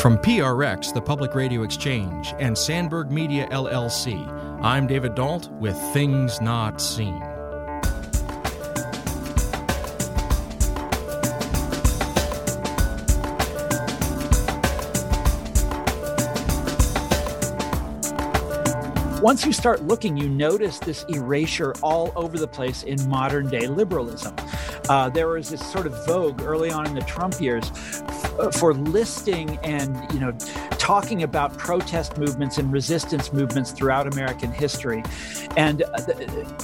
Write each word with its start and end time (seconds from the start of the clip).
From 0.00 0.16
PRX, 0.16 0.94
the 0.94 1.02
Public 1.02 1.34
Radio 1.34 1.64
Exchange, 1.64 2.32
and 2.38 2.56
Sandberg 2.56 3.10
Media 3.10 3.48
LLC, 3.48 4.24
I'm 4.62 4.86
David 4.86 5.16
Dault 5.16 5.50
with 5.54 5.76
Things 5.92 6.40
Not 6.40 6.80
Seen. 6.80 7.20
Once 19.20 19.44
you 19.44 19.52
start 19.52 19.82
looking, 19.82 20.16
you 20.16 20.28
notice 20.28 20.78
this 20.78 21.04
erasure 21.08 21.74
all 21.82 22.12
over 22.14 22.38
the 22.38 22.46
place 22.46 22.84
in 22.84 23.08
modern 23.08 23.50
day 23.50 23.66
liberalism. 23.66 24.32
Uh, 24.88 25.08
there 25.08 25.26
was 25.26 25.50
this 25.50 25.72
sort 25.72 25.86
of 25.86 26.06
vogue 26.06 26.40
early 26.42 26.70
on 26.70 26.86
in 26.86 26.94
the 26.94 27.02
Trump 27.02 27.40
years 27.40 27.72
for 28.52 28.74
listing 28.74 29.58
and 29.62 29.96
you 30.12 30.20
know 30.20 30.32
talking 30.78 31.22
about 31.22 31.56
protest 31.58 32.18
movements 32.18 32.58
and 32.58 32.72
resistance 32.72 33.32
movements 33.32 33.72
throughout 33.72 34.06
American 34.12 34.52
history. 34.52 35.02
And 35.56 35.82
uh, 35.82 35.88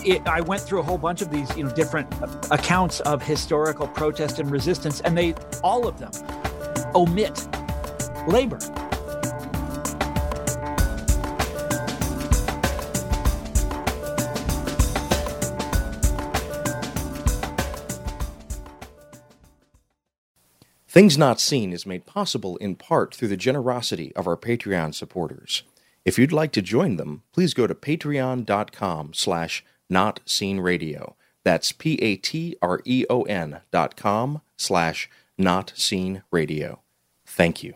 it, 0.04 0.26
I 0.26 0.40
went 0.40 0.62
through 0.62 0.80
a 0.80 0.82
whole 0.82 0.98
bunch 0.98 1.20
of 1.22 1.30
these 1.30 1.54
you 1.56 1.64
know 1.64 1.74
different 1.74 2.12
accounts 2.50 3.00
of 3.00 3.22
historical 3.22 3.88
protest 3.88 4.38
and 4.38 4.50
resistance, 4.50 5.00
and 5.00 5.16
they 5.16 5.34
all 5.62 5.86
of 5.86 5.98
them 5.98 6.12
omit 6.94 7.48
labor. 8.26 8.58
Things 20.94 21.18
Not 21.18 21.40
Seen 21.40 21.72
is 21.72 21.86
made 21.86 22.06
possible 22.06 22.56
in 22.58 22.76
part 22.76 23.16
through 23.16 23.26
the 23.26 23.36
generosity 23.36 24.14
of 24.14 24.28
our 24.28 24.36
Patreon 24.36 24.94
supporters. 24.94 25.64
If 26.04 26.20
you'd 26.20 26.30
like 26.30 26.52
to 26.52 26.62
join 26.62 26.98
them, 26.98 27.24
please 27.32 27.52
go 27.52 27.66
to 27.66 27.74
patreon.com 27.74 29.12
slash 29.12 29.64
notseenradio. 29.92 31.14
That's 31.42 31.72
P-A-T-R-E-O-N 31.72 33.60
dot 33.72 33.96
com 33.96 34.40
slash 34.56 35.10
notseenradio. 35.36 36.78
Thank 37.26 37.64
you. 37.64 37.74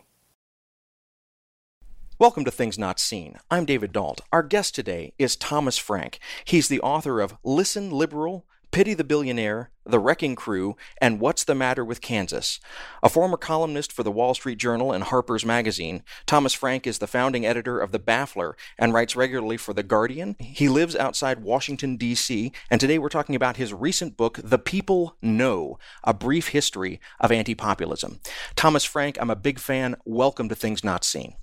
Welcome 2.20 2.44
to 2.44 2.52
Things 2.52 2.78
Not 2.78 3.00
Seen. 3.00 3.36
I'm 3.50 3.64
David 3.64 3.90
Dault. 3.90 4.20
Our 4.32 4.44
guest 4.44 4.76
today 4.76 5.12
is 5.18 5.34
Thomas 5.34 5.76
Frank. 5.76 6.20
He's 6.44 6.68
the 6.68 6.80
author 6.82 7.20
of 7.20 7.36
Listen 7.42 7.90
Liberal, 7.90 8.46
Pity 8.70 8.92
the 8.92 9.02
Billionaire, 9.02 9.70
The 9.86 9.98
Wrecking 9.98 10.36
Crew, 10.36 10.76
and 11.00 11.20
What's 11.20 11.42
the 11.42 11.54
Matter 11.54 11.84
with 11.84 12.02
Kansas. 12.02 12.60
A 13.02 13.08
former 13.08 13.38
columnist 13.38 13.90
for 13.90 14.02
the 14.02 14.12
Wall 14.12 14.34
Street 14.34 14.58
Journal 14.58 14.92
and 14.92 15.04
Harper's 15.04 15.44
Magazine, 15.44 16.02
Thomas 16.26 16.52
Frank 16.52 16.86
is 16.86 16.98
the 16.98 17.06
founding 17.06 17.46
editor 17.46 17.80
of 17.80 17.92
The 17.92 17.98
Baffler 17.98 18.52
and 18.78 18.92
writes 18.92 19.16
regularly 19.16 19.56
for 19.56 19.72
The 19.72 19.82
Guardian. 19.82 20.36
He 20.38 20.68
lives 20.68 20.94
outside 20.94 21.42
Washington, 21.42 21.96
D.C., 21.96 22.52
and 22.70 22.78
today 22.80 22.98
we're 22.98 23.08
talking 23.08 23.34
about 23.34 23.56
his 23.56 23.72
recent 23.72 24.18
book, 24.18 24.38
The 24.44 24.58
People 24.58 25.16
No 25.22 25.78
A 26.04 26.12
Brief 26.12 26.48
History 26.48 27.00
of 27.20 27.32
Anti 27.32 27.54
Populism. 27.54 28.20
Thomas 28.54 28.84
Frank, 28.84 29.16
I'm 29.18 29.30
a 29.30 29.36
big 29.36 29.58
fan. 29.58 29.96
Welcome 30.04 30.50
to 30.50 30.54
Things 30.54 30.84
Not 30.84 31.04
Seen. 31.04 31.36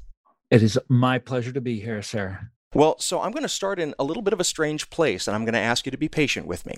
It 0.51 0.61
is 0.61 0.77
my 0.87 1.17
pleasure 1.17 1.51
to 1.51 1.61
be 1.61 1.79
here, 1.79 2.03
sir. 2.03 2.51
Well, 2.75 2.99
so 2.99 3.21
I'm 3.21 3.31
going 3.31 3.43
to 3.43 3.49
start 3.49 3.79
in 3.79 3.95
a 3.97 4.03
little 4.03 4.21
bit 4.21 4.33
of 4.33 4.39
a 4.39 4.43
strange 4.43 4.89
place, 4.89 5.27
and 5.27 5.35
I'm 5.35 5.43
going 5.43 5.53
to 5.53 5.59
ask 5.59 5.85
you 5.85 5.91
to 5.91 5.97
be 5.97 6.09
patient 6.09 6.45
with 6.45 6.65
me. 6.65 6.75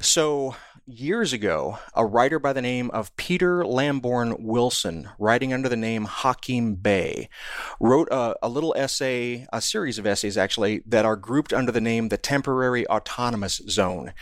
So, 0.00 0.56
years 0.86 1.32
ago, 1.32 1.78
a 1.94 2.04
writer 2.04 2.38
by 2.38 2.52
the 2.52 2.60
name 2.60 2.90
of 2.90 3.14
Peter 3.16 3.64
Lamborn 3.64 4.36
Wilson, 4.44 5.08
writing 5.18 5.52
under 5.52 5.68
the 5.68 5.76
name 5.76 6.04
Hakim 6.04 6.74
Bey, 6.74 7.28
wrote 7.80 8.08
a, 8.10 8.34
a, 8.42 8.48
little 8.48 8.74
essay, 8.76 9.46
a 9.52 9.62
series 9.62 9.98
of 9.98 10.06
essays 10.06 10.36
actually, 10.36 10.82
that 10.84 11.04
are 11.04 11.16
grouped 11.16 11.52
under 11.52 11.72
the 11.72 11.80
name 11.80 12.08
The 12.08 12.18
Temporary 12.18 12.86
Autonomous 12.88 13.62
Zone. 13.68 14.12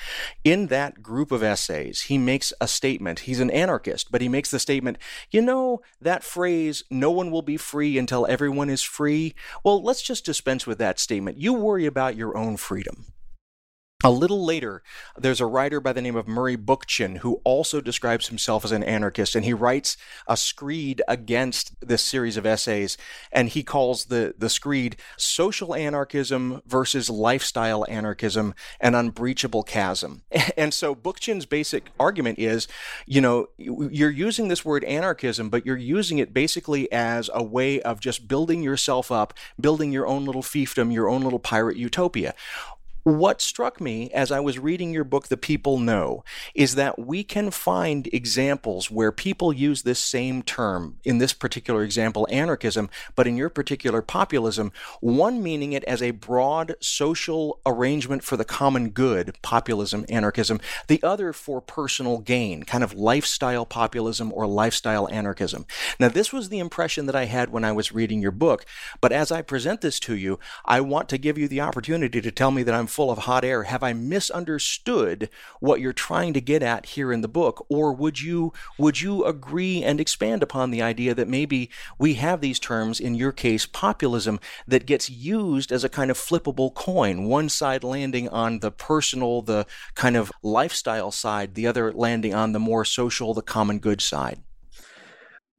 In 0.44 0.66
that 0.68 1.02
group 1.02 1.32
of 1.32 1.42
essays, 1.42 2.02
he 2.02 2.18
makes 2.18 2.52
a 2.60 2.68
statement. 2.68 3.20
He's 3.20 3.40
an 3.40 3.50
anarchist, 3.50 4.12
but 4.12 4.20
he 4.20 4.28
makes 4.28 4.50
the 4.50 4.60
statement, 4.60 4.98
you 5.30 5.42
know, 5.42 5.80
that 6.00 6.22
phrase, 6.22 6.84
no 6.90 7.10
one 7.10 7.30
will 7.30 7.42
be 7.42 7.56
free 7.56 7.98
until 7.98 8.26
everyone 8.26 8.70
is 8.70 8.82
free. 8.82 9.34
Well, 9.64 9.82
let's 9.82 10.02
just 10.02 10.24
dispense 10.24 10.66
with 10.66 10.78
that 10.78 11.00
statement. 11.00 11.38
You 11.38 11.54
worry 11.54 11.86
about 11.86 12.14
your 12.14 12.36
own 12.36 12.56
freedom. 12.56 13.06
A 14.04 14.10
little 14.10 14.44
later, 14.44 14.82
there's 15.16 15.40
a 15.40 15.46
writer 15.46 15.80
by 15.80 15.92
the 15.92 16.02
name 16.02 16.16
of 16.16 16.26
Murray 16.26 16.56
Bookchin 16.56 17.18
who 17.18 17.40
also 17.44 17.80
describes 17.80 18.28
himself 18.28 18.64
as 18.64 18.72
an 18.72 18.82
anarchist, 18.82 19.36
and 19.36 19.44
he 19.44 19.52
writes 19.54 19.96
a 20.26 20.36
screed 20.36 21.02
against 21.06 21.74
this 21.80 22.02
series 22.02 22.36
of 22.36 22.44
essays, 22.44 22.98
and 23.30 23.50
he 23.50 23.62
calls 23.62 24.06
the, 24.06 24.34
the 24.36 24.48
screed 24.48 24.96
Social 25.16 25.72
Anarchism 25.72 26.62
versus 26.66 27.08
Lifestyle 27.08 27.86
Anarchism, 27.88 28.54
an 28.80 28.94
Unbridgeable 28.94 29.62
Chasm. 29.62 30.22
And 30.54 30.74
so 30.74 30.94
Bookchin's 30.94 31.46
basic 31.46 31.90
argument 31.98 32.38
is, 32.38 32.68
you 33.06 33.20
know, 33.20 33.48
you're 33.56 34.10
using 34.10 34.48
this 34.48 34.64
word 34.64 34.84
anarchism, 34.84 35.48
but 35.48 35.64
you're 35.64 35.76
using 35.76 36.18
it 36.18 36.34
basically 36.34 36.92
as 36.92 37.30
a 37.32 37.42
way 37.42 37.80
of 37.80 38.00
just 38.00 38.28
building 38.28 38.62
yourself 38.62 39.10
up, 39.10 39.34
building 39.58 39.92
your 39.92 40.06
own 40.06 40.24
little 40.24 40.42
fiefdom, 40.42 40.92
your 40.92 41.08
own 41.08 41.22
little 41.22 41.38
pirate 41.38 41.76
utopia. 41.76 42.34
What 43.04 43.40
struck 43.40 43.80
me 43.80 44.12
as 44.12 44.30
I 44.30 44.38
was 44.38 44.60
reading 44.60 44.92
your 44.92 45.02
book, 45.02 45.26
The 45.26 45.36
People 45.36 45.76
No, 45.76 46.22
is 46.54 46.76
that 46.76 47.00
we 47.00 47.24
can 47.24 47.50
find 47.50 48.08
examples 48.12 48.92
where 48.92 49.10
people 49.10 49.52
use 49.52 49.82
this 49.82 49.98
same 49.98 50.44
term, 50.44 50.98
in 51.02 51.18
this 51.18 51.32
particular 51.32 51.82
example, 51.82 52.28
anarchism, 52.30 52.88
but 53.16 53.26
in 53.26 53.36
your 53.36 53.48
particular 53.48 54.02
populism, 54.02 54.70
one 55.00 55.42
meaning 55.42 55.72
it 55.72 55.82
as 55.82 56.00
a 56.00 56.12
broad 56.12 56.76
social 56.78 57.58
arrangement 57.66 58.22
for 58.22 58.36
the 58.36 58.44
common 58.44 58.90
good, 58.90 59.36
populism, 59.42 60.06
anarchism, 60.08 60.60
the 60.86 61.02
other 61.02 61.32
for 61.32 61.60
personal 61.60 62.18
gain, 62.18 62.62
kind 62.62 62.84
of 62.84 62.94
lifestyle 62.94 63.66
populism 63.66 64.32
or 64.32 64.46
lifestyle 64.46 65.08
anarchism. 65.08 65.66
Now, 65.98 66.08
this 66.08 66.32
was 66.32 66.50
the 66.50 66.60
impression 66.60 67.06
that 67.06 67.16
I 67.16 67.24
had 67.24 67.50
when 67.50 67.64
I 67.64 67.72
was 67.72 67.90
reading 67.90 68.22
your 68.22 68.30
book, 68.30 68.64
but 69.00 69.10
as 69.10 69.32
I 69.32 69.42
present 69.42 69.80
this 69.80 69.98
to 70.00 70.14
you, 70.14 70.38
I 70.64 70.80
want 70.80 71.08
to 71.08 71.18
give 71.18 71.36
you 71.36 71.48
the 71.48 71.62
opportunity 71.62 72.20
to 72.20 72.30
tell 72.30 72.52
me 72.52 72.62
that 72.62 72.74
I'm 72.76 72.91
full 72.92 73.10
of 73.10 73.18
hot 73.18 73.44
air? 73.44 73.64
Have 73.64 73.82
I 73.82 73.92
misunderstood 73.92 75.28
what 75.60 75.80
you're 75.80 75.92
trying 75.92 76.32
to 76.34 76.40
get 76.40 76.62
at 76.62 76.86
here 76.86 77.12
in 77.12 77.22
the 77.22 77.28
book, 77.28 77.64
or 77.68 77.92
would 77.92 78.20
you 78.20 78.52
would 78.78 79.00
you 79.00 79.24
agree 79.24 79.82
and 79.82 80.00
expand 80.00 80.42
upon 80.42 80.70
the 80.70 80.82
idea 80.82 81.14
that 81.14 81.28
maybe 81.28 81.70
we 81.98 82.14
have 82.14 82.40
these 82.40 82.58
terms 82.58 83.00
in 83.00 83.14
your 83.14 83.32
case 83.32 83.66
populism 83.66 84.38
that 84.66 84.86
gets 84.86 85.08
used 85.08 85.72
as 85.72 85.84
a 85.84 85.88
kind 85.88 86.10
of 86.10 86.18
flippable 86.18 86.72
coin, 86.74 87.24
one 87.24 87.48
side 87.48 87.82
landing 87.82 88.28
on 88.28 88.58
the 88.60 88.70
personal, 88.70 89.42
the 89.42 89.66
kind 89.94 90.16
of 90.16 90.30
lifestyle 90.42 91.10
side, 91.10 91.54
the 91.54 91.66
other 91.66 91.92
landing 91.92 92.34
on 92.34 92.52
the 92.52 92.60
more 92.60 92.84
social, 92.84 93.34
the 93.34 93.42
common 93.42 93.78
good 93.78 94.00
side? 94.00 94.40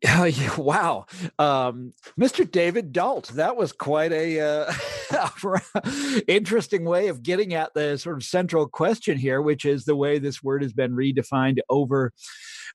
Oh, 0.06 0.30
wow. 0.58 1.06
Um, 1.40 1.94
Mr. 2.20 2.50
David 2.50 2.92
Dault, 2.92 3.30
that 3.30 3.56
was 3.56 3.72
quite 3.72 4.12
a 4.12 4.40
uh, 4.40 5.60
interesting 6.28 6.86
way 6.86 7.08
of 7.08 7.24
getting 7.24 7.54
at 7.54 7.74
the 7.74 7.98
sort 7.98 8.18
of 8.18 8.24
central 8.24 8.68
question 8.68 9.18
here, 9.18 9.42
which 9.42 9.66
is 9.66 9.86
the 9.86 9.96
way 9.96 10.20
this 10.20 10.44
word 10.44 10.62
has 10.62 10.74
been 10.74 10.94
redefined 10.94 11.60
over 11.70 12.12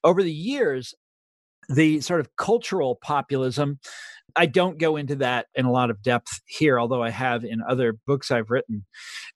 over 0.05 0.22
the 0.22 0.33
years. 0.33 0.94
The 1.69 2.00
sort 2.00 2.21
of 2.21 2.34
cultural 2.37 2.94
populism 2.94 3.78
I 4.37 4.47
don't 4.47 4.78
go 4.78 4.97
into 4.97 5.16
that 5.16 5.47
in 5.55 5.65
a 5.65 5.72
lot 5.72 5.91
of 5.91 6.03
depth 6.03 6.41
here, 6.47 6.78
although 6.78 7.03
I 7.03 7.11
have 7.11 7.44
in 7.44 7.62
other 7.69 7.99
books 8.06 8.31
I've 8.31 8.50
written. 8.50 8.84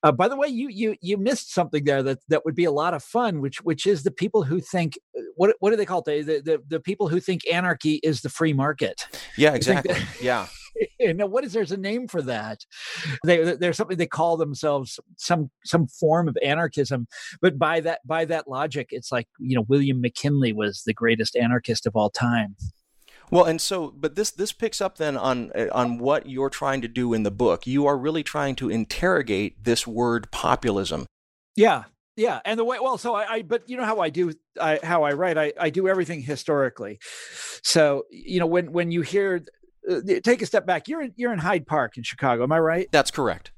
Uh, 0.03 0.13
by 0.13 0.29
the 0.29 0.37
way, 0.37 0.49
you 0.49 0.69
you 0.69 0.97
you 1.01 1.17
missed 1.17 1.53
something 1.53 1.85
there 1.85 2.03
that 2.03 2.19
that 2.29 2.45
would 2.45 2.55
be 2.55 2.65
a 2.65 2.71
lot 2.73 2.95
of 2.95 3.03
fun, 3.03 3.41
which 3.41 3.63
which 3.63 3.87
is 3.87 4.03
the 4.03 4.11
people 4.11 4.43
who 4.43 4.61
think 4.61 4.99
uh, 5.19 5.23
what 5.37 5.55
what 5.61 5.71
do 5.71 5.77
they 5.77 5.87
call 5.87 6.03
it? 6.07 6.27
The 6.27 6.41
the, 6.41 6.63
the 6.69 6.81
people 6.81 7.09
who 7.09 7.21
think 7.21 7.43
anarchy 7.51 8.01
is 8.03 8.23
the 8.23 8.29
free 8.29 8.53
market. 8.53 9.07
Yeah, 9.37 9.55
exactly. 9.55 9.95
That, 9.95 10.23
yeah. 10.23 10.47
you 10.99 11.15
know 11.15 11.27
what 11.27 11.45
is 11.45 11.53
there's 11.53 11.73
a 11.73 11.77
name 11.77 12.09
for 12.09 12.23
that 12.23 12.65
they, 13.25 13.55
there's 13.57 13.77
something 13.77 13.97
they 13.97 14.07
call 14.07 14.37
themselves 14.37 14.99
some 15.17 15.51
some 15.65 15.87
form 15.87 16.29
of 16.29 16.37
anarchism 16.43 17.07
but 17.41 17.59
by 17.59 17.81
that 17.81 18.01
by 18.07 18.25
that 18.25 18.49
logic 18.49 18.89
it's 18.91 19.13
like 19.13 19.29
you 19.39 19.55
know 19.55 19.65
william 19.69 20.01
mckinley 20.01 20.53
was 20.53 20.83
the 20.87 20.95
greatest 20.95 21.37
anarchist 21.37 21.87
of 21.87 21.95
all 21.95 22.11
time 22.11 22.57
well, 23.33 23.45
and 23.47 23.63
so, 23.63 23.91
but 23.97 24.15
this 24.15 24.31
this 24.31 24.53
picks 24.53 24.83
up 24.83 24.99
then 24.99 25.17
on 25.17 25.51
uh, 25.55 25.69
on 25.73 25.97
what 25.97 26.29
you're 26.29 26.51
trying 26.51 26.83
to 26.83 26.89
do 26.89 27.15
in 27.15 27.23
the 27.23 27.31
book. 27.31 27.67
You 27.67 27.87
are 27.87 27.97
really 27.97 28.23
trying 28.23 28.57
to 28.57 28.69
interrogate 28.69 29.65
this 29.65 29.87
word 29.87 30.31
populism. 30.31 31.07
Yeah, 31.57 31.85
yeah, 32.15 32.41
and 32.45 32.61
the 32.61 32.65
way 32.65 32.77
well, 32.79 32.99
so 32.99 33.15
I, 33.15 33.37
I 33.37 33.43
but 33.43 33.67
you 33.71 33.79
know 33.79 33.87
how 33.87 34.01
I 34.01 34.11
do 34.11 34.35
I, 34.61 34.81
how 34.83 35.05
I 35.05 35.13
write. 35.13 35.39
I 35.39 35.55
I 35.59 35.71
do 35.71 35.89
everything 35.89 36.21
historically. 36.21 36.99
So 37.63 38.05
you 38.11 38.39
know 38.39 38.47
when 38.47 38.71
when 38.71 38.91
you 38.91 39.01
hear, 39.01 39.43
uh, 39.91 40.01
take 40.23 40.43
a 40.43 40.47
step 40.47 40.67
back. 40.67 40.87
You're 40.87 41.01
in, 41.01 41.15
you're 41.17 41.33
in 41.33 41.39
Hyde 41.39 41.67
Park 41.67 41.97
in 41.97 42.03
Chicago. 42.03 42.43
Am 42.43 42.53
I 42.53 42.59
right? 42.59 42.89
That's 42.93 43.11
correct. 43.11 43.51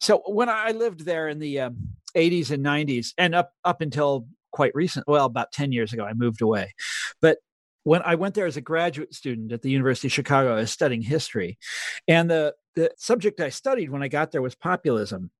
So 0.00 0.22
when 0.24 0.48
I 0.48 0.70
lived 0.70 1.04
there 1.04 1.28
in 1.28 1.38
the 1.38 1.60
um, 1.60 1.76
80s 2.16 2.50
and 2.50 2.64
90s, 2.64 3.12
and 3.18 3.34
up 3.34 3.52
up 3.62 3.82
until 3.82 4.26
quite 4.52 4.74
recent, 4.74 5.06
well, 5.06 5.26
about 5.26 5.52
10 5.52 5.72
years 5.72 5.92
ago, 5.92 6.04
I 6.04 6.14
moved 6.14 6.40
away. 6.40 6.72
But 7.20 7.38
when 7.88 8.02
I 8.02 8.16
went 8.16 8.34
there 8.34 8.44
as 8.44 8.58
a 8.58 8.60
graduate 8.60 9.14
student 9.14 9.50
at 9.50 9.62
the 9.62 9.70
University 9.70 10.08
of 10.08 10.12
Chicago, 10.12 10.52
I 10.52 10.60
was 10.60 10.70
studying 10.70 11.00
history. 11.00 11.58
And 12.06 12.30
the, 12.30 12.54
the 12.76 12.90
subject 12.98 13.40
I 13.40 13.48
studied 13.48 13.88
when 13.88 14.02
I 14.02 14.08
got 14.08 14.30
there 14.30 14.42
was 14.42 14.54
populism, 14.54 15.30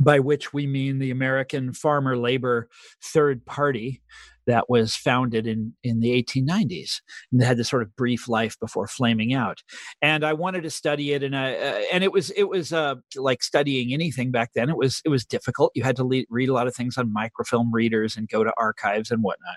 by 0.00 0.20
which 0.20 0.52
we 0.52 0.68
mean 0.68 1.00
the 1.00 1.10
American 1.10 1.72
farmer 1.72 2.16
labor 2.16 2.68
third 3.02 3.44
party, 3.44 4.00
that 4.46 4.68
was 4.68 4.94
founded 4.94 5.46
in 5.46 5.74
in 5.82 6.00
the 6.00 6.10
1890s 6.22 7.00
and 7.30 7.42
had 7.42 7.56
this 7.56 7.68
sort 7.68 7.82
of 7.82 7.94
brief 7.96 8.28
life 8.28 8.58
before 8.58 8.86
flaming 8.86 9.34
out. 9.34 9.62
And 10.00 10.24
i 10.24 10.32
wanted 10.32 10.62
to 10.62 10.70
study 10.70 11.12
it 11.12 11.22
and 11.22 11.36
I, 11.36 11.54
uh, 11.54 11.80
and 11.92 12.04
it 12.04 12.12
was 12.12 12.30
it 12.30 12.44
was 12.44 12.72
uh, 12.72 12.96
like 13.16 13.42
studying 13.42 13.92
anything 13.92 14.30
back 14.30 14.52
then 14.54 14.68
it 14.68 14.76
was 14.76 15.00
it 15.04 15.08
was 15.08 15.24
difficult. 15.24 15.72
You 15.74 15.82
had 15.82 15.96
to 15.96 16.04
le- 16.04 16.24
read 16.30 16.48
a 16.48 16.54
lot 16.54 16.66
of 16.66 16.74
things 16.74 16.98
on 16.98 17.12
microfilm 17.12 17.72
readers 17.72 18.16
and 18.16 18.28
go 18.28 18.44
to 18.44 18.52
archives 18.56 19.10
and 19.10 19.22
whatnot. 19.22 19.56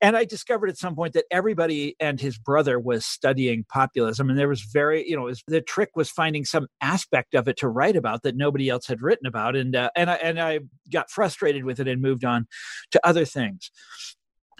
And 0.00 0.16
i 0.16 0.24
discovered 0.24 0.68
at 0.68 0.78
some 0.78 0.94
point 0.94 1.14
that 1.14 1.24
everybody 1.30 1.96
and 2.00 2.20
his 2.20 2.38
brother 2.38 2.78
was 2.78 3.06
studying 3.06 3.64
populism 3.68 4.28
and 4.28 4.38
there 4.38 4.48
was 4.48 4.62
very 4.62 5.08
you 5.08 5.16
know 5.16 5.22
was, 5.22 5.42
the 5.46 5.60
trick 5.60 5.90
was 5.94 6.10
finding 6.10 6.44
some 6.44 6.66
aspect 6.80 7.34
of 7.34 7.48
it 7.48 7.56
to 7.58 7.68
write 7.68 7.96
about 7.96 8.22
that 8.22 8.36
nobody 8.36 8.68
else 8.68 8.86
had 8.86 9.02
written 9.02 9.26
about 9.26 9.56
and 9.56 9.76
uh, 9.76 9.90
and 9.96 10.10
I, 10.10 10.14
and 10.16 10.40
I 10.40 10.60
got 10.92 11.10
frustrated 11.10 11.64
with 11.64 11.80
it 11.80 11.88
and 11.88 12.00
moved 12.00 12.24
on 12.24 12.46
to 12.90 13.06
other 13.06 13.24
things 13.24 13.70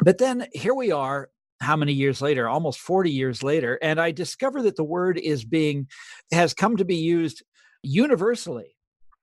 but 0.00 0.18
then 0.18 0.46
here 0.52 0.74
we 0.74 0.92
are 0.92 1.28
how 1.60 1.76
many 1.76 1.92
years 1.92 2.20
later? 2.20 2.48
Almost 2.48 2.80
40 2.80 3.10
years 3.10 3.42
later 3.42 3.78
and 3.80 4.00
i 4.00 4.10
discover 4.10 4.62
that 4.62 4.76
the 4.76 4.84
word 4.84 5.18
is 5.18 5.44
being 5.44 5.86
has 6.32 6.54
come 6.54 6.76
to 6.76 6.84
be 6.84 6.96
used 6.96 7.42
universally 7.82 8.74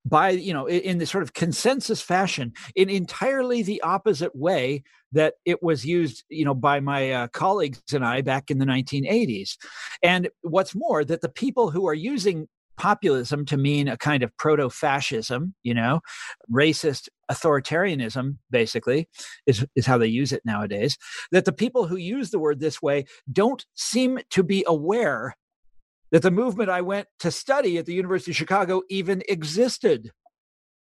by 0.05 0.29
you 0.29 0.53
know 0.53 0.67
in 0.67 0.97
the 0.97 1.05
sort 1.05 1.23
of 1.23 1.33
consensus 1.33 2.01
fashion 2.01 2.53
in 2.75 2.89
entirely 2.89 3.61
the 3.61 3.81
opposite 3.81 4.35
way 4.35 4.83
that 5.11 5.35
it 5.45 5.61
was 5.61 5.85
used 5.85 6.23
you 6.29 6.43
know 6.43 6.55
by 6.55 6.79
my 6.79 7.11
uh, 7.11 7.27
colleagues 7.27 7.81
and 7.93 8.03
i 8.03 8.21
back 8.21 8.49
in 8.49 8.57
the 8.57 8.65
1980s 8.65 9.57
and 10.01 10.29
what's 10.41 10.73
more 10.73 11.05
that 11.05 11.21
the 11.21 11.29
people 11.29 11.69
who 11.69 11.87
are 11.87 11.93
using 11.93 12.47
populism 12.81 13.45
to 13.45 13.57
mean 13.57 13.87
a 13.87 13.95
kind 13.95 14.23
of 14.23 14.35
proto 14.37 14.67
fascism, 14.67 15.53
you 15.61 15.71
know, 15.71 16.01
racist 16.51 17.09
authoritarianism, 17.31 18.37
basically, 18.49 19.07
is, 19.45 19.63
is 19.75 19.85
how 19.85 19.99
they 19.99 20.07
use 20.07 20.31
it 20.31 20.41
nowadays. 20.45 20.97
That 21.31 21.45
the 21.45 21.51
people 21.51 21.85
who 21.85 21.95
use 21.95 22.31
the 22.31 22.39
word 22.39 22.59
this 22.59 22.81
way 22.81 23.05
don't 23.31 23.63
seem 23.75 24.17
to 24.31 24.41
be 24.41 24.63
aware 24.65 25.35
that 26.11 26.23
the 26.23 26.31
movement 26.31 26.71
I 26.71 26.81
went 26.81 27.07
to 27.19 27.29
study 27.29 27.77
at 27.77 27.85
the 27.85 27.93
University 27.93 28.31
of 28.31 28.37
Chicago 28.37 28.81
even 28.89 29.21
existed. 29.29 30.09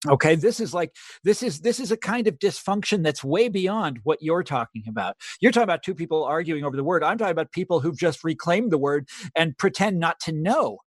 Okay 0.09 0.35
this 0.35 0.61
is 0.61 0.75
like 0.75 0.95
this 1.23 1.43
is 1.43 1.61
this 1.61 1.81
is 1.81 1.91
a 1.91 1.97
kind 1.97 2.27
of 2.27 2.39
dysfunction 2.39 3.03
that's 3.03 3.25
way 3.25 3.49
beyond 3.49 4.01
what 4.05 4.23
you're 4.23 4.43
talking 4.43 4.85
about. 4.89 5.17
You're 5.41 5.53
talking 5.53 5.65
about 5.65 5.83
two 5.83 5.95
people 5.95 6.25
arguing 6.25 6.65
over 6.65 6.77
the 6.77 6.85
word. 6.85 7.05
I'm 7.05 7.19
talking 7.19 7.33
about 7.33 7.53
people 7.53 7.81
who've 7.81 7.99
just 7.99 8.25
reclaimed 8.25 8.71
the 8.71 8.79
word 8.79 9.09
and 9.35 9.57
pretend 9.57 9.99
not 9.99 10.19
to 10.21 10.33
know 10.33 10.79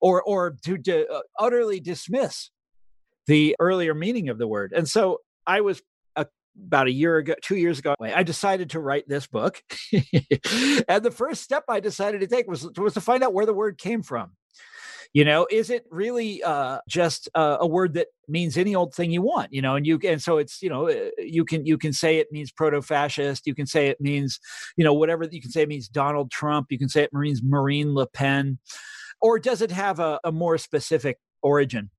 or 0.00 0.22
or 0.22 0.56
to, 0.64 0.78
to 0.78 1.08
uh, 1.08 1.20
utterly 1.38 1.80
dismiss 1.80 2.50
the 3.26 3.56
earlier 3.60 3.94
meaning 3.94 4.28
of 4.28 4.38
the 4.38 4.48
word. 4.48 4.72
And 4.74 4.88
so 4.88 5.20
I 5.46 5.60
was 5.60 5.82
about 6.66 6.86
a 6.86 6.92
year 6.92 7.16
ago, 7.18 7.34
two 7.42 7.56
years 7.56 7.78
ago, 7.78 7.94
I 8.00 8.22
decided 8.22 8.70
to 8.70 8.80
write 8.80 9.08
this 9.08 9.26
book. 9.26 9.62
and 9.92 11.02
the 11.02 11.14
first 11.14 11.42
step 11.42 11.64
I 11.68 11.80
decided 11.80 12.20
to 12.20 12.26
take 12.26 12.48
was, 12.48 12.68
was 12.76 12.94
to 12.94 13.00
find 13.00 13.22
out 13.22 13.34
where 13.34 13.46
the 13.46 13.54
word 13.54 13.78
came 13.78 14.02
from. 14.02 14.32
You 15.12 15.24
know, 15.24 15.48
is 15.50 15.70
it 15.70 15.84
really 15.90 16.40
uh, 16.44 16.78
just 16.88 17.28
uh, 17.34 17.56
a 17.60 17.66
word 17.66 17.94
that 17.94 18.06
means 18.28 18.56
any 18.56 18.76
old 18.76 18.94
thing 18.94 19.10
you 19.10 19.22
want? 19.22 19.52
You 19.52 19.60
know, 19.60 19.74
and 19.74 19.84
you 19.84 19.98
and 20.04 20.22
so 20.22 20.38
it's 20.38 20.62
you 20.62 20.68
know 20.70 20.88
uh, 20.88 21.10
you 21.18 21.44
can 21.44 21.66
you 21.66 21.78
can 21.78 21.92
say 21.92 22.18
it 22.18 22.28
means 22.30 22.52
proto-fascist. 22.52 23.44
You 23.44 23.56
can 23.56 23.66
say 23.66 23.88
it 23.88 24.00
means 24.00 24.38
you 24.76 24.84
know 24.84 24.94
whatever 24.94 25.26
you 25.28 25.40
can 25.40 25.50
say 25.50 25.62
it 25.62 25.68
means 25.68 25.88
Donald 25.88 26.30
Trump. 26.30 26.68
You 26.70 26.78
can 26.78 26.88
say 26.88 27.02
it 27.02 27.12
means 27.12 27.42
Marine 27.42 27.92
Le 27.92 28.06
Pen 28.06 28.58
or 29.20 29.38
does 29.38 29.60
it 29.62 29.70
have 29.70 29.98
a, 29.98 30.20
a 30.24 30.32
more 30.32 30.58
specific 30.58 31.18
origin? 31.42 31.90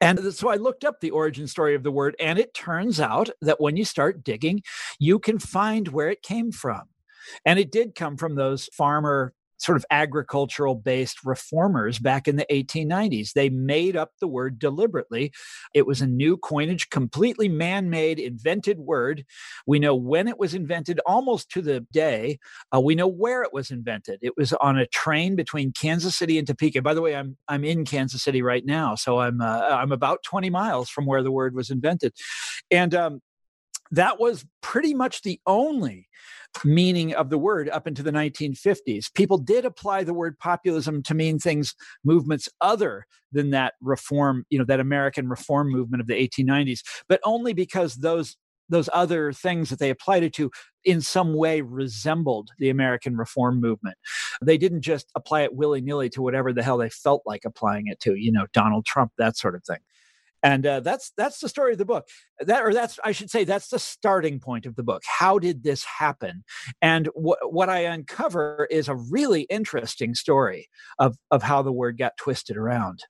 And 0.00 0.34
so 0.34 0.50
I 0.50 0.56
looked 0.56 0.84
up 0.84 1.00
the 1.00 1.10
origin 1.10 1.46
story 1.46 1.74
of 1.74 1.82
the 1.82 1.90
word, 1.90 2.16
and 2.20 2.38
it 2.38 2.52
turns 2.52 3.00
out 3.00 3.30
that 3.40 3.60
when 3.60 3.76
you 3.76 3.84
start 3.84 4.22
digging, 4.22 4.62
you 4.98 5.18
can 5.18 5.38
find 5.38 5.88
where 5.88 6.10
it 6.10 6.22
came 6.22 6.52
from. 6.52 6.82
And 7.44 7.58
it 7.58 7.72
did 7.72 7.94
come 7.94 8.16
from 8.16 8.34
those 8.34 8.68
farmer 8.72 9.32
sort 9.58 9.76
of 9.76 9.84
agricultural 9.90 10.74
based 10.74 11.24
reformers 11.24 11.98
back 11.98 12.28
in 12.28 12.36
the 12.36 12.46
1890s. 12.50 13.32
They 13.32 13.48
made 13.48 13.96
up 13.96 14.12
the 14.20 14.28
word 14.28 14.58
deliberately. 14.58 15.32
It 15.74 15.86
was 15.86 16.00
a 16.00 16.06
new 16.06 16.36
coinage, 16.36 16.90
completely 16.90 17.48
man 17.48 17.90
made, 17.90 18.18
invented 18.18 18.78
word. 18.78 19.24
We 19.66 19.78
know 19.78 19.94
when 19.94 20.28
it 20.28 20.38
was 20.38 20.54
invented 20.54 21.00
almost 21.06 21.50
to 21.52 21.62
the 21.62 21.86
day. 21.92 22.38
Uh, 22.74 22.80
we 22.80 22.94
know 22.94 23.08
where 23.08 23.42
it 23.42 23.52
was 23.52 23.70
invented. 23.70 24.18
It 24.22 24.36
was 24.36 24.52
on 24.54 24.78
a 24.78 24.86
train 24.86 25.36
between 25.36 25.72
Kansas 25.72 26.16
City 26.16 26.38
and 26.38 26.46
Topeka. 26.46 26.82
By 26.82 26.94
the 26.94 27.02
way, 27.02 27.16
I'm, 27.16 27.36
I'm 27.48 27.64
in 27.64 27.84
Kansas 27.84 28.22
City 28.22 28.42
right 28.42 28.64
now. 28.64 28.94
So 28.94 29.20
I'm, 29.20 29.40
uh, 29.40 29.60
I'm 29.60 29.92
about 29.92 30.22
20 30.22 30.50
miles 30.50 30.90
from 30.90 31.06
where 31.06 31.22
the 31.22 31.32
word 31.32 31.54
was 31.54 31.70
invented. 31.70 32.12
And 32.70 32.94
um, 32.94 33.20
that 33.90 34.18
was 34.18 34.44
pretty 34.60 34.94
much 34.94 35.22
the 35.22 35.40
only 35.46 36.08
meaning 36.64 37.14
of 37.14 37.30
the 37.30 37.38
word 37.38 37.68
up 37.68 37.86
into 37.86 38.02
the 38.02 38.10
1950s. 38.10 39.12
People 39.14 39.38
did 39.38 39.64
apply 39.64 40.04
the 40.04 40.14
word 40.14 40.38
populism 40.38 41.02
to 41.04 41.14
mean 41.14 41.38
things, 41.38 41.74
movements 42.04 42.48
other 42.60 43.06
than 43.32 43.50
that 43.50 43.74
reform, 43.80 44.44
you 44.50 44.58
know, 44.58 44.64
that 44.64 44.80
American 44.80 45.28
reform 45.28 45.70
movement 45.70 46.00
of 46.00 46.06
the 46.06 46.14
1890s, 46.14 46.80
but 47.08 47.20
only 47.24 47.52
because 47.52 47.96
those 47.96 48.36
those 48.68 48.88
other 48.92 49.32
things 49.32 49.70
that 49.70 49.78
they 49.78 49.90
applied 49.90 50.24
it 50.24 50.32
to 50.34 50.50
in 50.84 51.00
some 51.00 51.34
way 51.34 51.60
resembled 51.60 52.50
the 52.58 52.68
American 52.68 53.16
reform 53.16 53.60
movement. 53.60 53.96
They 54.42 54.58
didn't 54.58 54.80
just 54.80 55.08
apply 55.14 55.42
it 55.42 55.54
willy 55.54 55.80
nilly 55.80 56.08
to 56.10 56.20
whatever 56.22 56.52
the 56.52 56.64
hell 56.64 56.78
they 56.78 56.90
felt 56.90 57.22
like 57.24 57.44
applying 57.44 57.86
it 57.86 58.00
to, 58.00 58.16
you 58.16 58.32
know, 58.32 58.46
Donald 58.52 58.84
Trump, 58.84 59.12
that 59.18 59.36
sort 59.36 59.54
of 59.54 59.62
thing 59.64 59.78
and 60.46 60.64
uh, 60.64 60.80
that's 60.80 61.12
that's 61.16 61.40
the 61.40 61.48
story 61.48 61.72
of 61.72 61.78
the 61.78 61.84
book. 61.84 62.06
That 62.40 62.62
or 62.62 62.72
that's 62.72 63.00
i 63.02 63.10
should 63.10 63.30
say 63.30 63.42
that's 63.42 63.68
the 63.68 63.78
starting 63.80 64.38
point 64.38 64.64
of 64.64 64.76
the 64.76 64.84
book. 64.84 65.02
How 65.04 65.38
did 65.40 65.64
this 65.64 65.84
happen? 65.84 66.44
And 66.80 67.08
wh- 67.08 67.42
what 67.52 67.68
i 67.68 67.80
uncover 67.80 68.68
is 68.70 68.88
a 68.88 68.94
really 68.94 69.42
interesting 69.42 70.14
story 70.14 70.68
of 71.00 71.16
of 71.32 71.42
how 71.42 71.62
the 71.62 71.72
word 71.72 71.98
got 71.98 72.16
twisted 72.16 72.56
around 72.56 73.00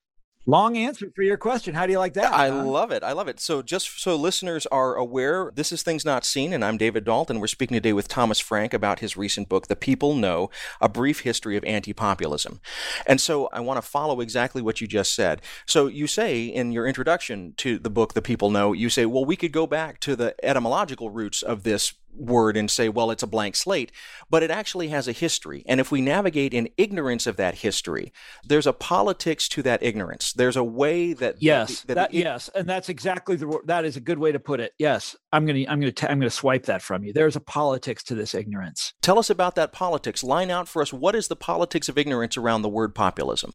Long 0.48 0.76
answer 0.76 1.10
for 1.12 1.22
your 1.22 1.36
question. 1.36 1.74
How 1.74 1.86
do 1.86 1.92
you 1.92 1.98
like 1.98 2.14
that? 2.14 2.32
I 2.32 2.50
love 2.50 2.92
it. 2.92 3.02
I 3.02 3.10
love 3.10 3.26
it. 3.26 3.40
So, 3.40 3.62
just 3.62 4.00
so 4.00 4.14
listeners 4.14 4.64
are 4.66 4.94
aware, 4.94 5.50
this 5.52 5.72
is 5.72 5.82
Things 5.82 6.04
Not 6.04 6.24
Seen, 6.24 6.52
and 6.52 6.64
I'm 6.64 6.76
David 6.76 7.04
Dault. 7.04 7.34
We're 7.34 7.48
speaking 7.48 7.74
today 7.74 7.92
with 7.92 8.06
Thomas 8.06 8.38
Frank 8.38 8.72
about 8.72 9.00
his 9.00 9.16
recent 9.16 9.48
book, 9.48 9.66
The 9.66 9.74
People 9.74 10.14
No 10.14 10.48
A 10.80 10.88
Brief 10.88 11.22
History 11.22 11.56
of 11.56 11.64
Anti 11.64 11.92
Populism. 11.92 12.60
And 13.08 13.20
so, 13.20 13.48
I 13.52 13.58
want 13.58 13.78
to 13.78 13.82
follow 13.82 14.20
exactly 14.20 14.62
what 14.62 14.80
you 14.80 14.86
just 14.86 15.16
said. 15.16 15.42
So, 15.66 15.88
you 15.88 16.06
say 16.06 16.44
in 16.44 16.70
your 16.70 16.86
introduction 16.86 17.54
to 17.56 17.80
the 17.80 17.90
book, 17.90 18.14
The 18.14 18.22
People 18.22 18.48
No, 18.48 18.72
you 18.72 18.88
say, 18.88 19.04
well, 19.04 19.24
we 19.24 19.34
could 19.34 19.50
go 19.50 19.66
back 19.66 19.98
to 20.00 20.14
the 20.14 20.36
etymological 20.44 21.10
roots 21.10 21.42
of 21.42 21.64
this 21.64 21.92
word 22.16 22.56
and 22.56 22.70
say, 22.70 22.88
well, 22.88 23.10
it's 23.10 23.22
a 23.22 23.26
blank 23.26 23.56
slate, 23.56 23.92
but 24.30 24.42
it 24.42 24.50
actually 24.50 24.88
has 24.88 25.08
a 25.08 25.12
history. 25.12 25.62
And 25.66 25.80
if 25.80 25.90
we 25.90 26.00
navigate 26.00 26.54
in 26.54 26.68
ignorance 26.76 27.26
of 27.26 27.36
that 27.36 27.56
history, 27.56 28.12
there's 28.44 28.66
a 28.66 28.72
politics 28.72 29.48
to 29.50 29.62
that 29.62 29.82
ignorance. 29.82 30.32
There's 30.32 30.56
a 30.56 30.64
way 30.64 31.12
that 31.14 31.36
yes, 31.40 31.82
that, 31.82 31.94
that, 31.94 32.14
yes, 32.14 32.48
and 32.54 32.68
that's 32.68 32.88
exactly 32.88 33.36
the 33.36 33.60
that 33.66 33.84
is 33.84 33.96
a 33.96 34.00
good 34.00 34.18
way 34.18 34.32
to 34.32 34.40
put 34.40 34.60
it. 34.60 34.72
Yes, 34.78 35.16
I'm 35.32 35.46
gonna 35.46 35.64
I'm 35.68 35.80
gonna 35.80 35.92
t- 35.92 36.06
I'm 36.06 36.18
gonna 36.18 36.30
swipe 36.30 36.64
that 36.66 36.82
from 36.82 37.04
you. 37.04 37.12
There's 37.12 37.36
a 37.36 37.40
politics 37.40 38.02
to 38.04 38.14
this 38.14 38.34
ignorance. 38.34 38.94
Tell 39.02 39.18
us 39.18 39.30
about 39.30 39.54
that 39.56 39.72
politics. 39.72 40.22
Line 40.22 40.50
out 40.50 40.68
for 40.68 40.82
us. 40.82 40.92
What 40.92 41.14
is 41.14 41.28
the 41.28 41.36
politics 41.36 41.88
of 41.88 41.98
ignorance 41.98 42.36
around 42.36 42.62
the 42.62 42.68
word 42.68 42.94
populism? 42.94 43.52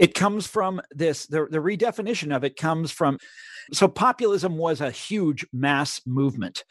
It 0.00 0.14
comes 0.14 0.46
from 0.46 0.80
this. 0.90 1.26
The 1.26 1.46
the 1.50 1.58
redefinition 1.58 2.34
of 2.34 2.44
it 2.44 2.56
comes 2.56 2.90
from. 2.90 3.18
So 3.72 3.88
populism 3.88 4.58
was 4.58 4.80
a 4.80 4.90
huge 4.90 5.46
mass 5.52 6.00
movement 6.06 6.64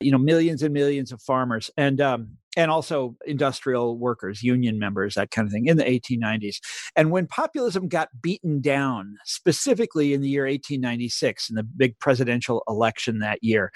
you 0.00 0.10
know 0.10 0.18
millions 0.18 0.62
and 0.62 0.72
millions 0.74 1.12
of 1.12 1.20
farmers 1.22 1.70
and 1.76 2.00
um, 2.00 2.36
and 2.56 2.70
also 2.70 3.16
industrial 3.26 3.98
workers 3.98 4.42
union 4.42 4.78
members 4.78 5.14
that 5.14 5.30
kind 5.30 5.46
of 5.46 5.52
thing 5.52 5.66
in 5.66 5.76
the 5.76 5.84
1890s 5.84 6.56
and 6.96 7.10
when 7.10 7.26
populism 7.26 7.88
got 7.88 8.08
beaten 8.20 8.60
down 8.60 9.16
specifically 9.24 10.12
in 10.12 10.20
the 10.20 10.28
year 10.28 10.44
1896 10.44 11.50
in 11.50 11.56
the 11.56 11.62
big 11.62 11.98
presidential 11.98 12.62
election 12.68 13.18
that 13.18 13.38
year 13.42 13.70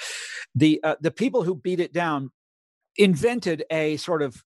the 0.55 0.81
uh, 0.83 0.97
the 1.01 1.11
people 1.11 1.43
who 1.43 1.55
beat 1.55 1.81
it 1.81 1.93
down 1.93 2.31
invented 2.97 3.65
a 3.71 3.97
sort 3.99 4.23
of 4.23 4.43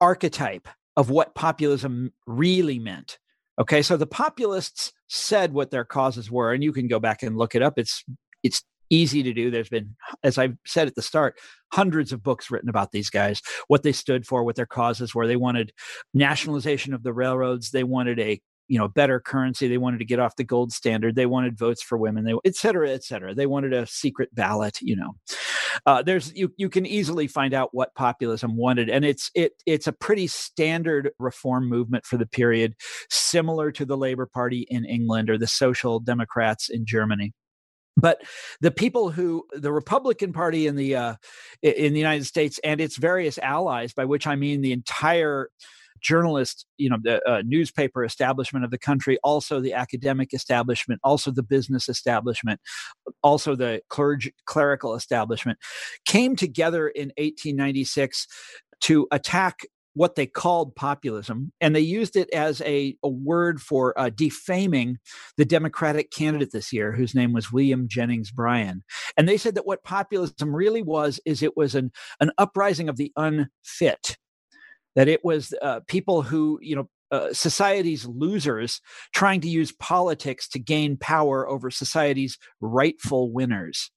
archetype 0.00 0.68
of 0.96 1.10
what 1.10 1.34
populism 1.34 2.12
really 2.26 2.78
meant 2.78 3.18
okay? 3.58 3.82
So 3.82 3.96
the 3.96 4.06
populists 4.06 4.92
said 5.08 5.52
what 5.52 5.70
their 5.70 5.84
causes 5.84 6.30
were 6.30 6.52
and 6.52 6.62
you 6.62 6.72
can 6.72 6.88
go 6.88 6.98
back 6.98 7.22
and 7.22 7.36
look 7.36 7.54
it 7.54 7.62
up. 7.62 7.78
It's 7.78 8.04
it's 8.42 8.62
easy 8.90 9.22
to 9.22 9.32
do. 9.32 9.50
There's 9.50 9.68
been, 9.68 9.96
as 10.22 10.38
I 10.38 10.50
said 10.66 10.88
at 10.88 10.94
the 10.94 11.02
start, 11.02 11.38
hundreds 11.72 12.12
of 12.12 12.22
books 12.22 12.50
written 12.50 12.68
about 12.68 12.92
these 12.92 13.10
guys, 13.10 13.42
what 13.68 13.82
they 13.82 13.92
stood 13.92 14.26
for, 14.26 14.44
what 14.44 14.56
their 14.56 14.66
causes 14.66 15.14
were. 15.14 15.26
They 15.26 15.36
wanted 15.36 15.72
nationalization 16.14 16.94
of 16.94 17.02
the 17.02 17.12
railroads. 17.12 17.70
They 17.70 17.84
wanted 17.84 18.20
a 18.20 18.40
you 18.68 18.78
know 18.78 18.88
better 18.88 19.20
currency 19.20 19.68
they 19.68 19.78
wanted 19.78 19.98
to 19.98 20.04
get 20.04 20.18
off 20.18 20.34
the 20.34 20.42
gold 20.42 20.72
standard 20.72 21.14
they 21.14 21.24
wanted 21.24 21.56
votes 21.56 21.80
for 21.80 21.96
women 21.96 22.24
they 22.24 22.34
et 22.44 22.56
cetera 22.56 22.90
et 22.90 23.04
cetera 23.04 23.32
they 23.32 23.46
wanted 23.46 23.72
a 23.72 23.86
secret 23.86 24.34
ballot 24.34 24.80
you 24.80 24.96
know 24.96 25.14
Uh, 25.84 26.02
there's 26.02 26.34
you 26.34 26.52
you 26.56 26.68
can 26.68 26.86
easily 26.86 27.26
find 27.26 27.52
out 27.54 27.68
what 27.72 27.94
populism 27.94 28.56
wanted, 28.56 28.88
and 28.88 29.04
it's 29.04 29.30
it 29.34 29.52
it's 29.66 29.86
a 29.86 29.92
pretty 29.92 30.26
standard 30.26 31.10
reform 31.18 31.68
movement 31.68 32.06
for 32.06 32.16
the 32.16 32.26
period, 32.26 32.74
similar 33.10 33.70
to 33.70 33.84
the 33.84 33.96
Labour 33.96 34.26
Party 34.26 34.66
in 34.70 34.84
England 34.84 35.28
or 35.28 35.38
the 35.38 35.46
Social 35.46 36.00
Democrats 36.00 36.68
in 36.68 36.86
Germany 36.86 37.32
but 37.96 38.22
the 38.60 38.70
people 38.70 39.10
who 39.10 39.44
the 39.52 39.72
republican 39.72 40.32
party 40.32 40.66
in 40.66 40.76
the 40.76 40.94
uh, 40.94 41.14
in 41.62 41.92
the 41.92 41.98
united 41.98 42.24
states 42.24 42.60
and 42.64 42.80
its 42.80 42.96
various 42.96 43.38
allies 43.38 43.92
by 43.92 44.04
which 44.04 44.26
i 44.26 44.34
mean 44.34 44.60
the 44.60 44.72
entire 44.72 45.48
journalist 46.00 46.66
you 46.76 46.88
know 46.88 46.98
the 47.02 47.26
uh, 47.28 47.42
newspaper 47.44 48.04
establishment 48.04 48.64
of 48.64 48.70
the 48.70 48.78
country 48.78 49.18
also 49.24 49.60
the 49.60 49.72
academic 49.72 50.32
establishment 50.34 51.00
also 51.02 51.30
the 51.30 51.42
business 51.42 51.88
establishment 51.88 52.60
also 53.22 53.54
the 53.54 53.80
clerical 54.44 54.94
establishment 54.94 55.58
came 56.04 56.36
together 56.36 56.88
in 56.88 57.08
1896 57.16 58.26
to 58.80 59.06
attack 59.10 59.60
what 59.96 60.14
they 60.14 60.26
called 60.26 60.76
populism, 60.76 61.50
and 61.58 61.74
they 61.74 61.80
used 61.80 62.16
it 62.16 62.28
as 62.30 62.60
a, 62.60 62.94
a 63.02 63.08
word 63.08 63.62
for 63.62 63.98
uh, 63.98 64.10
defaming 64.10 64.98
the 65.38 65.44
Democratic 65.46 66.10
candidate 66.10 66.50
this 66.52 66.70
year, 66.70 66.92
whose 66.92 67.14
name 67.14 67.32
was 67.32 67.50
William 67.50 67.88
Jennings 67.88 68.30
Bryan. 68.30 68.84
And 69.16 69.26
they 69.26 69.38
said 69.38 69.54
that 69.54 69.66
what 69.66 69.84
populism 69.84 70.54
really 70.54 70.82
was 70.82 71.18
is 71.24 71.42
it 71.42 71.56
was 71.56 71.74
an 71.74 71.92
an 72.20 72.30
uprising 72.36 72.90
of 72.90 72.98
the 72.98 73.10
unfit, 73.16 74.18
that 74.96 75.08
it 75.08 75.24
was 75.24 75.54
uh, 75.62 75.80
people 75.88 76.20
who 76.20 76.58
you 76.60 76.76
know 76.76 76.90
uh, 77.10 77.32
society's 77.32 78.04
losers 78.04 78.82
trying 79.14 79.40
to 79.40 79.48
use 79.48 79.72
politics 79.72 80.46
to 80.48 80.58
gain 80.58 80.98
power 80.98 81.48
over 81.48 81.70
society's 81.70 82.36
rightful 82.60 83.32
winners. 83.32 83.90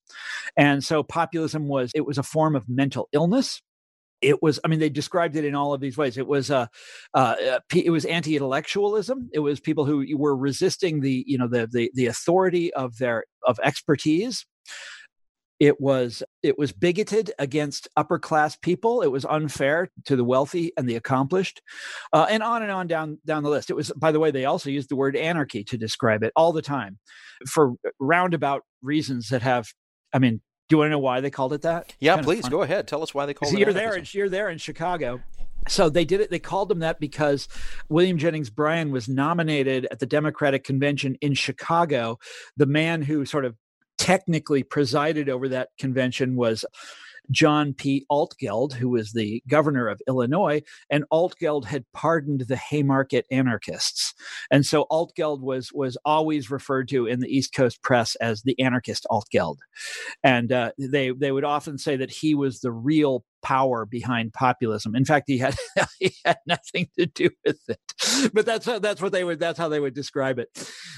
And 0.55 0.81
so 0.81 1.03
populism 1.03 1.67
was 1.67 1.91
it 1.93 2.05
was 2.05 2.17
a 2.17 2.23
form 2.23 2.55
of 2.55 2.69
mental 2.69 3.09
illness 3.11 3.61
it 4.21 4.41
was 4.41 4.59
i 4.63 4.67
mean 4.67 4.79
they 4.79 4.89
described 4.89 5.35
it 5.35 5.45
in 5.45 5.55
all 5.55 5.73
of 5.73 5.81
these 5.81 5.97
ways. 5.97 6.17
It 6.17 6.27
was 6.27 6.51
uh, 6.51 6.67
uh, 7.13 7.35
uh 7.51 7.59
it 7.73 7.91
was 7.91 8.05
anti-intellectualism. 8.05 9.29
It 9.33 9.39
was 9.39 9.59
people 9.59 9.85
who 9.85 10.05
were 10.17 10.35
resisting 10.35 11.01
the 11.01 11.23
you 11.27 11.37
know 11.37 11.47
the 11.47 11.67
the, 11.71 11.91
the 11.93 12.07
authority 12.07 12.73
of 12.73 12.97
their 12.97 13.25
of 13.45 13.59
expertise. 13.63 14.45
It 15.59 15.81
was 15.81 16.23
it 16.41 16.57
was 16.57 16.71
bigoted 16.71 17.31
against 17.37 17.89
upper 17.97 18.17
class 18.17 18.55
people. 18.55 19.01
It 19.01 19.11
was 19.11 19.25
unfair 19.25 19.89
to 20.05 20.15
the 20.15 20.23
wealthy 20.23 20.71
and 20.77 20.87
the 20.87 20.95
accomplished. 20.95 21.61
Uh, 22.13 22.27
and 22.29 22.41
on 22.41 22.61
and 22.61 22.71
on 22.71 22.87
down 22.87 23.19
down 23.25 23.43
the 23.43 23.49
list. 23.49 23.69
It 23.69 23.75
was 23.75 23.91
by 23.97 24.11
the 24.11 24.19
way 24.19 24.31
they 24.31 24.45
also 24.45 24.69
used 24.69 24.89
the 24.89 24.95
word 24.95 25.17
anarchy 25.17 25.63
to 25.65 25.77
describe 25.77 26.23
it 26.23 26.31
all 26.35 26.53
the 26.53 26.61
time 26.61 26.97
for 27.47 27.73
roundabout 27.99 28.63
reasons 28.81 29.29
that 29.29 29.41
have 29.41 29.67
i 30.13 30.19
mean 30.19 30.41
do 30.69 30.75
you 30.75 30.77
want 30.77 30.87
to 30.87 30.91
know 30.91 30.99
why 30.99 31.19
they 31.19 31.31
called 31.31 31.53
it 31.53 31.63
that? 31.63 31.95
Yeah, 31.99 32.13
kind 32.13 32.25
please 32.25 32.47
go 32.47 32.61
ahead. 32.61 32.87
Tell 32.87 33.01
us 33.01 33.13
why 33.13 33.25
they 33.25 33.33
called 33.33 33.53
it. 33.53 33.59
You're 33.59 33.73
there. 33.73 33.95
In, 33.95 34.05
you're 34.11 34.29
there 34.29 34.49
in 34.49 34.59
Chicago. 34.59 35.19
So 35.67 35.89
they 35.89 36.05
did 36.05 36.21
it. 36.21 36.29
They 36.29 36.39
called 36.39 36.69
them 36.69 36.79
that 36.79 36.99
because 36.99 37.47
William 37.89 38.17
Jennings 38.17 38.51
Bryan 38.51 38.91
was 38.91 39.09
nominated 39.09 39.87
at 39.91 39.99
the 39.99 40.05
Democratic 40.05 40.63
Convention 40.63 41.15
in 41.21 41.33
Chicago. 41.33 42.19
The 42.55 42.67
man 42.67 43.01
who 43.01 43.25
sort 43.25 43.45
of 43.45 43.55
technically 43.97 44.63
presided 44.63 45.27
over 45.27 45.49
that 45.49 45.69
convention 45.79 46.35
was 46.35 46.63
John 47.31 47.73
P. 47.73 48.05
Altgeld, 48.11 48.73
who 48.73 48.89
was 48.89 49.11
the 49.11 49.43
governor 49.47 49.87
of 49.87 50.01
Illinois, 50.07 50.61
and 50.89 51.03
Altgeld 51.11 51.65
had 51.65 51.85
pardoned 51.93 52.41
the 52.41 52.55
Haymarket 52.55 53.25
anarchists. 53.31 54.13
And 54.51 54.65
so 54.65 54.85
Altgeld 54.91 55.41
was 55.41 55.71
was 55.73 55.97
always 56.05 56.51
referred 56.51 56.87
to 56.89 57.05
in 57.05 57.19
the 57.19 57.27
East 57.27 57.53
Coast 57.53 57.81
press 57.81 58.15
as 58.15 58.41
the 58.41 58.59
anarchist 58.59 59.05
Altgeld. 59.11 59.57
And 60.23 60.51
uh, 60.51 60.71
they 60.77 61.11
they 61.11 61.31
would 61.31 61.43
often 61.43 61.77
say 61.77 61.95
that 61.97 62.11
he 62.11 62.35
was 62.35 62.59
the 62.59 62.71
real 62.71 63.23
power 63.41 63.85
behind 63.85 64.33
populism. 64.33 64.95
In 64.95 65.05
fact, 65.05 65.25
he 65.27 65.37
had 65.37 65.55
he 65.99 66.13
had 66.25 66.37
nothing 66.45 66.89
to 66.97 67.05
do 67.05 67.29
with 67.45 67.59
it. 67.67 67.79
But 68.33 68.45
that's 68.45 68.65
how, 68.65 68.79
that's 68.79 69.01
what 69.01 69.11
they 69.11 69.23
would 69.23 69.39
that's 69.39 69.59
how 69.59 69.69
they 69.69 69.79
would 69.79 69.93
describe 69.93 70.39
it. 70.39 70.49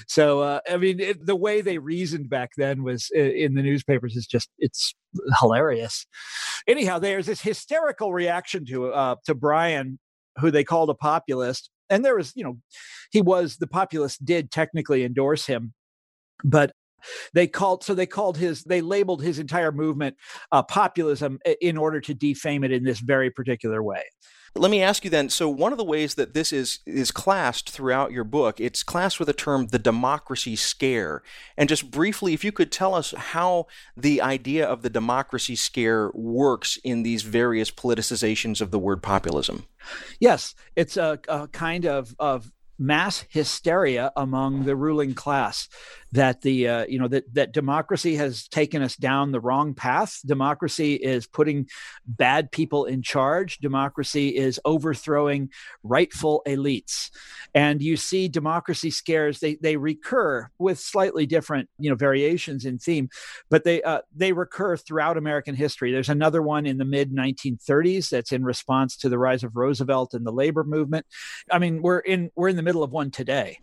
So 0.08 0.40
uh, 0.40 0.60
I 0.68 0.76
mean, 0.76 1.00
it, 1.00 1.24
the 1.24 1.36
way 1.36 1.60
they 1.60 1.78
reasoned 1.78 2.28
back 2.28 2.50
then 2.56 2.82
was 2.82 3.10
in 3.14 3.54
the 3.54 3.62
newspapers 3.62 4.16
is 4.16 4.26
just 4.26 4.48
it's 4.58 4.94
hilarious. 5.40 6.06
Anyhow, 6.66 6.98
there's 6.98 7.26
this 7.26 7.40
hysterical 7.40 8.12
reaction 8.12 8.64
to 8.66 8.92
uh, 8.92 9.16
to 9.26 9.34
Bryan, 9.34 9.98
who 10.38 10.50
they 10.50 10.64
called 10.64 10.90
a 10.90 10.94
populist, 10.94 11.70
and 11.90 12.04
there 12.04 12.16
was 12.16 12.32
you 12.34 12.44
know 12.44 12.58
he 13.10 13.20
was 13.20 13.56
the 13.56 13.66
populist 13.66 14.24
did 14.24 14.50
technically 14.50 15.04
endorse 15.04 15.46
him 15.46 15.74
but 16.44 16.72
they 17.34 17.46
called 17.46 17.84
so 17.84 17.94
they 17.94 18.06
called 18.06 18.36
his 18.36 18.64
they 18.64 18.80
labeled 18.80 19.22
his 19.22 19.38
entire 19.38 19.72
movement 19.72 20.16
uh, 20.50 20.62
populism 20.62 21.38
in 21.60 21.76
order 21.76 22.00
to 22.00 22.14
defame 22.14 22.64
it 22.64 22.72
in 22.72 22.84
this 22.84 23.00
very 23.00 23.30
particular 23.30 23.82
way. 23.82 24.02
Let 24.54 24.70
me 24.70 24.82
ask 24.82 25.02
you 25.02 25.10
then. 25.10 25.30
So 25.30 25.48
one 25.48 25.72
of 25.72 25.78
the 25.78 25.84
ways 25.84 26.14
that 26.16 26.34
this 26.34 26.52
is 26.52 26.80
is 26.84 27.10
classed 27.10 27.70
throughout 27.70 28.12
your 28.12 28.24
book, 28.24 28.60
it's 28.60 28.82
classed 28.82 29.18
with 29.18 29.26
the 29.26 29.32
term 29.32 29.68
the 29.68 29.78
democracy 29.78 30.56
scare. 30.56 31.22
And 31.56 31.70
just 31.70 31.90
briefly, 31.90 32.34
if 32.34 32.44
you 32.44 32.52
could 32.52 32.70
tell 32.70 32.94
us 32.94 33.12
how 33.12 33.66
the 33.96 34.20
idea 34.20 34.66
of 34.66 34.82
the 34.82 34.90
democracy 34.90 35.56
scare 35.56 36.10
works 36.12 36.78
in 36.84 37.02
these 37.02 37.22
various 37.22 37.70
politicizations 37.70 38.60
of 38.60 38.70
the 38.70 38.78
word 38.78 39.02
populism. 39.02 39.64
Yes, 40.20 40.54
it's 40.76 40.98
a, 40.98 41.18
a 41.28 41.48
kind 41.48 41.86
of 41.86 42.14
of 42.18 42.52
mass 42.78 43.24
hysteria 43.30 44.12
among 44.16 44.64
the 44.64 44.76
ruling 44.76 45.14
class 45.14 45.68
that 46.12 46.42
the 46.42 46.68
uh, 46.68 46.86
you 46.86 46.98
know 46.98 47.08
that 47.08 47.32
that 47.34 47.52
democracy 47.52 48.16
has 48.16 48.46
taken 48.48 48.82
us 48.82 48.96
down 48.96 49.32
the 49.32 49.40
wrong 49.40 49.74
path. 49.74 50.20
Democracy 50.24 50.94
is 50.94 51.26
putting 51.26 51.68
bad 52.06 52.52
people 52.52 52.84
in 52.84 53.02
charge. 53.02 53.58
Democracy 53.58 54.28
is 54.28 54.60
overthrowing 54.64 55.50
rightful 55.82 56.42
elites. 56.46 57.10
And 57.54 57.82
you 57.82 57.96
see 57.96 58.28
democracy 58.28 58.90
scares 58.90 59.40
they 59.40 59.56
they 59.56 59.76
recur 59.76 60.50
with 60.58 60.78
slightly 60.78 61.26
different 61.26 61.68
you 61.78 61.90
know 61.90 61.96
variations 61.96 62.64
in 62.64 62.78
theme 62.78 63.08
but 63.50 63.64
they 63.64 63.82
uh, 63.82 64.00
they 64.14 64.32
recur 64.32 64.76
throughout 64.76 65.16
american 65.16 65.54
history. 65.54 65.92
There's 65.92 66.08
another 66.08 66.42
one 66.42 66.66
in 66.66 66.78
the 66.78 66.84
mid 66.84 67.12
1930s 67.12 68.10
that's 68.10 68.32
in 68.32 68.44
response 68.44 68.96
to 68.98 69.08
the 69.08 69.18
rise 69.18 69.44
of 69.44 69.56
roosevelt 69.56 70.14
and 70.14 70.26
the 70.26 70.32
labor 70.32 70.64
movement. 70.64 71.06
I 71.50 71.58
mean 71.58 71.80
we're 71.80 72.00
in 72.00 72.30
we're 72.34 72.48
in 72.48 72.56
the 72.56 72.62
middle 72.62 72.82
of 72.82 72.90
one 72.90 73.10
today 73.10 73.58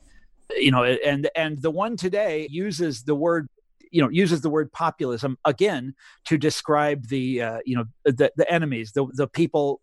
you 0.58 0.72
know 0.72 0.84
and 0.84 1.30
and 1.36 1.62
the 1.62 1.72
one 1.72 1.96
today 1.98 2.48
uses 2.50 3.04
the 3.04 3.16
word 3.16 3.48
you 3.92 4.02
know 4.02 4.10
uses 4.10 4.42
the 4.42 4.50
word 4.50 4.72
populism 4.72 5.38
again 5.46 5.94
to 6.26 6.38
describe 6.38 7.08
the 7.08 7.42
uh, 7.42 7.60
you 7.66 7.76
know 7.76 7.86
the 8.06 8.32
the 8.36 8.52
enemies 8.52 8.92
the 8.94 9.06
the 9.14 9.28
people 9.28 9.82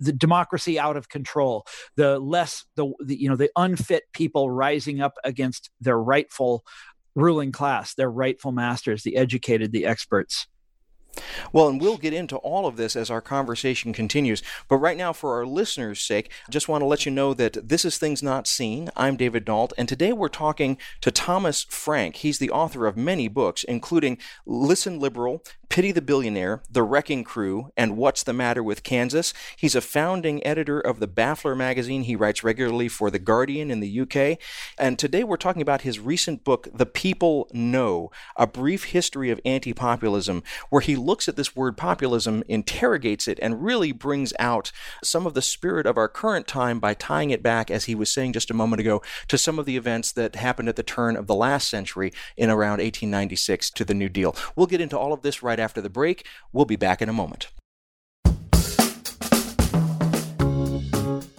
the 0.00 0.12
democracy 0.12 0.78
out 0.78 0.96
of 0.96 1.08
control 1.08 1.64
the 1.96 2.18
less 2.18 2.64
the, 2.74 2.92
the 3.04 3.16
you 3.16 3.28
know 3.28 3.36
the 3.36 3.50
unfit 3.56 4.04
people 4.12 4.50
rising 4.50 5.00
up 5.00 5.14
against 5.24 5.70
their 5.80 5.98
rightful 5.98 6.64
ruling 7.14 7.52
class 7.52 7.94
their 7.94 8.10
rightful 8.10 8.52
masters 8.52 9.02
the 9.02 9.16
educated 9.16 9.72
the 9.72 9.86
experts 9.86 10.48
well, 11.52 11.68
and 11.68 11.80
we'll 11.80 11.96
get 11.96 12.12
into 12.12 12.36
all 12.38 12.66
of 12.66 12.76
this 12.76 12.96
as 12.96 13.10
our 13.10 13.20
conversation 13.20 13.92
continues. 13.92 14.42
But 14.68 14.76
right 14.76 14.96
now, 14.96 15.12
for 15.12 15.34
our 15.34 15.46
listeners' 15.46 16.00
sake, 16.00 16.30
just 16.50 16.68
want 16.68 16.82
to 16.82 16.86
let 16.86 17.06
you 17.06 17.12
know 17.12 17.34
that 17.34 17.68
this 17.68 17.84
is 17.84 17.98
Things 17.98 18.22
Not 18.22 18.46
Seen. 18.46 18.90
I'm 18.96 19.16
David 19.16 19.44
Dault, 19.44 19.72
and 19.76 19.88
today 19.88 20.12
we're 20.12 20.28
talking 20.28 20.78
to 21.00 21.10
Thomas 21.10 21.64
Frank. 21.68 22.16
He's 22.16 22.38
the 22.38 22.50
author 22.50 22.86
of 22.86 22.96
many 22.96 23.28
books, 23.28 23.64
including 23.64 24.18
Listen 24.46 24.98
Liberal, 24.98 25.42
Pity 25.74 25.90
the 25.90 26.00
Billionaire, 26.00 26.62
The 26.70 26.84
Wrecking 26.84 27.24
Crew, 27.24 27.72
and 27.76 27.96
What's 27.96 28.22
the 28.22 28.32
Matter 28.32 28.62
with 28.62 28.84
Kansas. 28.84 29.34
He's 29.56 29.74
a 29.74 29.80
founding 29.80 30.46
editor 30.46 30.78
of 30.78 31.00
the 31.00 31.08
Baffler 31.08 31.56
magazine. 31.56 32.04
He 32.04 32.14
writes 32.14 32.44
regularly 32.44 32.86
for 32.86 33.10
The 33.10 33.18
Guardian 33.18 33.72
in 33.72 33.80
the 33.80 34.00
UK. 34.02 34.38
And 34.78 34.96
today 34.96 35.24
we're 35.24 35.36
talking 35.36 35.62
about 35.62 35.80
his 35.80 35.98
recent 35.98 36.44
book, 36.44 36.68
The 36.72 36.86
People 36.86 37.48
No 37.52 38.12
A 38.36 38.46
Brief 38.46 38.84
History 38.84 39.30
of 39.30 39.40
Anti 39.44 39.72
Populism, 39.72 40.44
where 40.70 40.80
he 40.80 40.94
looks 40.94 41.26
at 41.26 41.34
this 41.34 41.56
word 41.56 41.76
populism, 41.76 42.44
interrogates 42.46 43.26
it, 43.26 43.40
and 43.42 43.64
really 43.64 43.90
brings 43.90 44.32
out 44.38 44.70
some 45.02 45.26
of 45.26 45.34
the 45.34 45.42
spirit 45.42 45.86
of 45.86 45.98
our 45.98 46.08
current 46.08 46.46
time 46.46 46.78
by 46.78 46.94
tying 46.94 47.30
it 47.30 47.42
back, 47.42 47.68
as 47.68 47.86
he 47.86 47.96
was 47.96 48.12
saying 48.12 48.32
just 48.32 48.48
a 48.48 48.54
moment 48.54 48.78
ago, 48.78 49.02
to 49.26 49.36
some 49.36 49.58
of 49.58 49.66
the 49.66 49.76
events 49.76 50.12
that 50.12 50.36
happened 50.36 50.68
at 50.68 50.76
the 50.76 50.84
turn 50.84 51.16
of 51.16 51.26
the 51.26 51.34
last 51.34 51.68
century 51.68 52.12
in 52.36 52.48
around 52.48 52.78
1896 52.78 53.70
to 53.70 53.84
the 53.84 53.92
New 53.92 54.08
Deal. 54.08 54.36
We'll 54.54 54.68
get 54.68 54.80
into 54.80 54.96
all 54.96 55.12
of 55.12 55.22
this 55.22 55.42
right 55.42 55.63
after 55.64 55.80
the 55.80 55.90
break. 55.90 56.24
We'll 56.52 56.66
be 56.66 56.76
back 56.76 57.02
in 57.02 57.08
a 57.08 57.12
moment. 57.12 57.48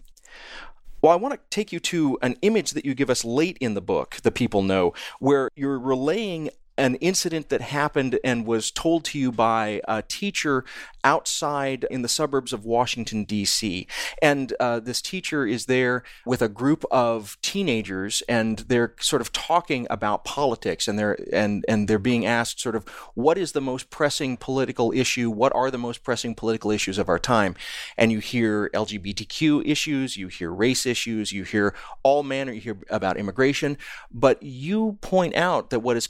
Well, 1.02 1.12
I 1.12 1.18
want 1.18 1.34
to 1.34 1.40
take 1.50 1.74
you 1.74 1.82
to 1.82 2.18
an 2.22 2.38
image 2.42 2.72
that 2.72 2.86
you 2.86 2.94
give 2.94 3.10
us 3.10 3.26
late 3.26 3.58
in 3.60 3.74
the 3.74 3.82
book, 3.82 4.16
The 4.24 4.32
People 4.32 4.62
No, 4.62 4.94
where 5.20 5.50
you're 5.54 5.80
relaying 5.80 6.52
an 6.80 6.96
incident 6.96 7.50
that 7.50 7.62
happened 7.62 8.18
and 8.24 8.48
was 8.48 8.72
told 8.72 9.04
to 9.06 9.20
you 9.20 9.32
by 9.32 9.82
a 9.88 10.02
teacher 10.02 10.64
outside 11.04 11.86
in 11.92 12.02
the 12.02 12.08
suburbs 12.08 12.54
of 12.54 12.66
Washington, 12.66 13.24
D.C. 13.26 13.86
And 14.22 14.54
uh, 14.60 14.80
this 14.80 15.02
teacher 15.02 15.46
is 15.46 15.66
there 15.66 16.04
with 16.26 16.42
a 16.42 16.50
group 16.50 16.86
of 16.90 17.38
teenagers, 17.42 18.24
and 18.28 18.60
they're 18.60 18.96
sort 19.00 19.22
of 19.22 19.32
talking 19.32 19.88
about 19.90 20.24
politics, 20.24 20.88
and 20.88 20.98
they're 20.98 21.18
and 21.32 21.66
and 21.68 21.88
they're 21.88 22.00
being 22.00 22.26
asked 22.26 22.60
sort 22.60 22.76
of 22.76 22.88
what 23.14 23.38
is 23.38 23.52
the 23.52 23.62
most 23.62 23.90
pressing 23.90 24.38
political 24.38 24.92
issue? 24.92 25.30
What 25.30 25.54
are 25.54 25.70
the 25.70 25.78
most 25.78 26.04
pressing 26.04 26.34
political 26.34 26.72
issues 26.72 26.98
of 26.98 27.10
our 27.10 27.20
time? 27.20 27.56
And 27.98 28.12
you 28.12 28.20
hear 28.20 28.70
LGBTQ 28.70 29.66
issues, 29.66 30.18
you 30.18 30.30
hear 30.30 30.52
race 30.52 30.86
issues, 30.86 31.32
you 31.32 31.44
hear 31.44 31.76
all 32.04 32.24
manner, 32.24 32.54
you 32.54 32.62
hear 32.62 32.78
about 32.90 33.18
immigration, 33.18 33.78
but 34.12 34.42
you 34.42 34.98
point 35.02 35.36
out 35.36 35.70
that 35.70 35.82
what 35.82 35.98
is 35.98 36.08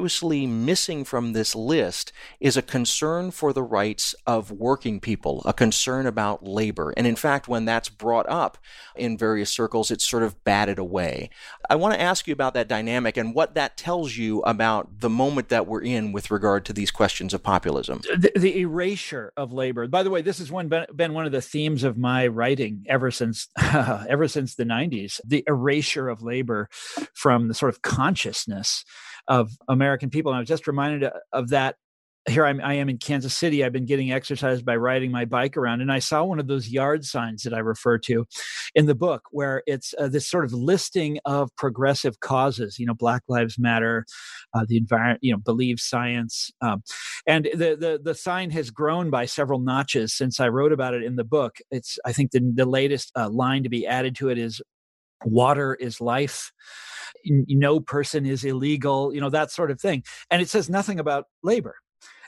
conspicuously 0.00 0.46
missing 0.46 1.04
from 1.04 1.32
this 1.34 1.54
list 1.54 2.10
is 2.40 2.56
a 2.56 2.62
concern 2.62 3.30
for 3.30 3.52
the 3.52 3.62
rights 3.62 4.14
of 4.26 4.50
working 4.50 4.98
people, 4.98 5.42
a 5.44 5.52
concern 5.52 6.06
about 6.06 6.42
labor. 6.42 6.94
And 6.96 7.06
in 7.06 7.16
fact, 7.16 7.48
when 7.48 7.66
that's 7.66 7.90
brought 7.90 8.26
up 8.28 8.56
in 8.96 9.18
various 9.18 9.50
circles, 9.50 9.90
it's 9.90 10.08
sort 10.08 10.22
of 10.22 10.42
batted 10.42 10.78
away. 10.78 11.28
I 11.68 11.76
want 11.76 11.92
to 11.94 12.00
ask 12.00 12.26
you 12.26 12.32
about 12.32 12.54
that 12.54 12.66
dynamic 12.66 13.18
and 13.18 13.34
what 13.34 13.54
that 13.54 13.76
tells 13.76 14.16
you 14.16 14.40
about 14.42 15.00
the 15.00 15.10
moment 15.10 15.50
that 15.50 15.66
we're 15.66 15.82
in 15.82 16.12
with 16.12 16.30
regard 16.30 16.64
to 16.66 16.72
these 16.72 16.90
questions 16.90 17.34
of 17.34 17.42
populism. 17.42 18.00
The, 18.16 18.32
the 18.34 18.60
erasure 18.60 19.32
of 19.36 19.52
labor. 19.52 19.86
By 19.86 20.02
the 20.02 20.10
way, 20.10 20.22
this 20.22 20.38
has 20.38 20.50
been 20.50 21.12
one 21.12 21.26
of 21.26 21.32
the 21.32 21.42
themes 21.42 21.84
of 21.84 21.98
my 21.98 22.26
writing 22.26 22.86
ever 22.88 23.10
since 23.10 23.48
ever 23.58 24.28
since 24.28 24.54
the 24.54 24.64
90s. 24.64 25.20
The 25.26 25.44
erasure 25.46 26.08
of 26.08 26.22
labor 26.22 26.68
from 27.12 27.48
the 27.48 27.54
sort 27.54 27.74
of 27.74 27.82
consciousness 27.82 28.84
of 29.28 29.52
American 29.68 30.10
people. 30.10 30.32
And 30.32 30.36
I 30.36 30.40
was 30.40 30.48
just 30.48 30.66
reminded 30.66 31.10
of 31.32 31.48
that 31.50 31.76
here 32.28 32.44
I'm, 32.44 32.60
I 32.60 32.74
am 32.74 32.88
in 32.88 32.98
Kansas 32.98 33.34
City. 33.34 33.64
I've 33.64 33.72
been 33.72 33.86
getting 33.86 34.12
exercise 34.12 34.60
by 34.60 34.76
riding 34.76 35.10
my 35.10 35.24
bike 35.24 35.56
around, 35.56 35.80
and 35.80 35.90
I 35.90 36.00
saw 36.00 36.22
one 36.24 36.38
of 36.38 36.46
those 36.46 36.68
yard 36.68 37.04
signs 37.04 37.42
that 37.42 37.54
I 37.54 37.58
refer 37.58 37.98
to 37.98 38.26
in 38.74 38.86
the 38.86 38.94
book, 38.94 39.22
where 39.30 39.62
it's 39.66 39.94
uh, 39.98 40.08
this 40.08 40.28
sort 40.28 40.44
of 40.44 40.52
listing 40.52 41.18
of 41.24 41.54
progressive 41.56 42.20
causes. 42.20 42.78
You 42.78 42.86
know, 42.86 42.94
Black 42.94 43.22
Lives 43.28 43.58
Matter, 43.58 44.04
uh, 44.54 44.64
the 44.68 44.76
environment. 44.76 45.20
You 45.22 45.32
know, 45.32 45.38
believe 45.38 45.80
science, 45.80 46.50
um, 46.60 46.82
and 47.26 47.46
the 47.46 47.76
the 47.76 48.00
the 48.02 48.14
sign 48.14 48.50
has 48.50 48.70
grown 48.70 49.08
by 49.08 49.24
several 49.24 49.58
notches 49.58 50.12
since 50.12 50.40
I 50.40 50.48
wrote 50.48 50.72
about 50.72 50.94
it 50.94 51.02
in 51.02 51.16
the 51.16 51.24
book. 51.24 51.56
It's 51.70 51.98
I 52.04 52.12
think 52.12 52.32
the 52.32 52.52
the 52.54 52.66
latest 52.66 53.12
uh, 53.16 53.30
line 53.30 53.62
to 53.62 53.70
be 53.70 53.86
added 53.86 54.14
to 54.16 54.28
it 54.28 54.38
is, 54.38 54.60
"Water 55.24 55.74
is 55.74 56.00
life." 56.00 56.52
no 57.24 57.80
person 57.80 58.24
is 58.24 58.44
illegal 58.44 59.12
you 59.14 59.20
know 59.20 59.30
that 59.30 59.50
sort 59.50 59.70
of 59.70 59.80
thing 59.80 60.02
and 60.30 60.40
it 60.40 60.48
says 60.48 60.70
nothing 60.70 60.98
about 60.98 61.26
labor 61.42 61.76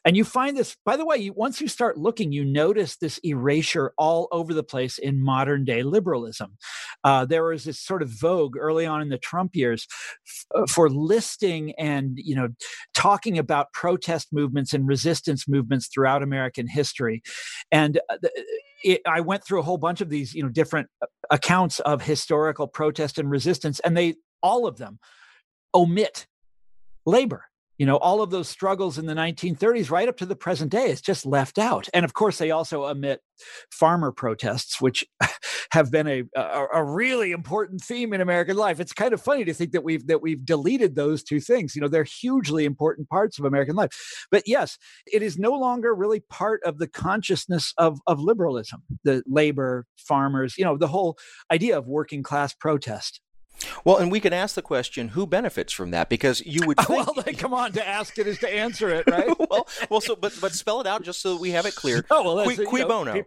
and 0.04 0.16
you 0.16 0.24
find 0.24 0.56
this, 0.56 0.76
by 0.84 0.96
the 0.96 1.04
way, 1.04 1.18
you, 1.18 1.32
once 1.32 1.60
you 1.60 1.68
start 1.68 1.96
looking, 1.96 2.32
you 2.32 2.44
notice 2.44 2.96
this 2.96 3.18
erasure 3.24 3.92
all 3.96 4.28
over 4.32 4.52
the 4.52 4.64
place 4.64 4.98
in 4.98 5.22
modern 5.22 5.64
day 5.64 5.82
liberalism. 5.82 6.56
Uh, 7.04 7.24
there 7.24 7.44
was 7.44 7.64
this 7.64 7.78
sort 7.78 8.02
of 8.02 8.08
vogue 8.08 8.56
early 8.56 8.84
on 8.84 9.00
in 9.00 9.08
the 9.08 9.18
Trump 9.18 9.54
years 9.54 9.86
f- 10.26 10.46
uh, 10.54 10.66
for 10.66 10.88
listing 10.88 11.72
and, 11.78 12.14
you 12.16 12.34
know, 12.34 12.48
talking 12.94 13.38
about 13.38 13.72
protest 13.72 14.28
movements 14.32 14.74
and 14.74 14.88
resistance 14.88 15.46
movements 15.46 15.88
throughout 15.88 16.22
American 16.22 16.66
history. 16.66 17.22
And 17.70 18.00
uh, 18.08 18.16
it, 18.82 19.02
I 19.06 19.20
went 19.20 19.44
through 19.44 19.60
a 19.60 19.64
whole 19.64 19.78
bunch 19.78 20.00
of 20.00 20.08
these, 20.08 20.34
you 20.34 20.42
know, 20.42 20.48
different 20.48 20.88
uh, 21.00 21.06
accounts 21.30 21.78
of 21.80 22.02
historical 22.02 22.66
protest 22.66 23.18
and 23.18 23.30
resistance, 23.30 23.78
and 23.80 23.96
they, 23.96 24.14
all 24.42 24.66
of 24.66 24.78
them, 24.78 24.98
omit 25.74 26.26
labor 27.06 27.44
you 27.78 27.86
know 27.86 27.96
all 27.96 28.22
of 28.22 28.30
those 28.30 28.48
struggles 28.48 28.98
in 28.98 29.06
the 29.06 29.14
1930s 29.14 29.90
right 29.90 30.08
up 30.08 30.16
to 30.18 30.26
the 30.26 30.36
present 30.36 30.70
day 30.70 30.90
is 30.90 31.00
just 31.00 31.26
left 31.26 31.58
out. 31.58 31.88
And 31.94 32.04
of 32.04 32.14
course 32.14 32.38
they 32.38 32.50
also 32.50 32.84
omit 32.84 33.20
farmer 33.70 34.12
protests 34.12 34.80
which 34.80 35.04
have 35.72 35.90
been 35.90 36.06
a, 36.06 36.22
a, 36.36 36.66
a 36.74 36.84
really 36.84 37.32
important 37.32 37.80
theme 37.80 38.12
in 38.12 38.20
american 38.20 38.56
life. 38.56 38.80
It's 38.80 38.92
kind 38.92 39.12
of 39.12 39.20
funny 39.20 39.44
to 39.44 39.54
think 39.54 39.72
that 39.72 39.84
we've 39.84 40.06
that 40.06 40.22
we've 40.22 40.44
deleted 40.44 40.94
those 40.94 41.22
two 41.22 41.40
things. 41.40 41.74
You 41.74 41.82
know 41.82 41.88
they're 41.88 42.04
hugely 42.04 42.64
important 42.64 43.08
parts 43.08 43.38
of 43.38 43.44
american 43.44 43.76
life. 43.76 43.90
But 44.30 44.42
yes 44.46 44.78
it 45.06 45.22
is 45.22 45.38
no 45.38 45.52
longer 45.52 45.94
really 45.94 46.20
part 46.20 46.62
of 46.64 46.78
the 46.78 46.88
consciousness 46.88 47.72
of 47.78 48.00
of 48.06 48.20
liberalism 48.20 48.82
the 49.04 49.22
labor 49.26 49.86
farmers 49.96 50.56
you 50.58 50.64
know 50.64 50.76
the 50.76 50.88
whole 50.88 51.16
idea 51.50 51.76
of 51.76 51.86
working 51.86 52.22
class 52.22 52.54
protest 52.54 53.20
well, 53.84 53.98
and 53.98 54.10
we 54.10 54.20
can 54.20 54.32
ask 54.32 54.54
the 54.54 54.62
question, 54.62 55.08
who 55.08 55.26
benefits 55.26 55.72
from 55.72 55.90
that? 55.90 56.08
Because 56.08 56.44
you 56.44 56.66
would 56.66 56.76
think... 56.86 57.06
well, 57.06 57.14
then 57.24 57.34
come 57.34 57.54
on, 57.54 57.72
to 57.72 57.86
ask 57.86 58.18
it 58.18 58.26
is 58.26 58.38
to 58.38 58.52
answer 58.52 58.88
it, 58.88 59.08
right? 59.08 59.28
well, 59.50 59.68
well, 59.90 60.00
so 60.00 60.16
but 60.16 60.36
but 60.40 60.52
spell 60.52 60.80
it 60.80 60.86
out 60.86 61.02
just 61.02 61.20
so 61.20 61.36
we 61.36 61.50
have 61.50 61.66
it 61.66 61.74
clear. 61.74 62.04
Oh 62.10 62.34
well, 62.34 62.44
cui, 62.44 62.66
cui 62.66 62.84
bono. 62.84 63.14
Know, 63.14 63.24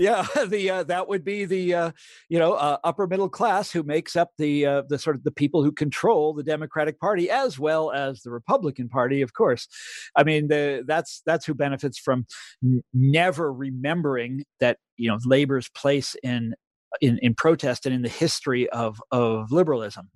yeah, 0.00 0.26
the 0.46 0.70
uh, 0.70 0.82
that 0.84 1.08
would 1.08 1.24
be 1.24 1.44
the 1.44 1.74
uh, 1.74 1.90
you 2.28 2.38
know 2.38 2.54
uh, 2.54 2.78
upper 2.84 3.06
middle 3.06 3.28
class 3.28 3.70
who 3.70 3.82
makes 3.82 4.16
up 4.16 4.30
the 4.38 4.64
uh, 4.64 4.82
the 4.88 4.98
sort 4.98 5.16
of 5.16 5.24
the 5.24 5.30
people 5.30 5.62
who 5.62 5.72
control 5.72 6.32
the 6.32 6.42
Democratic 6.42 6.98
Party 6.98 7.28
as 7.28 7.58
well 7.58 7.90
as 7.90 8.22
the 8.22 8.30
Republican 8.30 8.88
Party, 8.88 9.20
of 9.20 9.34
course. 9.34 9.68
I 10.16 10.24
mean, 10.24 10.48
the, 10.48 10.84
that's 10.86 11.22
that's 11.26 11.44
who 11.44 11.54
benefits 11.54 11.98
from 11.98 12.26
n- 12.64 12.82
never 12.94 13.52
remembering 13.52 14.44
that 14.60 14.78
you 14.96 15.08
know 15.10 15.18
labor's 15.24 15.68
place 15.68 16.16
in 16.22 16.54
in, 17.00 17.18
in 17.22 17.34
protest 17.34 17.86
and 17.86 17.94
in 17.94 18.02
the 18.02 18.08
history 18.08 18.68
of, 18.70 19.00
of 19.10 19.52
liberalism. 19.52 20.10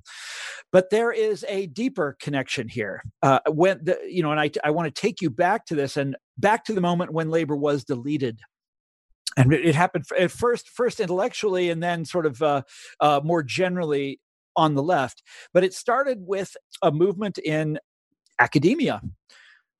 But 0.72 0.90
there 0.90 1.12
is 1.12 1.44
a 1.48 1.66
deeper 1.66 2.16
connection 2.20 2.68
here. 2.68 3.02
Uh, 3.22 3.38
when 3.48 3.80
the, 3.82 3.98
you 4.08 4.22
know, 4.22 4.32
and 4.32 4.40
I, 4.40 4.50
I 4.64 4.70
want 4.70 4.92
to 4.92 5.00
take 5.00 5.20
you 5.20 5.30
back 5.30 5.66
to 5.66 5.74
this 5.74 5.96
and 5.96 6.16
back 6.36 6.64
to 6.64 6.72
the 6.72 6.80
moment 6.80 7.12
when 7.12 7.30
labor 7.30 7.56
was 7.56 7.84
deleted 7.84 8.40
and 9.36 9.52
it 9.52 9.74
happened 9.74 10.04
at 10.18 10.30
first 10.30 10.68
first 10.68 11.00
intellectually 11.00 11.70
and 11.70 11.82
then 11.82 12.04
sort 12.04 12.26
of 12.26 12.42
uh, 12.42 12.62
uh, 13.00 13.20
more 13.22 13.42
generally 13.42 14.20
on 14.56 14.74
the 14.74 14.82
left 14.82 15.22
but 15.52 15.64
it 15.64 15.74
started 15.74 16.18
with 16.20 16.56
a 16.82 16.92
movement 16.92 17.38
in 17.38 17.78
academia 18.38 19.00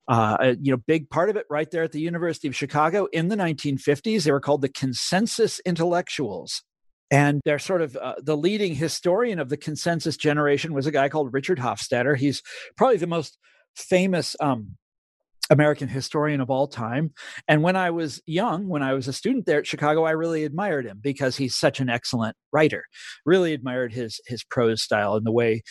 uh, 0.07 0.53
you 0.61 0.71
know 0.71 0.77
big 0.87 1.09
part 1.09 1.29
of 1.29 1.35
it 1.35 1.45
right 1.49 1.71
there 1.71 1.83
at 1.83 1.91
the 1.91 2.01
university 2.01 2.47
of 2.47 2.55
chicago 2.55 3.07
in 3.13 3.29
the 3.29 3.35
1950s 3.35 4.23
they 4.23 4.31
were 4.31 4.39
called 4.39 4.61
the 4.61 4.69
consensus 4.69 5.59
intellectuals 5.65 6.63
and 7.15 7.39
they're 7.45 7.59
sort 7.59 7.81
of 7.81 7.95
uh, 7.95 8.15
the 8.21 8.35
leading 8.35 8.75
historian 8.75 9.39
of 9.39 9.47
the 9.47 9.55
consensus 9.55 10.17
generation 10.17 10.73
was 10.73 10.85
a 10.85 10.91
guy 10.91 11.07
called 11.07 11.31
Richard 11.31 11.57
Hofstadter. 11.57 12.17
He's 12.17 12.43
probably 12.75 12.97
the 12.97 13.07
most 13.07 13.37
famous 13.73 14.35
um, 14.41 14.75
American 15.49 15.87
historian 15.87 16.41
of 16.41 16.49
all 16.49 16.67
time. 16.67 17.13
And 17.47 17.63
when 17.63 17.77
I 17.77 17.91
was 17.91 18.21
young, 18.25 18.67
when 18.67 18.83
I 18.83 18.93
was 18.93 19.07
a 19.07 19.13
student 19.13 19.45
there 19.45 19.59
at 19.59 19.67
Chicago, 19.67 20.03
I 20.03 20.11
really 20.11 20.43
admired 20.43 20.85
him 20.85 20.99
because 21.01 21.37
he's 21.37 21.55
such 21.55 21.79
an 21.79 21.89
excellent 21.89 22.35
writer. 22.51 22.83
Really 23.25 23.53
admired 23.53 23.93
his 23.93 24.19
his 24.27 24.43
prose 24.43 24.81
style 24.81 25.15
and 25.15 25.25
the 25.25 25.31
way 25.31 25.63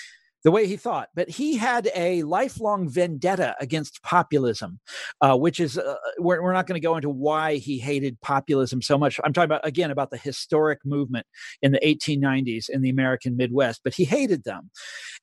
the 0.44 0.50
way 0.50 0.66
he 0.66 0.76
thought. 0.76 1.08
But 1.14 1.28
he 1.28 1.56
had 1.56 1.90
a 1.94 2.22
lifelong 2.22 2.88
vendetta 2.88 3.56
against 3.60 4.02
populism, 4.02 4.78
uh, 5.20 5.36
which 5.36 5.58
is, 5.58 5.78
uh, 5.78 5.96
we're, 6.18 6.42
we're 6.42 6.52
not 6.52 6.66
going 6.66 6.80
to 6.80 6.86
go 6.86 6.96
into 6.96 7.08
why 7.08 7.56
he 7.56 7.78
hated 7.78 8.20
populism 8.20 8.82
so 8.82 8.98
much. 8.98 9.18
I'm 9.24 9.32
talking 9.32 9.46
about, 9.46 9.66
again, 9.66 9.90
about 9.90 10.10
the 10.10 10.18
historic 10.18 10.80
movement 10.84 11.26
in 11.62 11.72
the 11.72 11.80
1890s 11.80 12.68
in 12.68 12.82
the 12.82 12.90
American 12.90 13.36
Midwest, 13.36 13.80
but 13.82 13.94
he 13.94 14.04
hated 14.04 14.44
them. 14.44 14.70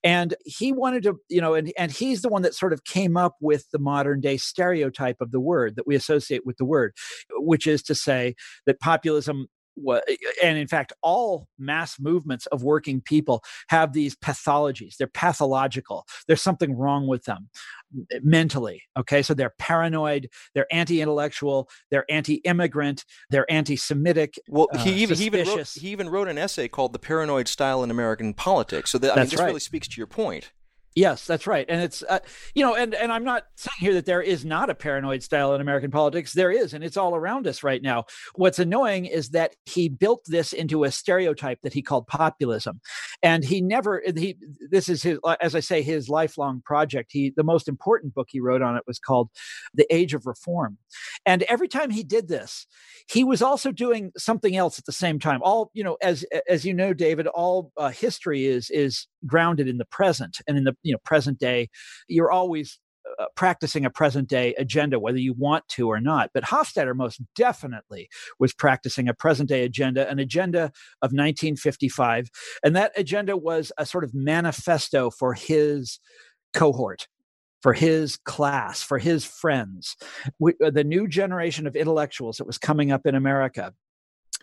And 0.03 0.33
he 0.43 0.73
wanted 0.73 1.03
to, 1.03 1.17
you 1.29 1.39
know, 1.39 1.53
and, 1.53 1.71
and 1.77 1.91
he's 1.91 2.23
the 2.23 2.29
one 2.29 2.41
that 2.41 2.55
sort 2.55 2.73
of 2.73 2.83
came 2.83 3.15
up 3.15 3.35
with 3.39 3.69
the 3.71 3.79
modern 3.79 4.19
day 4.19 4.37
stereotype 4.37 5.21
of 5.21 5.31
the 5.31 5.39
word 5.39 5.75
that 5.75 5.85
we 5.85 5.95
associate 5.95 6.45
with 6.45 6.57
the 6.57 6.65
word, 6.65 6.93
which 7.37 7.67
is 7.67 7.83
to 7.83 7.95
say 7.95 8.35
that 8.65 8.79
populism 8.79 9.47
Eh, 9.87 9.99
eh, 10.07 10.15
and 10.43 10.57
in 10.57 10.67
fact 10.67 10.93
all 11.01 11.47
mass 11.57 11.99
movements 11.99 12.45
of 12.47 12.63
working 12.63 13.01
people 13.01 13.43
have 13.69 13.93
these 13.93 14.15
pathologies. 14.15 14.97
They're 14.97 15.07
pathological. 15.07 16.05
There's 16.27 16.41
something 16.41 16.75
wrong 16.75 17.07
with 17.07 17.23
them 17.23 17.49
eh, 18.11 18.19
mentally 18.23 18.83
okay? 18.97 19.21
So 19.21 19.33
they're 19.33 19.53
paranoid 19.57 20.29
they're 20.53 20.71
anti-intellectual 20.71 21.69
they're 21.89 22.09
anti-immigrant 22.09 23.05
they're 23.29 23.51
anti-semitic 23.51 24.39
well 24.49 24.67
he, 24.79 24.91
uh, 24.91 24.95
even, 24.95 25.17
he 25.17 25.25
even 25.25 25.47
wrote 25.47 25.67
he 25.67 25.89
even 25.89 26.09
wrote 26.09 26.27
an 26.27 26.37
essay 26.37 26.67
called 26.67 26.93
the 26.93 26.99
paranoid 26.99 27.47
style 27.47 27.83
in 27.83 27.91
american 27.91 28.33
politics. 28.33 28.91
So 28.91 28.97
that, 28.99 29.13
I 29.13 29.15
mean, 29.21 29.29
this 29.29 29.39
right. 29.39 29.47
really 29.47 29.59
speaks 29.59 29.87
to 29.87 29.97
your 29.97 30.07
point 30.07 30.51
Yes, 30.95 31.25
that's 31.25 31.47
right. 31.47 31.65
And 31.69 31.81
it's 31.81 32.03
uh, 32.03 32.19
you 32.53 32.65
know, 32.65 32.75
and 32.75 32.93
and 32.93 33.13
I'm 33.13 33.23
not 33.23 33.43
saying 33.55 33.75
here 33.79 33.93
that 33.93 34.05
there 34.05 34.21
is 34.21 34.43
not 34.43 34.69
a 34.69 34.75
paranoid 34.75 35.23
style 35.23 35.55
in 35.55 35.61
American 35.61 35.89
politics. 35.89 36.33
There 36.33 36.51
is, 36.51 36.73
and 36.73 36.83
it's 36.83 36.97
all 36.97 37.15
around 37.15 37.47
us 37.47 37.63
right 37.63 37.81
now. 37.81 38.05
What's 38.35 38.59
annoying 38.59 39.05
is 39.05 39.29
that 39.29 39.55
he 39.65 39.87
built 39.87 40.25
this 40.27 40.51
into 40.51 40.83
a 40.83 40.91
stereotype 40.91 41.61
that 41.61 41.71
he 41.71 41.81
called 41.81 42.07
populism, 42.07 42.81
and 43.23 43.45
he 43.45 43.61
never 43.61 44.03
he 44.17 44.35
this 44.69 44.89
is 44.89 45.01
his 45.01 45.17
as 45.39 45.55
I 45.55 45.61
say 45.61 45.81
his 45.81 46.09
lifelong 46.09 46.61
project. 46.65 47.11
He 47.13 47.31
the 47.37 47.43
most 47.43 47.69
important 47.69 48.13
book 48.13 48.27
he 48.29 48.41
wrote 48.41 48.61
on 48.61 48.75
it 48.75 48.83
was 48.85 48.99
called 48.99 49.29
The 49.73 49.87
Age 49.95 50.13
of 50.13 50.25
Reform, 50.25 50.77
and 51.25 51.43
every 51.43 51.69
time 51.69 51.91
he 51.91 52.03
did 52.03 52.27
this, 52.27 52.67
he 53.09 53.23
was 53.23 53.41
also 53.41 53.71
doing 53.71 54.11
something 54.17 54.57
else 54.57 54.77
at 54.77 54.85
the 54.85 54.91
same 54.91 55.19
time. 55.19 55.39
All 55.41 55.71
you 55.73 55.85
know, 55.85 55.97
as 56.01 56.25
as 56.49 56.65
you 56.65 56.73
know, 56.73 56.93
David, 56.93 57.27
all 57.27 57.71
uh, 57.77 57.91
history 57.91 58.45
is 58.45 58.69
is 58.69 59.07
grounded 59.25 59.67
in 59.67 59.77
the 59.77 59.85
present 59.85 60.37
and 60.47 60.57
in 60.57 60.63
the 60.63 60.75
you 60.83 60.91
know 60.91 60.99
present 61.03 61.39
day 61.39 61.69
you're 62.07 62.31
always 62.31 62.79
uh, 63.19 63.25
practicing 63.35 63.85
a 63.85 63.89
present 63.89 64.27
day 64.27 64.53
agenda, 64.55 64.99
whether 64.99 65.17
you 65.17 65.33
want 65.33 65.67
to 65.67 65.87
or 65.87 65.99
not. 65.99 66.29
But 66.33 66.43
Hofstadter 66.43 66.95
most 66.95 67.21
definitely 67.35 68.09
was 68.39 68.53
practicing 68.53 69.07
a 69.07 69.13
present 69.13 69.49
day 69.49 69.63
agenda, 69.63 70.09
an 70.09 70.19
agenda 70.19 70.65
of 71.01 71.11
1955. 71.11 72.29
And 72.63 72.75
that 72.75 72.91
agenda 72.95 73.35
was 73.35 73.71
a 73.77 73.85
sort 73.85 74.03
of 74.03 74.13
manifesto 74.13 75.09
for 75.09 75.33
his 75.33 75.99
cohort. 76.53 77.07
For 77.61 77.73
his 77.73 78.17
class, 78.17 78.81
for 78.81 78.97
his 78.97 79.23
friends, 79.23 79.95
we, 80.39 80.53
uh, 80.65 80.71
the 80.71 80.83
new 80.83 81.07
generation 81.07 81.67
of 81.67 81.75
intellectuals 81.75 82.37
that 82.37 82.47
was 82.47 82.57
coming 82.57 82.91
up 82.91 83.05
in 83.05 83.13
America, 83.13 83.71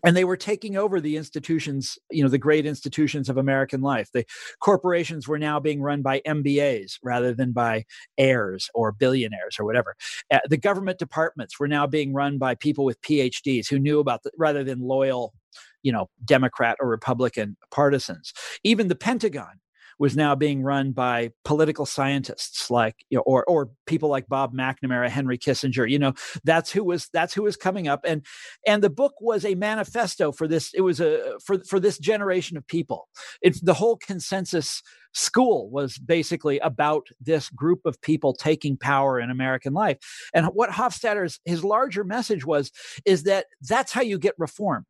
and 0.04 0.16
they 0.16 0.24
were 0.24 0.36
taking 0.36 0.76
over 0.76 1.00
the 1.00 1.16
institutions 1.16 1.98
you 2.10 2.22
know 2.22 2.28
the 2.28 2.38
great 2.38 2.66
institutions 2.66 3.28
of 3.28 3.36
american 3.36 3.80
life. 3.80 4.10
The 4.12 4.24
corporations 4.60 5.28
were 5.28 5.38
now 5.38 5.60
being 5.60 5.82
run 5.82 6.02
by 6.02 6.20
mbas 6.20 6.98
rather 7.02 7.34
than 7.34 7.52
by 7.52 7.84
heirs 8.16 8.70
or 8.74 8.92
billionaires 8.92 9.56
or 9.58 9.64
whatever. 9.64 9.96
Uh, 10.32 10.38
the 10.48 10.56
government 10.56 10.98
departments 10.98 11.58
were 11.58 11.68
now 11.68 11.86
being 11.86 12.12
run 12.12 12.38
by 12.38 12.54
people 12.54 12.84
with 12.84 13.00
phds 13.02 13.68
who 13.68 13.78
knew 13.78 14.00
about 14.00 14.22
the 14.22 14.30
rather 14.36 14.64
than 14.64 14.80
loyal 14.80 15.34
you 15.82 15.92
know 15.92 16.08
democrat 16.24 16.76
or 16.80 16.88
republican 16.88 17.56
partisans. 17.70 18.32
Even 18.64 18.88
the 18.88 18.94
pentagon 18.94 19.60
was 19.98 20.16
now 20.16 20.34
being 20.34 20.62
run 20.62 20.92
by 20.92 21.30
political 21.44 21.86
scientists 21.86 22.70
like 22.70 22.94
you 23.10 23.16
know, 23.16 23.22
or 23.22 23.44
or 23.44 23.70
people 23.86 24.08
like 24.08 24.28
Bob 24.28 24.54
McNamara, 24.54 25.08
Henry 25.08 25.38
Kissinger. 25.38 25.88
You 25.88 25.98
know, 25.98 26.14
that's 26.44 26.70
who 26.70 26.84
was 26.84 27.08
that's 27.12 27.34
who 27.34 27.42
was 27.42 27.56
coming 27.56 27.88
up, 27.88 28.00
and 28.04 28.24
and 28.66 28.82
the 28.82 28.90
book 28.90 29.14
was 29.20 29.44
a 29.44 29.54
manifesto 29.54 30.32
for 30.32 30.46
this. 30.46 30.72
It 30.74 30.82
was 30.82 31.00
a 31.00 31.38
for 31.44 31.62
for 31.64 31.80
this 31.80 31.98
generation 31.98 32.56
of 32.56 32.66
people. 32.66 33.08
It's 33.42 33.60
the 33.60 33.74
whole 33.74 33.96
consensus 33.96 34.82
school 35.14 35.70
was 35.70 35.98
basically 35.98 36.58
about 36.60 37.08
this 37.20 37.48
group 37.50 37.80
of 37.84 38.00
people 38.02 38.34
taking 38.34 38.76
power 38.76 39.18
in 39.18 39.30
American 39.30 39.72
life. 39.72 39.98
And 40.34 40.46
what 40.46 40.70
Hofstadter's 40.70 41.40
his 41.44 41.64
larger 41.64 42.04
message 42.04 42.44
was 42.44 42.70
is 43.04 43.24
that 43.24 43.46
that's 43.62 43.92
how 43.92 44.02
you 44.02 44.18
get 44.18 44.34
reform 44.38 44.86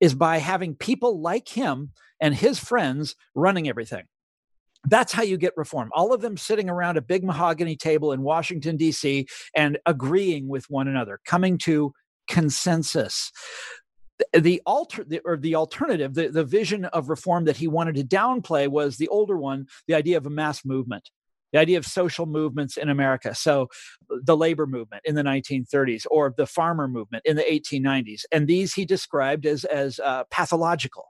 is 0.00 0.14
by 0.14 0.38
having 0.38 0.74
people 0.74 1.20
like 1.20 1.48
him 1.48 1.92
and 2.20 2.34
his 2.34 2.58
friends 2.58 3.16
running 3.34 3.68
everything. 3.68 4.04
That's 4.86 5.12
how 5.12 5.22
you 5.22 5.36
get 5.36 5.56
reform. 5.56 5.90
All 5.92 6.12
of 6.12 6.20
them 6.20 6.36
sitting 6.36 6.70
around 6.70 6.96
a 6.96 7.02
big 7.02 7.24
mahogany 7.24 7.76
table 7.76 8.12
in 8.12 8.22
Washington, 8.22 8.76
D.C., 8.76 9.26
and 9.54 9.78
agreeing 9.86 10.48
with 10.48 10.68
one 10.70 10.88
another, 10.88 11.20
coming 11.24 11.58
to 11.58 11.92
consensus 12.28 13.30
the 14.32 14.62
alter 14.64 15.04
the, 15.04 15.20
or 15.24 15.36
the 15.36 15.54
alternative 15.54 16.14
the, 16.14 16.28
the 16.28 16.44
vision 16.44 16.86
of 16.86 17.10
reform 17.10 17.44
that 17.44 17.56
he 17.56 17.68
wanted 17.68 17.94
to 17.94 18.02
downplay 18.02 18.66
was 18.66 18.96
the 18.96 19.08
older 19.08 19.36
one 19.36 19.66
the 19.86 19.94
idea 19.94 20.16
of 20.16 20.26
a 20.26 20.30
mass 20.30 20.64
movement 20.64 21.10
the 21.56 21.62
idea 21.62 21.78
of 21.78 21.86
social 21.86 22.26
movements 22.26 22.76
in 22.76 22.90
America. 22.90 23.34
So, 23.34 23.68
the 24.10 24.36
labor 24.36 24.66
movement 24.66 25.02
in 25.06 25.14
the 25.14 25.22
1930s 25.22 26.04
or 26.10 26.34
the 26.36 26.46
farmer 26.46 26.86
movement 26.86 27.22
in 27.24 27.36
the 27.36 27.42
1890s. 27.42 28.22
And 28.30 28.46
these 28.46 28.74
he 28.74 28.84
described 28.84 29.46
as, 29.46 29.64
as 29.64 29.98
uh, 30.00 30.24
pathological. 30.30 31.06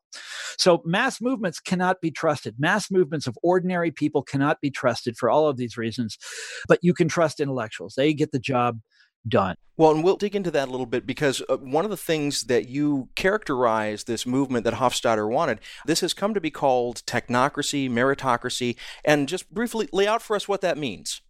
So, 0.57 0.83
mass 0.85 1.21
movements 1.21 1.59
cannot 1.59 2.01
be 2.01 2.13
trusted. 2.13 2.55
Mass 2.59 2.93
movements 2.93 3.27
of 3.27 3.37
ordinary 3.43 3.91
people 3.91 4.23
cannot 4.23 4.61
be 4.61 4.71
trusted 4.71 5.17
for 5.19 5.29
all 5.29 5.49
of 5.49 5.57
these 5.57 5.77
reasons. 5.77 6.17
But 6.69 6.79
you 6.81 6.95
can 6.95 7.09
trust 7.09 7.41
intellectuals, 7.41 7.95
they 7.97 8.15
get 8.15 8.31
the 8.31 8.39
job 8.39 8.79
done. 9.29 9.57
Well, 9.79 9.91
and 9.91 10.03
we'll 10.03 10.17
dig 10.17 10.35
into 10.35 10.51
that 10.53 10.69
a 10.69 10.71
little 10.71 10.87
bit 10.87 11.07
because 11.07 11.43
uh, 11.49 11.59
one 11.59 11.85
of 11.85 11.91
the 11.91 11.99
things 11.99 12.45
that 12.45 12.69
you 12.69 13.11
characterize 13.15 14.05
this 14.05 14.27
movement 14.27 14.65
that 14.65 14.75
Hofstadter 14.75 15.29
wanted, 15.29 15.61
this 15.85 16.01
has 16.01 16.15
come 16.15 16.33
to 16.33 16.41
be 16.41 16.51
called 16.51 17.03
technocracy, 17.07 17.91
meritocracy, 17.91 18.77
and 19.05 19.29
just 19.29 19.53
briefly 19.53 19.89
lay 19.93 20.07
out 20.07 20.23
for 20.23 20.35
us 20.35 20.49
what 20.49 20.63
that 20.63 20.79
means. 20.79 21.21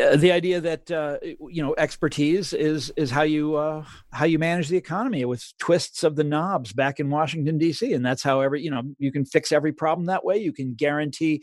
Uh, 0.00 0.16
the 0.16 0.30
idea 0.30 0.60
that 0.60 0.90
uh, 0.90 1.18
you 1.22 1.62
know 1.62 1.74
expertise 1.76 2.52
is 2.52 2.90
is 2.96 3.10
how 3.10 3.22
you 3.22 3.56
uh, 3.56 3.84
how 4.12 4.24
you 4.24 4.38
manage 4.38 4.68
the 4.68 4.76
economy 4.76 5.24
with 5.24 5.52
twists 5.58 6.04
of 6.04 6.14
the 6.14 6.22
knobs 6.22 6.72
back 6.72 7.00
in 7.00 7.10
Washington 7.10 7.58
D.C. 7.58 7.92
and 7.92 8.06
that's 8.06 8.22
how 8.22 8.40
every 8.40 8.62
you 8.62 8.70
know 8.70 8.82
you 8.98 9.10
can 9.10 9.24
fix 9.24 9.50
every 9.50 9.72
problem 9.72 10.06
that 10.06 10.24
way. 10.24 10.36
You 10.36 10.52
can 10.52 10.74
guarantee 10.74 11.42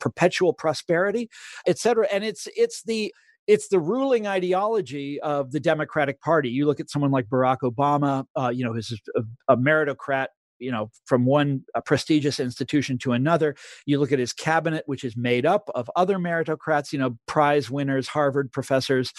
perpetual 0.00 0.52
prosperity, 0.52 1.30
et 1.66 1.78
cetera. 1.78 2.08
And 2.12 2.24
it's 2.24 2.48
it's 2.56 2.82
the 2.82 3.14
it's 3.46 3.68
the 3.68 3.80
ruling 3.80 4.26
ideology 4.26 5.20
of 5.20 5.52
the 5.52 5.60
Democratic 5.60 6.20
Party. 6.20 6.48
You 6.48 6.66
look 6.66 6.80
at 6.80 6.90
someone 6.90 7.10
like 7.10 7.28
Barack 7.28 7.58
Obama, 7.62 8.24
uh, 8.36 8.48
you 8.48 8.64
know, 8.64 8.72
who's 8.72 8.98
a, 9.16 9.22
a 9.48 9.56
meritocrat 9.56 10.28
you 10.62 10.70
know 10.70 10.90
from 11.04 11.26
one 11.26 11.64
prestigious 11.84 12.38
institution 12.38 12.96
to 12.98 13.12
another. 13.12 13.56
You 13.84 13.98
look 13.98 14.12
at 14.12 14.18
his 14.18 14.32
cabinet 14.32 14.84
which 14.86 15.04
is 15.04 15.16
made 15.16 15.44
up 15.44 15.68
of 15.74 15.90
other 15.96 16.18
meritocrats 16.18 16.92
you 16.92 16.98
know 17.00 17.18
prize 17.26 17.68
winners 17.68 18.08
harvard 18.08 18.52
professors. 18.52 19.12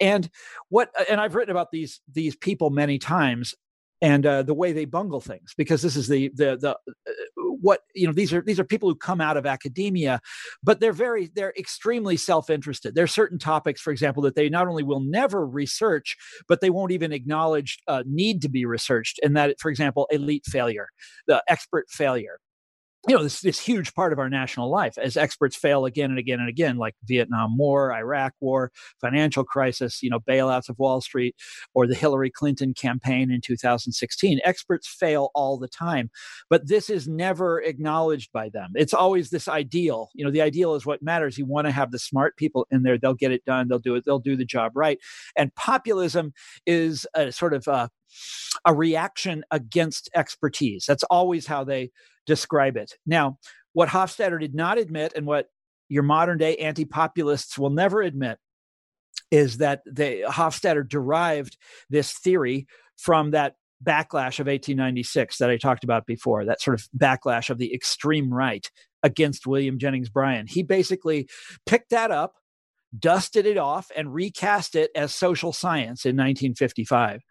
And 0.00 0.28
what 0.68 0.90
and 1.08 1.20
i've 1.20 1.34
written 1.34 1.50
about 1.50 1.70
these 1.72 2.00
these 2.12 2.36
people 2.36 2.68
many 2.70 2.98
times 2.98 3.54
and 4.02 4.24
uh, 4.24 4.42
the 4.42 4.54
way 4.54 4.72
they 4.72 4.84
bungle 4.84 5.20
things 5.20 5.54
because 5.56 5.82
this 5.82 5.96
is 5.96 6.08
the 6.08 6.30
the 6.34 6.56
the 6.56 6.70
uh, 6.70 7.12
what 7.60 7.80
you 7.94 8.06
know 8.06 8.12
these 8.12 8.32
are 8.32 8.40
these 8.42 8.58
are 8.58 8.64
people 8.64 8.88
who 8.88 8.94
come 8.94 9.20
out 9.20 9.36
of 9.36 9.46
academia 9.46 10.20
but 10.62 10.80
they're 10.80 10.92
very 10.92 11.30
they're 11.34 11.54
extremely 11.58 12.16
self-interested. 12.16 12.94
There's 12.94 13.12
certain 13.12 13.38
topics 13.38 13.80
for 13.80 13.90
example 13.90 14.22
that 14.24 14.34
they 14.34 14.48
not 14.48 14.68
only 14.68 14.82
will 14.82 15.00
never 15.00 15.46
research 15.46 16.16
but 16.48 16.60
they 16.60 16.70
won't 16.70 16.92
even 16.92 17.12
acknowledge 17.12 17.78
uh, 17.88 18.02
need 18.06 18.42
to 18.42 18.48
be 18.48 18.64
researched 18.64 19.20
and 19.22 19.36
that 19.36 19.60
for 19.60 19.70
example 19.70 20.06
elite 20.10 20.44
failure 20.46 20.88
the 21.26 21.42
expert 21.48 21.86
failure 21.90 22.38
you 23.08 23.14
know 23.14 23.22
this 23.22 23.40
this 23.40 23.58
huge 23.58 23.94
part 23.94 24.12
of 24.12 24.18
our 24.18 24.28
national 24.28 24.70
life 24.70 24.98
as 24.98 25.16
experts 25.16 25.56
fail 25.56 25.84
again 25.84 26.10
and 26.10 26.18
again 26.18 26.40
and 26.40 26.48
again 26.48 26.76
like 26.76 26.94
vietnam 27.04 27.56
war 27.56 27.92
iraq 27.92 28.34
war 28.40 28.70
financial 29.00 29.44
crisis 29.44 30.02
you 30.02 30.10
know 30.10 30.20
bailouts 30.20 30.68
of 30.68 30.78
wall 30.78 31.00
street 31.00 31.34
or 31.74 31.86
the 31.86 31.94
hillary 31.94 32.30
clinton 32.30 32.74
campaign 32.74 33.30
in 33.30 33.40
2016 33.40 34.40
experts 34.44 34.86
fail 34.86 35.30
all 35.34 35.58
the 35.58 35.68
time 35.68 36.10
but 36.48 36.68
this 36.68 36.90
is 36.90 37.08
never 37.08 37.60
acknowledged 37.60 38.30
by 38.32 38.48
them. 38.48 38.70
It's 38.74 38.94
always 38.94 39.30
this 39.30 39.48
ideal 39.48 40.10
you 40.14 40.24
know 40.24 40.30
the 40.30 40.42
ideal 40.42 40.74
is 40.74 40.86
what 40.86 41.02
matters. 41.02 41.38
You 41.38 41.46
want 41.46 41.66
to 41.66 41.72
have 41.72 41.90
the 41.90 41.98
smart 41.98 42.36
people 42.36 42.66
in 42.70 42.82
there. 42.82 42.98
They'll 42.98 43.14
get 43.14 43.32
it 43.32 43.44
done. 43.44 43.68
They'll 43.68 43.78
do 43.78 43.94
it. 43.94 44.04
They'll 44.04 44.18
do 44.18 44.36
the 44.36 44.44
job 44.44 44.72
right. 44.74 44.98
And 45.36 45.54
populism 45.54 46.32
is 46.66 47.06
a 47.14 47.32
sort 47.32 47.54
of 47.54 47.66
a, 47.68 47.90
a 48.64 48.74
reaction 48.74 49.44
against 49.50 50.10
expertise. 50.14 50.84
That's 50.86 51.04
always 51.04 51.46
how 51.46 51.64
they 51.64 51.90
describe 52.30 52.76
it. 52.76 52.94
Now, 53.04 53.38
what 53.72 53.88
Hofstadter 53.88 54.40
did 54.40 54.54
not 54.54 54.78
admit, 54.78 55.12
and 55.16 55.26
what 55.26 55.46
your 55.88 56.04
modern 56.04 56.38
day 56.38 56.56
anti 56.56 56.84
populists 56.84 57.58
will 57.58 57.70
never 57.70 58.00
admit, 58.02 58.38
is 59.32 59.58
that 59.58 59.82
Hofstadter 59.86 60.88
derived 60.88 61.58
this 61.90 62.12
theory 62.12 62.66
from 62.96 63.32
that 63.32 63.54
backlash 63.84 64.38
of 64.38 64.46
1896 64.46 65.38
that 65.38 65.50
I 65.50 65.56
talked 65.56 65.82
about 65.82 66.06
before, 66.06 66.44
that 66.44 66.60
sort 66.60 66.80
of 66.80 66.88
backlash 66.96 67.50
of 67.50 67.58
the 67.58 67.74
extreme 67.74 68.32
right 68.32 68.70
against 69.02 69.46
William 69.46 69.78
Jennings 69.78 70.08
Bryan. 70.08 70.46
He 70.46 70.62
basically 70.62 71.28
picked 71.66 71.90
that 71.90 72.12
up, 72.12 72.34
dusted 72.96 73.46
it 73.46 73.56
off, 73.56 73.90
and 73.96 74.14
recast 74.14 74.76
it 74.76 74.90
as 74.94 75.12
social 75.12 75.52
science 75.52 76.04
in 76.04 76.10
1955. 76.10 77.22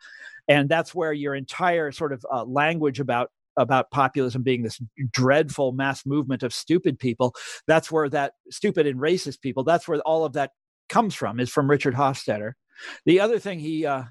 And 0.50 0.68
that's 0.68 0.94
where 0.94 1.14
your 1.14 1.36
entire 1.36 1.92
sort 1.92 2.12
of 2.12 2.26
uh, 2.30 2.44
language 2.44 3.00
about 3.00 3.30
about 3.60 3.92
populism 3.92 4.42
being 4.42 4.64
this 4.64 4.82
dreadful 5.12 5.72
mass 5.72 6.06
movement 6.06 6.42
of 6.42 6.54
stupid 6.54 6.98
people 6.98 7.36
that's 7.68 7.92
where 7.92 8.10
that 8.10 8.34
stupid 8.50 8.88
and 8.88 9.00
racist 9.00 9.42
people 9.42 9.64
that's 9.64 9.88
where 9.88 10.00
all 10.00 10.26
of 10.26 10.34
that 10.34 10.52
comes 10.88 11.14
from 11.14 11.40
is 11.40 11.50
from 11.50 11.70
richard 11.70 11.94
hofstadter 11.94 12.54
the 13.06 13.20
other 13.20 13.38
thing 13.38 13.60
he 13.60 13.86
uh, 13.86 14.04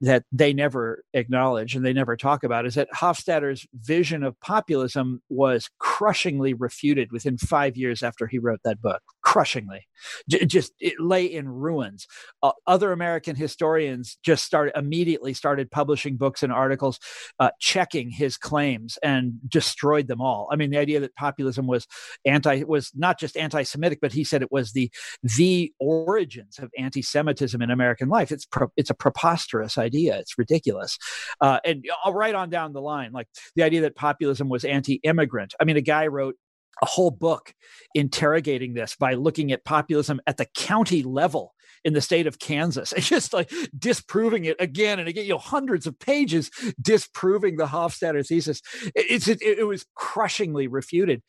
that 0.00 0.24
they 0.32 0.52
never 0.52 1.02
acknowledge 1.14 1.74
and 1.74 1.84
they 1.84 1.92
never 1.92 2.16
talk 2.16 2.44
about 2.44 2.66
is 2.66 2.74
that 2.74 2.88
Hofstadter's 2.94 3.66
vision 3.74 4.22
of 4.22 4.38
populism 4.40 5.22
was 5.28 5.70
crushingly 5.78 6.52
refuted 6.52 7.10
within 7.12 7.38
five 7.38 7.76
years 7.76 8.02
after 8.02 8.26
he 8.26 8.38
wrote 8.38 8.60
that 8.64 8.82
book. 8.82 9.02
Crushingly, 9.34 9.88
J- 10.28 10.44
just 10.44 10.72
it 10.78 10.94
lay 11.00 11.24
in 11.26 11.48
ruins. 11.48 12.06
Uh, 12.40 12.52
other 12.68 12.92
American 12.92 13.34
historians 13.34 14.16
just 14.22 14.44
started 14.44 14.78
immediately 14.78 15.34
started 15.34 15.72
publishing 15.72 16.16
books 16.16 16.44
and 16.44 16.52
articles 16.52 17.00
uh, 17.40 17.50
checking 17.58 18.10
his 18.10 18.36
claims 18.36 18.96
and 19.02 19.32
destroyed 19.48 20.06
them 20.06 20.20
all. 20.20 20.48
I 20.52 20.56
mean, 20.56 20.70
the 20.70 20.78
idea 20.78 21.00
that 21.00 21.16
populism 21.16 21.66
was 21.66 21.88
anti 22.24 22.62
was 22.62 22.92
not 22.94 23.18
just 23.18 23.36
anti-Semitic, 23.36 23.98
but 24.00 24.12
he 24.12 24.22
said 24.22 24.40
it 24.40 24.52
was 24.52 24.70
the 24.70 24.88
the 25.36 25.72
origins 25.80 26.60
of 26.60 26.70
anti-Semitism 26.78 27.60
in 27.60 27.70
American 27.72 28.08
life. 28.08 28.30
It's 28.30 28.46
pro, 28.46 28.68
it's 28.76 28.90
a 28.90 28.94
preposterous 28.94 29.76
idea. 29.78 30.16
It's 30.16 30.38
ridiculous. 30.38 30.96
Uh, 31.40 31.58
and 31.64 31.84
I'll 32.04 32.14
right 32.14 32.36
on 32.36 32.50
down 32.50 32.72
the 32.72 32.80
line, 32.80 33.10
like 33.10 33.26
the 33.56 33.64
idea 33.64 33.80
that 33.80 33.96
populism 33.96 34.48
was 34.48 34.64
anti-immigrant. 34.64 35.54
I 35.60 35.64
mean, 35.64 35.76
a 35.76 35.80
guy 35.80 36.06
wrote 36.06 36.36
a 36.82 36.86
whole 36.86 37.10
book 37.10 37.54
interrogating 37.94 38.74
this 38.74 38.96
by 38.96 39.14
looking 39.14 39.52
at 39.52 39.64
populism 39.64 40.20
at 40.26 40.36
the 40.36 40.46
county 40.56 41.02
level 41.02 41.54
in 41.84 41.92
the 41.92 42.00
state 42.00 42.26
of 42.26 42.38
Kansas 42.38 42.92
and 42.92 43.02
just 43.04 43.32
like 43.32 43.52
disproving 43.78 44.46
it 44.46 44.56
again 44.58 44.98
and 44.98 45.08
again, 45.08 45.24
you 45.24 45.32
know, 45.32 45.38
hundreds 45.38 45.86
of 45.86 45.98
pages 45.98 46.50
disproving 46.80 47.56
the 47.56 47.66
Hofstadter 47.66 48.26
thesis. 48.26 48.62
It's, 48.94 49.28
it, 49.28 49.42
it 49.42 49.66
was 49.66 49.86
crushingly 49.94 50.66
refuted. 50.66 51.22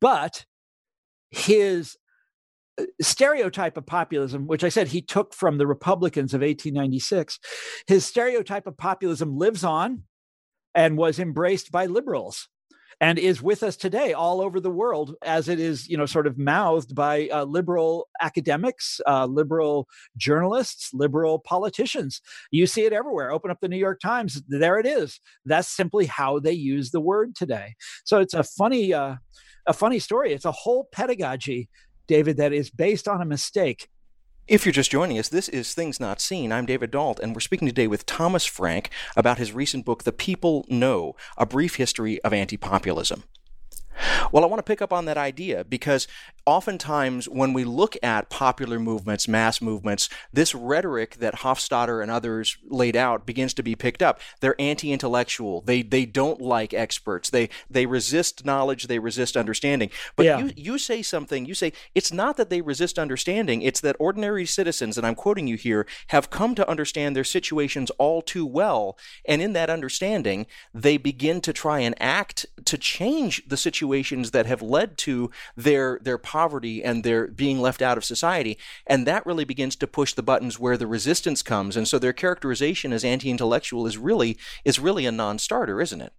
But 0.00 0.44
his 1.30 1.96
uh, 2.78 2.84
stereotype 3.00 3.76
of 3.76 3.86
populism, 3.86 4.46
which 4.46 4.64
I 4.64 4.68
said 4.68 4.88
he 4.88 5.02
took 5.02 5.34
from 5.34 5.58
the 5.58 5.66
Republicans 5.66 6.34
of 6.34 6.42
1896, 6.42 7.38
his 7.86 8.04
stereotype 8.04 8.66
of 8.66 8.76
populism 8.76 9.38
lives 9.38 9.64
on 9.64 10.04
and 10.74 10.96
was 10.96 11.18
embraced 11.18 11.72
by 11.72 11.86
liberals 11.86 12.48
and 13.00 13.18
is 13.18 13.42
with 13.42 13.62
us 13.62 13.76
today 13.76 14.12
all 14.12 14.40
over 14.40 14.60
the 14.60 14.70
world 14.70 15.14
as 15.22 15.48
it 15.48 15.58
is 15.58 15.88
you 15.88 15.96
know 15.96 16.06
sort 16.06 16.26
of 16.26 16.38
mouthed 16.38 16.94
by 16.94 17.28
uh, 17.28 17.44
liberal 17.44 18.08
academics 18.20 19.00
uh, 19.06 19.26
liberal 19.26 19.88
journalists 20.16 20.92
liberal 20.92 21.38
politicians. 21.38 22.20
You 22.50 22.66
see 22.66 22.84
it 22.84 22.92
everywhere. 22.92 23.30
Open 23.30 23.50
up 23.50 23.58
the 23.60 23.68
new 23.68 23.76
york 23.76 24.00
times. 24.00 24.42
There 24.48 24.78
it 24.78 24.86
is. 24.86 25.20
That's 25.44 25.68
simply 25.68 26.06
how 26.06 26.38
they 26.38 26.52
use 26.52 26.90
the 26.90 27.00
word 27.00 27.34
today. 27.34 27.74
So 28.04 28.20
it's 28.20 28.34
a 28.34 28.42
funny 28.42 28.92
uh, 28.92 29.16
a 29.66 29.72
funny 29.72 29.98
story. 29.98 30.32
It's 30.32 30.44
a 30.44 30.52
whole 30.52 30.88
pedagogy 30.92 31.68
David, 32.12 32.36
that 32.38 32.52
is 32.52 32.70
based 32.70 33.08
on 33.08 33.22
a 33.22 33.24
mistake. 33.24 33.88
If 34.52 34.66
you're 34.66 34.72
just 34.74 34.90
joining 34.90 35.18
us, 35.18 35.30
this 35.30 35.48
is 35.48 35.72
Things 35.72 35.98
Not 35.98 36.20
Seen. 36.20 36.52
I'm 36.52 36.66
David 36.66 36.90
Dault, 36.90 37.18
and 37.20 37.34
we're 37.34 37.40
speaking 37.40 37.66
today 37.66 37.86
with 37.86 38.04
Thomas 38.04 38.44
Frank 38.44 38.90
about 39.16 39.38
his 39.38 39.54
recent 39.54 39.86
book, 39.86 40.02
The 40.04 40.12
People 40.12 40.66
No 40.68 41.16
A 41.38 41.46
Brief 41.46 41.76
History 41.76 42.20
of 42.20 42.34
Anti 42.34 42.58
Populism. 42.58 43.24
Well, 44.30 44.44
I 44.44 44.46
want 44.46 44.58
to 44.58 44.70
pick 44.70 44.82
up 44.82 44.92
on 44.92 45.06
that 45.06 45.16
idea 45.16 45.64
because 45.64 46.06
oftentimes 46.46 47.28
when 47.28 47.52
we 47.52 47.64
look 47.64 47.96
at 48.02 48.28
popular 48.28 48.78
movements, 48.78 49.28
mass 49.28 49.60
movements, 49.60 50.08
this 50.32 50.54
rhetoric 50.54 51.16
that 51.16 51.36
Hofstadter 51.36 52.02
and 52.02 52.10
others 52.10 52.56
laid 52.64 52.96
out 52.96 53.26
begins 53.26 53.54
to 53.54 53.62
be 53.62 53.74
picked 53.74 54.02
up. 54.02 54.20
They're 54.40 54.60
anti-intellectual. 54.60 55.62
They 55.62 55.82
they 55.82 56.04
don't 56.04 56.40
like 56.40 56.74
experts. 56.74 57.30
They 57.30 57.48
they 57.70 57.86
resist 57.86 58.44
knowledge. 58.44 58.86
They 58.86 58.98
resist 58.98 59.36
understanding. 59.36 59.90
But 60.16 60.26
yeah. 60.26 60.38
you 60.38 60.50
you 60.56 60.78
say 60.78 61.02
something. 61.02 61.46
You 61.46 61.54
say 61.54 61.72
it's 61.94 62.12
not 62.12 62.36
that 62.36 62.50
they 62.50 62.60
resist 62.60 62.98
understanding. 62.98 63.62
It's 63.62 63.80
that 63.80 63.96
ordinary 63.98 64.46
citizens, 64.46 64.98
and 64.98 65.06
I'm 65.06 65.14
quoting 65.14 65.46
you 65.46 65.56
here, 65.56 65.86
have 66.08 66.30
come 66.30 66.54
to 66.56 66.68
understand 66.68 67.14
their 67.14 67.24
situations 67.24 67.90
all 67.98 68.22
too 68.22 68.46
well, 68.46 68.98
and 69.24 69.40
in 69.40 69.52
that 69.52 69.70
understanding, 69.70 70.46
they 70.74 70.96
begin 70.96 71.40
to 71.42 71.52
try 71.52 71.80
and 71.80 71.94
act 72.00 72.46
to 72.64 72.78
change 72.78 73.42
the 73.46 73.56
situations 74.12 74.30
that 74.32 74.46
have 74.46 74.62
led 74.62 74.96
to 74.98 75.30
their 75.56 75.98
their 76.02 76.18
poverty 76.18 76.84
and 76.84 77.04
their 77.04 77.28
being 77.28 77.60
left 77.60 77.82
out 77.82 77.98
of 77.98 78.04
society. 78.04 78.58
And 78.86 79.06
that 79.06 79.26
really 79.26 79.44
begins 79.44 79.76
to 79.76 79.86
push 79.86 80.14
the 80.14 80.22
buttons 80.22 80.58
where 80.58 80.76
the 80.76 80.86
resistance 80.86 81.42
comes. 81.42 81.76
And 81.76 81.88
so 81.88 81.98
their 81.98 82.12
characterization 82.12 82.92
as 82.92 83.04
anti-intellectual 83.04 83.86
is 83.86 83.98
really 83.98 84.36
is 84.64 84.78
really 84.78 85.06
a 85.06 85.12
non-starter, 85.12 85.80
isn't 85.80 86.00
it? 86.00 86.12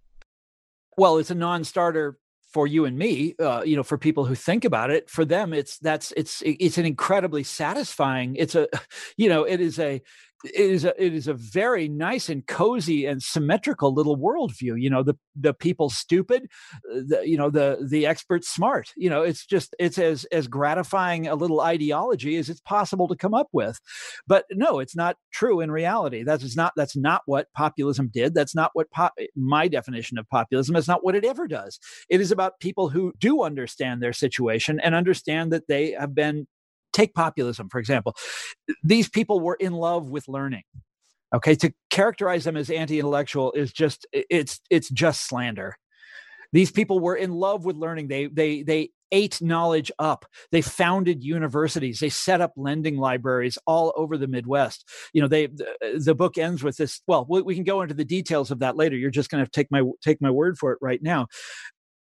Well, 0.96 1.18
it's 1.18 1.30
a 1.30 1.34
non-starter 1.34 2.18
for 2.52 2.68
you 2.68 2.84
and 2.84 2.96
me 2.96 3.34
uh, 3.40 3.62
you 3.64 3.74
know 3.76 3.82
for 3.82 3.98
people 3.98 4.26
who 4.26 4.36
think 4.36 4.64
about 4.64 4.88
it 4.88 5.10
for 5.10 5.24
them 5.24 5.52
it's 5.52 5.76
that's 5.80 6.12
it's 6.16 6.40
it's 6.46 6.78
an 6.78 6.86
incredibly 6.86 7.42
satisfying 7.42 8.36
it's 8.36 8.54
a 8.54 8.68
you 9.16 9.28
know 9.28 9.42
it 9.42 9.60
is 9.60 9.78
a 9.80 10.00
it 10.44 10.70
is 10.70 10.84
a 10.84 11.02
it 11.02 11.14
is 11.14 11.28
a 11.28 11.34
very 11.34 11.88
nice 11.88 12.28
and 12.28 12.46
cozy 12.46 13.06
and 13.06 13.22
symmetrical 13.22 13.92
little 13.92 14.16
worldview. 14.16 14.80
You 14.80 14.90
know, 14.90 15.02
the 15.02 15.14
the 15.34 15.54
people 15.54 15.90
stupid, 15.90 16.48
uh, 16.92 17.00
the, 17.06 17.22
you 17.24 17.36
know, 17.36 17.50
the 17.50 17.86
the 17.88 18.06
experts 18.06 18.48
smart. 18.48 18.92
You 18.96 19.10
know, 19.10 19.22
it's 19.22 19.46
just 19.46 19.74
it's 19.78 19.98
as 19.98 20.24
as 20.26 20.46
gratifying 20.46 21.26
a 21.26 21.34
little 21.34 21.60
ideology 21.60 22.36
as 22.36 22.48
it's 22.48 22.60
possible 22.60 23.08
to 23.08 23.16
come 23.16 23.34
up 23.34 23.48
with. 23.52 23.80
But 24.26 24.44
no, 24.50 24.78
it's 24.78 24.96
not 24.96 25.16
true 25.32 25.60
in 25.60 25.70
reality. 25.70 26.22
That 26.22 26.42
is 26.42 26.56
not 26.56 26.72
that's 26.76 26.96
not 26.96 27.22
what 27.26 27.52
populism 27.54 28.10
did. 28.12 28.34
That's 28.34 28.54
not 28.54 28.70
what 28.74 28.90
po- 28.90 29.10
my 29.34 29.68
definition 29.68 30.18
of 30.18 30.28
populism 30.28 30.76
is. 30.76 30.88
Not 30.88 31.04
what 31.04 31.14
it 31.14 31.24
ever 31.24 31.48
does. 31.48 31.78
It 32.08 32.20
is 32.20 32.30
about 32.30 32.60
people 32.60 32.88
who 32.88 33.12
do 33.18 33.42
understand 33.42 34.02
their 34.02 34.12
situation 34.12 34.80
and 34.80 34.94
understand 34.94 35.52
that 35.52 35.68
they 35.68 35.92
have 35.92 36.14
been 36.14 36.46
take 36.94 37.14
populism, 37.14 37.68
for 37.68 37.78
example. 37.78 38.16
These 38.82 39.08
people 39.08 39.40
were 39.40 39.56
in 39.56 39.72
love 39.74 40.08
with 40.10 40.28
learning. 40.28 40.62
Okay, 41.34 41.56
to 41.56 41.72
characterize 41.90 42.44
them 42.44 42.56
as 42.56 42.70
anti-intellectual 42.70 43.52
is 43.52 43.72
just 43.72 44.06
it's 44.12 44.60
it's 44.70 44.88
just 44.88 45.26
slander. 45.26 45.76
These 46.52 46.70
people 46.70 47.00
were 47.00 47.16
in 47.16 47.32
love 47.32 47.64
with 47.64 47.74
learning. 47.74 48.06
They 48.06 48.26
they 48.26 48.62
they 48.62 48.90
ate 49.10 49.42
knowledge 49.42 49.90
up. 49.98 50.26
They 50.52 50.62
founded 50.62 51.24
universities. 51.24 51.98
They 52.00 52.08
set 52.08 52.40
up 52.40 52.52
lending 52.56 52.96
libraries 52.96 53.58
all 53.66 53.92
over 53.96 54.16
the 54.16 54.28
Midwest. 54.28 54.88
You 55.12 55.22
know, 55.22 55.28
they 55.28 55.46
the, 55.46 56.02
the 56.04 56.14
book 56.14 56.38
ends 56.38 56.62
with 56.62 56.76
this. 56.76 57.00
Well, 57.08 57.26
we, 57.28 57.42
we, 57.42 57.54
can 57.54 57.64
go 57.64 57.82
into 57.82 57.94
the 57.94 58.04
details 58.04 58.50
of 58.50 58.60
that 58.60 58.76
later. 58.76 58.96
You're 58.96 59.10
just 59.10 59.30
going 59.30 59.44
to 59.44 59.50
take 59.50 59.68
my 59.70 59.82
take 60.02 60.20
my 60.20 60.30
word 60.30 60.58
for 60.58 60.72
it 60.72 60.78
right 60.80 61.02
now 61.02 61.26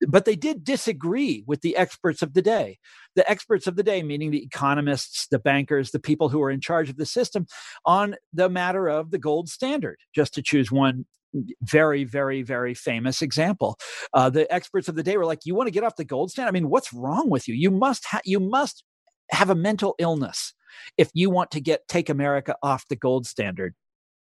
but 0.09 0.25
they 0.25 0.37
did 0.37 0.65
disagree 0.65 1.45
with 1.47 1.63
the 1.63 1.77
experts 1.77 2.23
of 2.23 2.35
the 2.35 2.43
day. 2.43 2.79
The 3.15 3.29
experts 3.31 3.67
of 3.67 3.77
the 3.77 3.83
day, 3.83 4.03
meaning 4.03 4.31
the 4.31 4.43
economists, 4.43 5.27
the 5.29 5.39
bankers, 5.39 5.91
the 5.91 5.99
people 5.99 6.29
who 6.29 6.43
are 6.43 6.51
in 6.51 6.61
charge 6.61 6.91
of 6.91 6.97
the 6.97 7.07
system, 7.07 7.47
on 7.85 8.17
the 8.33 8.49
matter 8.49 8.89
of 8.89 9.11
the 9.11 9.19
gold 9.19 9.49
standard, 9.49 9.99
just 10.15 10.35
to 10.35 10.43
choose 10.43 10.71
one 10.71 11.07
very, 11.63 12.05
very, 12.05 12.43
very 12.43 12.75
famous 12.75 13.23
example. 13.23 13.79
Uh, 14.15 14.31
the 14.31 14.53
experts 14.53 14.89
of 14.89 14.95
the 14.95 15.03
day 15.03 15.17
were 15.17 15.27
like, 15.27 15.41
"You 15.45 15.55
want 15.55 15.67
to 15.67 15.73
get 15.73 15.85
off 15.85 15.97
the 15.97 16.05
gold 16.05 16.31
standard? 16.31 16.49
I 16.49 16.53
mean, 16.53 16.71
what's 16.71 16.93
wrong 16.93 17.31
with 17.31 17.49
you? 17.49 17.55
You 17.55 17.71
must 17.71 18.05
ha- 18.07 18.21
you 18.25 18.41
must 18.41 18.85
have 19.31 19.51
a 19.51 19.55
mental 19.55 19.95
illness 19.99 20.55
if 20.97 21.11
you 21.15 21.31
want 21.31 21.51
to 21.53 21.61
get 21.61 21.89
take 21.89 22.09
America 22.09 22.57
off 22.63 22.89
the 22.89 22.97
gold 22.97 23.27
standard." 23.27 23.75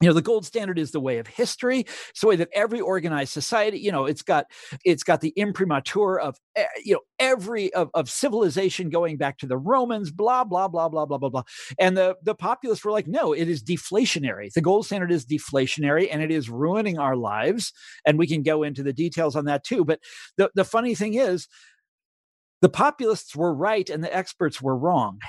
You 0.00 0.08
know 0.08 0.14
the 0.14 0.22
gold 0.22 0.44
standard 0.44 0.78
is 0.78 0.90
the 0.90 1.00
way 1.00 1.18
of 1.18 1.26
history. 1.26 1.80
It's 1.80 2.20
the 2.20 2.26
way 2.26 2.36
that 2.36 2.50
every 2.52 2.80
organized 2.80 3.32
society 3.32 3.78
you 3.78 3.90
know 3.90 4.04
it's 4.04 4.22
got 4.22 4.46
it's 4.84 5.02
got 5.02 5.22
the 5.22 5.32
imprimatur 5.36 6.20
of 6.20 6.36
eh, 6.54 6.66
you 6.84 6.94
know 6.94 7.00
every 7.18 7.72
of, 7.72 7.90
of 7.94 8.10
civilization 8.10 8.90
going 8.90 9.16
back 9.16 9.38
to 9.38 9.46
the 9.46 9.56
romans 9.56 10.10
blah 10.10 10.44
blah 10.44 10.68
blah 10.68 10.88
blah 10.88 11.06
blah 11.06 11.16
blah 11.16 11.30
blah. 11.30 11.42
And 11.78 11.96
the 11.96 12.16
the 12.22 12.34
populists 12.34 12.84
were 12.84 12.92
like 12.92 13.06
no 13.06 13.32
it 13.32 13.48
is 13.48 13.62
deflationary. 13.62 14.52
The 14.52 14.60
gold 14.60 14.84
standard 14.84 15.10
is 15.12 15.24
deflationary 15.24 16.08
and 16.10 16.22
it 16.22 16.30
is 16.30 16.50
ruining 16.50 16.98
our 16.98 17.16
lives. 17.16 17.72
And 18.04 18.18
we 18.18 18.26
can 18.26 18.42
go 18.42 18.62
into 18.62 18.82
the 18.82 18.92
details 18.92 19.34
on 19.34 19.46
that 19.46 19.64
too. 19.64 19.84
But 19.84 20.00
the 20.36 20.50
the 20.54 20.64
funny 20.64 20.94
thing 20.94 21.14
is 21.14 21.48
the 22.60 22.68
populists 22.68 23.34
were 23.34 23.54
right 23.54 23.88
and 23.88 24.04
the 24.04 24.14
experts 24.14 24.60
were 24.60 24.76
wrong 24.76 25.20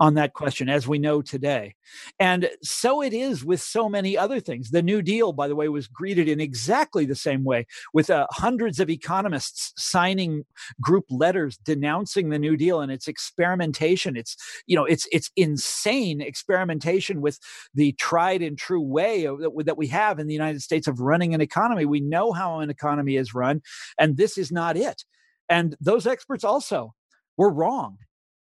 on 0.00 0.14
that 0.14 0.32
question, 0.32 0.68
as 0.68 0.86
we 0.86 0.98
know 0.98 1.20
today. 1.20 1.74
And 2.20 2.48
so 2.62 3.02
it 3.02 3.12
is 3.12 3.44
with 3.44 3.60
so 3.60 3.88
many 3.88 4.16
other 4.16 4.40
things. 4.40 4.70
The 4.70 4.82
New 4.82 5.02
Deal, 5.02 5.32
by 5.32 5.48
the 5.48 5.56
way, 5.56 5.68
was 5.68 5.88
greeted 5.88 6.28
in 6.28 6.40
exactly 6.40 7.04
the 7.04 7.16
same 7.16 7.44
way, 7.44 7.66
with 7.92 8.10
uh, 8.10 8.26
hundreds 8.30 8.80
of 8.80 8.90
economists 8.90 9.72
signing 9.76 10.44
group 10.80 11.04
letters 11.10 11.56
denouncing 11.56 12.28
the 12.28 12.38
New 12.38 12.56
Deal 12.56 12.80
and 12.80 12.92
its 12.92 13.08
experimentation. 13.08 14.16
It's 14.16 14.36
you 14.66 14.76
know 14.76 14.84
it's 14.84 15.06
it's 15.10 15.30
insane 15.36 16.20
experimentation 16.20 17.20
with 17.20 17.38
the 17.74 17.92
tried 17.92 18.42
and 18.42 18.56
true 18.56 18.82
way 18.82 19.24
of, 19.24 19.40
that, 19.40 19.50
that 19.66 19.78
we 19.78 19.88
have 19.88 20.18
in 20.18 20.26
the 20.26 20.34
United 20.34 20.62
States 20.62 20.86
of 20.86 21.00
running 21.00 21.34
an 21.34 21.40
economy. 21.40 21.84
We 21.84 22.00
know 22.00 22.32
how 22.32 22.60
an 22.60 22.70
economy 22.70 23.16
is 23.16 23.34
run, 23.34 23.62
and 23.98 24.16
this 24.16 24.38
is 24.38 24.52
not 24.52 24.76
it 24.76 25.04
And 25.48 25.76
those 25.80 26.06
experts 26.06 26.44
also 26.44 26.94
were 27.36 27.50
wrong 27.50 27.98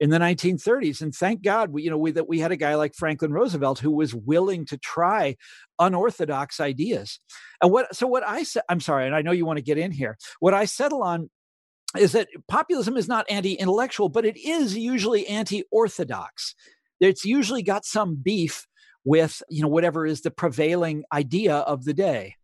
in 0.04 0.10
the 0.10 0.20
1930s. 0.20 1.02
And 1.02 1.16
thank 1.16 1.42
God, 1.42 1.70
we, 1.70 1.84
you 1.84 1.90
know, 1.90 1.98
we, 1.98 2.12
that 2.12 2.28
we 2.28 2.40
had 2.40 2.52
a 2.52 2.58
guy 2.58 2.76
like 2.76 2.94
Franklin 2.94 3.32
Roosevelt 3.32 3.80
who 3.80 3.90
was 3.90 4.14
willing 4.14 4.66
to 4.66 4.78
try 4.78 5.38
unorthodox 5.80 6.60
ideas. 6.60 7.22
And 7.62 7.72
what, 7.72 7.96
so 7.96 8.06
what 8.06 8.28
I 8.28 8.44
said, 8.44 8.64
I'm 8.68 8.82
sorry, 8.82 9.06
and 9.06 9.16
I 9.16 9.22
know 9.22 9.32
you 9.32 9.46
want 9.46 9.60
to 9.60 9.64
get 9.64 9.78
in 9.78 9.94
here. 9.94 10.18
What 10.42 10.54
I 10.54 10.66
settle 10.66 11.04
on 11.04 11.30
is 11.98 12.12
that 12.12 12.28
populism 12.50 12.98
is 12.98 13.08
not 13.08 13.26
anti-intellectual, 13.30 14.10
but 14.10 14.26
it 14.26 14.36
is 14.36 14.78
usually 14.78 15.26
anti-orthodox. 15.26 16.54
It's 17.00 17.24
usually 17.24 17.64
got 17.64 17.86
some 17.86 18.16
beef 18.16 18.68
with, 19.06 19.42
you 19.50 19.62
know, 19.62 19.70
whatever 19.70 20.06
is 20.06 20.20
the 20.20 20.32
prevailing 20.32 21.06
idea 21.14 21.56
of 21.56 21.86
the 21.86 21.94
day 21.94 22.36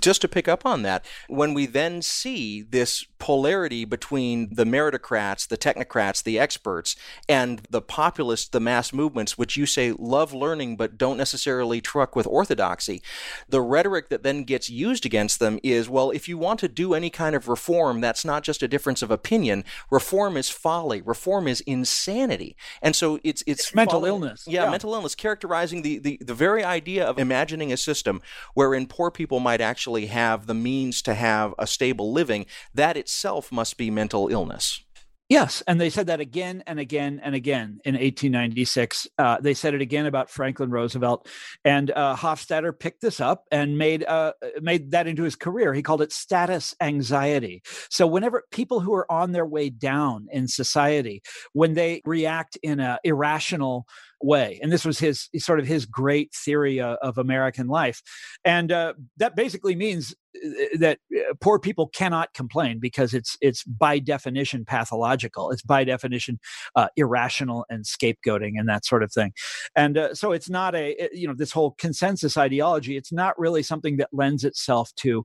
just 0.00 0.20
to 0.20 0.28
pick 0.28 0.48
up 0.48 0.66
on 0.66 0.82
that, 0.82 1.04
when 1.28 1.54
we 1.54 1.66
then 1.66 2.02
see 2.02 2.62
this 2.62 3.04
polarity 3.18 3.84
between 3.84 4.54
the 4.54 4.64
meritocrats, 4.64 5.48
the 5.48 5.56
technocrats, 5.56 6.22
the 6.22 6.38
experts, 6.38 6.96
and 7.28 7.62
the 7.70 7.80
populists, 7.80 8.48
the 8.48 8.60
mass 8.60 8.92
movements, 8.92 9.38
which 9.38 9.56
you 9.56 9.66
say 9.66 9.92
love 9.98 10.32
learning 10.34 10.76
but 10.76 10.98
don't 10.98 11.16
necessarily 11.16 11.80
truck 11.80 12.14
with 12.14 12.26
orthodoxy, 12.26 13.02
the 13.48 13.60
rhetoric 13.60 14.08
that 14.08 14.22
then 14.22 14.44
gets 14.44 14.68
used 14.68 15.06
against 15.06 15.38
them 15.38 15.58
is 15.62 15.88
well, 15.88 16.10
if 16.10 16.28
you 16.28 16.36
want 16.36 16.60
to 16.60 16.68
do 16.68 16.94
any 16.94 17.10
kind 17.10 17.34
of 17.34 17.48
reform, 17.48 18.00
that's 18.00 18.24
not 18.24 18.42
just 18.42 18.62
a 18.62 18.68
difference 18.68 19.02
of 19.02 19.10
opinion. 19.10 19.64
Reform 19.90 20.36
is 20.36 20.50
folly, 20.50 21.00
reform 21.00 21.48
is 21.48 21.60
insanity. 21.62 22.56
And 22.82 22.94
so 22.94 23.18
it's 23.24 23.42
it's, 23.46 23.60
it's 23.60 23.74
mental 23.74 24.04
illness. 24.04 24.44
Yeah, 24.46 24.64
yeah, 24.64 24.70
mental 24.70 24.94
illness, 24.94 25.14
characterizing 25.14 25.82
the, 25.82 25.98
the, 25.98 26.18
the 26.20 26.34
very 26.34 26.64
idea 26.64 27.04
of 27.06 27.18
imagining 27.18 27.72
a 27.72 27.76
system 27.76 28.20
wherein 28.54 28.86
poor 28.86 29.10
people 29.10 29.40
might 29.40 29.60
actually 29.60 29.86
actually 29.86 30.06
have 30.06 30.46
the 30.46 30.54
means 30.54 31.00
to 31.02 31.14
have 31.14 31.54
a 31.58 31.66
stable 31.66 32.12
living, 32.12 32.46
that 32.74 32.96
itself 33.06 33.52
must 33.52 33.76
be 33.76 33.88
mental 33.88 34.26
illness. 34.26 34.82
Yes, 35.28 35.62
and 35.66 35.80
they 35.80 35.90
said 35.90 36.06
that 36.08 36.20
again 36.20 36.62
and 36.66 36.78
again 36.78 37.20
and 37.22 37.34
again 37.34 37.80
in 37.84 37.94
1896. 37.94 39.08
Uh, 39.18 39.38
they 39.40 39.54
said 39.54 39.74
it 39.74 39.80
again 39.80 40.06
about 40.06 40.30
Franklin 40.30 40.70
Roosevelt, 40.70 41.28
and 41.64 41.90
uh, 41.90 42.14
Hofstadter 42.14 42.76
picked 42.76 43.00
this 43.00 43.20
up 43.20 43.44
and 43.50 43.76
made 43.76 44.04
uh, 44.04 44.34
made 44.60 44.92
that 44.92 45.08
into 45.08 45.24
his 45.24 45.34
career. 45.34 45.74
He 45.74 45.82
called 45.82 46.02
it 46.02 46.12
status 46.12 46.76
anxiety. 46.80 47.62
So 47.90 48.06
whenever 48.06 48.44
people 48.52 48.78
who 48.78 48.94
are 48.94 49.10
on 49.10 49.32
their 49.32 49.46
way 49.46 49.68
down 49.68 50.28
in 50.30 50.46
society, 50.46 51.22
when 51.52 51.74
they 51.74 52.02
react 52.04 52.56
in 52.62 52.78
an 52.78 52.98
irrational 53.02 53.86
way. 54.22 54.58
And 54.62 54.72
this 54.72 54.84
was 54.84 54.98
his 54.98 55.28
sort 55.38 55.60
of 55.60 55.66
his 55.66 55.86
great 55.86 56.32
theory 56.34 56.80
uh, 56.80 56.96
of 57.02 57.18
American 57.18 57.68
life. 57.68 58.02
And 58.44 58.72
uh, 58.72 58.94
that 59.18 59.36
basically 59.36 59.76
means 59.76 60.14
uh, 60.36 60.78
that 60.78 60.98
uh, 61.14 61.34
poor 61.40 61.58
people 61.58 61.88
cannot 61.88 62.32
complain 62.34 62.78
because 62.78 63.14
it's 63.14 63.36
it's 63.40 63.62
by 63.64 63.98
definition 63.98 64.64
pathological. 64.64 65.50
It's 65.50 65.62
by 65.62 65.84
definition 65.84 66.38
uh, 66.74 66.88
irrational 66.96 67.66
and 67.68 67.84
scapegoating 67.84 68.52
and 68.56 68.68
that 68.68 68.84
sort 68.84 69.02
of 69.02 69.12
thing. 69.12 69.32
And 69.74 69.98
uh, 69.98 70.14
so 70.14 70.32
it's 70.32 70.50
not 70.50 70.74
a 70.74 71.08
you 71.12 71.28
know 71.28 71.34
this 71.34 71.52
whole 71.52 71.72
consensus 71.72 72.36
ideology. 72.36 72.96
It's 72.96 73.12
not 73.12 73.38
really 73.38 73.62
something 73.62 73.96
that 73.98 74.08
lends 74.12 74.44
itself 74.44 74.94
to 74.96 75.24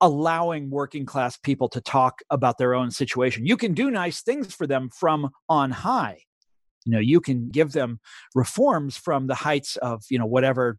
allowing 0.00 0.70
working 0.70 1.06
class 1.06 1.36
people 1.36 1.68
to 1.68 1.80
talk 1.80 2.20
about 2.28 2.58
their 2.58 2.74
own 2.74 2.90
situation. 2.90 3.46
You 3.46 3.56
can 3.56 3.72
do 3.72 3.90
nice 3.90 4.22
things 4.22 4.52
for 4.52 4.66
them 4.66 4.90
from 4.90 5.30
on 5.48 5.70
high 5.70 6.18
you 6.84 6.92
know 6.92 6.98
you 6.98 7.20
can 7.20 7.48
give 7.48 7.72
them 7.72 8.00
reforms 8.34 8.96
from 8.96 9.26
the 9.26 9.34
heights 9.34 9.76
of 9.76 10.02
you 10.10 10.18
know 10.18 10.26
whatever 10.26 10.78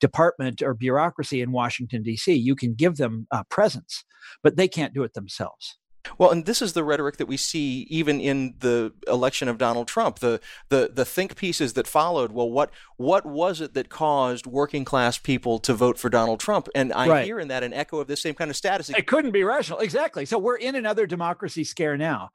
department 0.00 0.62
or 0.62 0.74
bureaucracy 0.74 1.40
in 1.40 1.52
washington 1.52 2.02
d.c 2.02 2.32
you 2.32 2.54
can 2.54 2.74
give 2.74 2.96
them 2.96 3.26
uh, 3.30 3.42
presents 3.50 4.04
but 4.42 4.56
they 4.56 4.68
can't 4.68 4.94
do 4.94 5.02
it 5.02 5.14
themselves 5.14 5.78
well, 6.18 6.30
and 6.30 6.46
this 6.46 6.62
is 6.62 6.72
the 6.72 6.84
rhetoric 6.84 7.16
that 7.16 7.26
we 7.26 7.36
see 7.36 7.86
even 7.90 8.20
in 8.20 8.54
the 8.60 8.92
election 9.06 9.48
of 9.48 9.58
Donald 9.58 9.88
Trump. 9.88 10.18
The 10.18 10.40
the 10.68 10.90
the 10.92 11.04
think 11.04 11.36
pieces 11.36 11.74
that 11.74 11.86
followed. 11.86 12.32
Well, 12.32 12.50
what 12.50 12.70
what 12.96 13.26
was 13.26 13.60
it 13.60 13.74
that 13.74 13.88
caused 13.88 14.46
working 14.46 14.84
class 14.84 15.18
people 15.18 15.58
to 15.60 15.74
vote 15.74 15.98
for 15.98 16.08
Donald 16.08 16.40
Trump? 16.40 16.68
And 16.74 16.92
I 16.92 17.08
right. 17.08 17.24
hear 17.24 17.38
in 17.38 17.48
that 17.48 17.62
an 17.62 17.72
echo 17.72 17.98
of 17.98 18.06
the 18.06 18.16
same 18.16 18.34
kind 18.34 18.50
of 18.50 18.56
status. 18.56 18.90
It 18.90 19.06
couldn't 19.06 19.32
be 19.32 19.44
rational, 19.44 19.78
exactly. 19.80 20.24
So 20.24 20.38
we're 20.38 20.56
in 20.56 20.74
another 20.74 21.06
democracy 21.06 21.64
scare 21.64 21.96
now, 21.96 22.30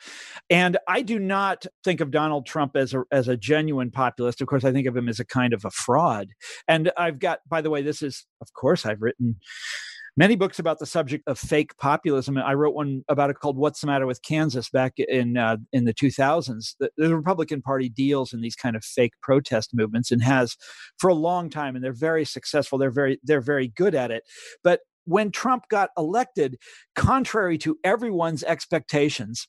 and 0.49 0.77
I 0.87 1.01
do 1.01 1.19
not 1.19 1.65
think 1.83 2.01
of 2.01 2.11
Donald 2.11 2.45
Trump 2.45 2.75
as 2.75 2.93
a 2.93 3.03
as 3.11 3.27
a 3.27 3.37
genuine 3.37 3.91
populist. 3.91 4.41
Of 4.41 4.47
course, 4.47 4.63
I 4.63 4.71
think 4.71 4.87
of 4.87 4.95
him 4.95 5.09
as 5.09 5.19
a 5.19 5.25
kind 5.25 5.53
of 5.53 5.65
a 5.65 5.71
fraud. 5.71 6.29
And 6.67 6.91
I've 6.97 7.19
got, 7.19 7.39
by 7.47 7.61
the 7.61 7.69
way, 7.69 7.81
this 7.81 8.01
is, 8.01 8.25
of 8.41 8.53
course, 8.53 8.85
I've 8.85 9.01
written 9.01 9.37
many 10.17 10.35
books 10.35 10.59
about 10.59 10.79
the 10.79 10.85
subject 10.85 11.23
of 11.27 11.39
fake 11.39 11.77
populism. 11.77 12.37
I 12.37 12.53
wrote 12.53 12.75
one 12.75 13.03
about 13.07 13.29
it 13.29 13.39
called 13.39 13.57
"What's 13.57 13.81
the 13.81 13.87
Matter 13.87 14.05
with 14.05 14.21
Kansas" 14.21 14.69
back 14.69 14.93
in 14.97 15.37
uh, 15.37 15.57
in 15.71 15.85
the 15.85 15.93
2000s. 15.93 16.75
The, 16.79 16.91
the, 16.97 17.15
Republican 17.15 17.61
Party 17.61 17.89
deals 17.89 18.33
in 18.33 18.41
these 18.41 18.55
kind 18.55 18.75
of 18.75 18.83
fake 18.83 19.13
protest 19.21 19.71
movements 19.73 20.11
and 20.11 20.21
has 20.23 20.57
for 20.97 21.09
a 21.09 21.15
long 21.15 21.49
time, 21.49 21.75
and 21.75 21.83
they're 21.83 21.93
very 21.93 22.25
successful. 22.25 22.77
They're 22.77 22.91
very 22.91 23.19
they're 23.23 23.41
very 23.41 23.67
good 23.67 23.95
at 23.95 24.11
it. 24.11 24.23
But 24.63 24.81
when 25.05 25.31
Trump 25.31 25.67
got 25.69 25.89
elected, 25.97 26.57
contrary 26.95 27.57
to 27.59 27.77
everyone's 27.83 28.43
expectations, 28.43 29.47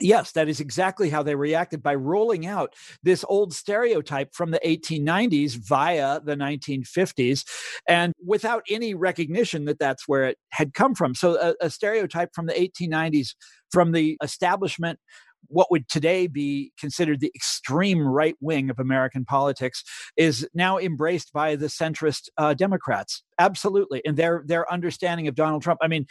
Yes, 0.00 0.32
that 0.32 0.48
is 0.48 0.60
exactly 0.60 1.10
how 1.10 1.22
they 1.22 1.34
reacted 1.34 1.82
by 1.82 1.94
rolling 1.94 2.46
out 2.46 2.74
this 3.02 3.24
old 3.28 3.52
stereotype 3.52 4.32
from 4.32 4.52
the 4.52 4.60
1890s 4.64 5.56
via 5.56 6.20
the 6.20 6.36
1950s 6.36 7.44
and 7.88 8.12
without 8.24 8.62
any 8.70 8.94
recognition 8.94 9.64
that 9.64 9.78
that's 9.78 10.06
where 10.06 10.24
it 10.24 10.38
had 10.50 10.72
come 10.74 10.94
from. 10.94 11.14
So, 11.14 11.36
a, 11.40 11.66
a 11.66 11.70
stereotype 11.70 12.30
from 12.32 12.46
the 12.46 12.54
1890s 12.54 13.34
from 13.70 13.92
the 13.92 14.16
establishment 14.22 14.98
what 15.46 15.70
would 15.70 15.88
today 15.88 16.26
be 16.26 16.72
considered 16.78 17.20
the 17.20 17.30
extreme 17.34 18.00
right 18.06 18.34
wing 18.40 18.70
of 18.70 18.78
American 18.78 19.24
politics 19.24 19.82
is 20.16 20.46
now 20.52 20.78
embraced 20.78 21.32
by 21.32 21.56
the 21.56 21.66
centrist 21.66 22.28
uh, 22.36 22.54
Democrats. 22.54 23.22
Absolutely, 23.38 24.02
and 24.04 24.16
their 24.16 24.42
their 24.46 24.70
understanding 24.70 25.28
of 25.28 25.34
Donald 25.34 25.62
Trump. 25.62 25.78
I 25.82 25.88
mean, 25.88 26.06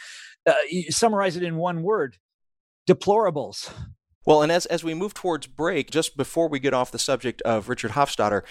uh, 0.46 0.54
summarize 0.88 1.36
it 1.36 1.42
in 1.42 1.56
one 1.56 1.82
word: 1.82 2.16
deplorables. 2.88 3.70
Well, 4.28 4.42
and 4.42 4.52
as, 4.52 4.66
as 4.66 4.84
we 4.84 4.92
move 4.92 5.14
towards 5.14 5.46
break, 5.46 5.90
just 5.90 6.14
before 6.14 6.50
we 6.50 6.58
get 6.58 6.74
off 6.74 6.90
the 6.90 6.98
subject 6.98 7.40
of 7.46 7.70
Richard 7.70 7.92
Hofstadter, 7.92 8.42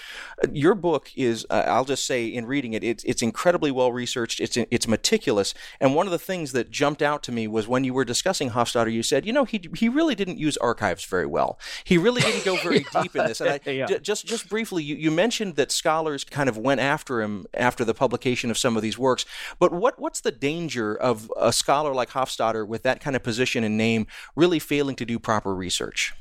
uh, 0.44 0.48
your 0.52 0.74
book 0.74 1.12
is, 1.16 1.46
uh, 1.52 1.66
I'll 1.68 1.86
just 1.86 2.08
say 2.08 2.26
in 2.26 2.48
reading 2.48 2.74
it, 2.74 2.84
it's, 2.84 3.04
it's 3.04 3.22
incredibly 3.22 3.70
well 3.70 3.92
researched, 3.92 4.40
it's, 4.40 4.58
it's 4.58 4.88
meticulous. 4.88 5.54
And 5.80 5.94
one 5.94 6.08
of 6.08 6.12
the 6.12 6.18
things 6.18 6.52
that 6.54 6.72
jumped 6.72 7.04
out 7.04 7.22
to 7.24 7.32
me 7.32 7.48
was 7.48 7.68
when 7.68 7.84
you 7.84 7.94
were 7.94 8.06
discussing 8.06 8.50
Hofstadter, 8.50 8.92
you 8.92 9.04
said, 9.04 9.24
you 9.24 9.32
know, 9.32 9.46
he, 9.46 9.70
he 9.76 9.88
really 9.88 10.16
didn't 10.16 10.40
use 10.40 10.58
archives 10.58 11.06
very 11.06 11.28
well. 11.28 11.60
He 11.84 12.00
really 12.00 12.24
didn't 12.24 12.44
go 12.44 12.56
very 12.56 12.84
yeah. 12.96 13.04
deep 13.04 13.16
in 13.16 13.28
this. 13.28 13.40
And 13.40 13.52
I, 13.52 13.70
yeah. 13.70 13.86
d- 13.86 14.00
just, 14.00 14.26
just 14.26 14.50
briefly, 14.50 14.82
you, 14.82 14.96
you 14.96 15.12
mentioned 15.12 15.58
that 15.58 15.72
scholars 15.72 16.24
kind 16.24 16.50
of 16.50 16.58
went 16.58 16.82
after 16.82 17.22
him 17.22 17.46
after 17.54 17.86
the 17.86 17.94
publication 17.94 18.50
of 18.50 18.58
some 18.58 18.78
of 18.78 18.82
these 18.82 18.98
works. 18.98 19.26
But 19.60 19.72
what, 19.72 20.00
what's 20.00 20.22
the 20.22 20.32
danger 20.32 20.96
of 20.96 21.32
a 21.40 21.54
scholar 21.54 21.94
like 21.94 22.10
Hofstadter 22.10 22.68
with 22.68 22.82
that 22.82 23.00
kind 23.00 23.16
of 23.16 23.22
position 23.22 23.64
and 23.64 23.78
name 23.78 24.08
really 24.36 24.58
failing 24.58 24.96
to 24.96 25.06
do 25.06 25.20
proper 25.20 25.54
research? 25.54 25.67
Research? 25.68 26.14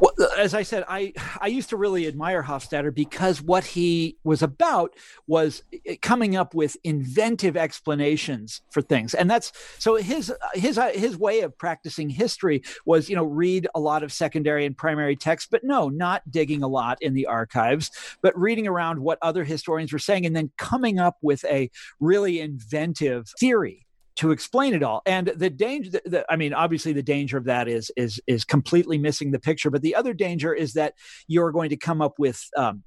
Well, 0.00 0.12
as 0.38 0.54
I 0.54 0.62
said, 0.62 0.84
I 0.88 1.12
I 1.40 1.48
used 1.48 1.70
to 1.70 1.76
really 1.76 2.06
admire 2.06 2.42
Hofstadter 2.44 2.94
because 2.94 3.42
what 3.42 3.64
he 3.64 4.16
was 4.22 4.42
about 4.42 4.94
was 5.26 5.64
eh, 5.84 5.96
coming 6.00 6.36
up 6.36 6.54
with 6.54 6.76
inventive 6.84 7.56
explanations 7.56 8.62
for 8.70 8.80
things, 8.80 9.14
and 9.14 9.28
that's 9.28 9.52
so 9.80 9.96
his 9.96 10.32
his 10.54 10.80
his 10.94 11.16
way 11.18 11.40
of 11.40 11.58
practicing 11.58 12.08
history 12.08 12.62
was 12.86 13.10
you 13.10 13.16
know 13.16 13.24
read 13.24 13.66
a 13.74 13.80
lot 13.80 14.04
of 14.04 14.12
secondary 14.12 14.64
and 14.64 14.76
primary 14.76 15.16
texts, 15.16 15.48
but 15.50 15.64
no, 15.64 15.88
not 15.88 16.22
digging 16.30 16.62
a 16.62 16.68
lot 16.68 16.98
in 17.00 17.14
the 17.14 17.26
archives, 17.26 17.90
but 18.22 18.38
reading 18.38 18.68
around 18.68 19.00
what 19.00 19.18
other 19.20 19.42
historians 19.42 19.92
were 19.92 19.98
saying, 19.98 20.24
and 20.24 20.36
then 20.36 20.52
coming 20.56 21.00
up 21.00 21.16
with 21.22 21.44
a 21.46 21.68
really 21.98 22.38
inventive 22.38 23.28
theory 23.40 23.87
to 24.18 24.32
explain 24.32 24.74
it 24.74 24.82
all. 24.82 25.00
And 25.06 25.28
the 25.28 25.48
danger, 25.48 25.90
the, 25.90 26.02
the, 26.04 26.26
I 26.28 26.36
mean, 26.36 26.52
obviously 26.52 26.92
the 26.92 27.02
danger 27.02 27.38
of 27.38 27.44
that 27.44 27.68
is 27.68 27.90
is 27.96 28.20
is 28.26 28.44
completely 28.44 28.98
missing 28.98 29.30
the 29.30 29.38
picture. 29.38 29.70
But 29.70 29.82
the 29.82 29.94
other 29.94 30.12
danger 30.12 30.52
is 30.52 30.72
that 30.74 30.94
you're 31.28 31.52
going 31.52 31.70
to 31.70 31.76
come 31.76 32.02
up 32.02 32.14
with 32.18 32.42
um, 32.56 32.82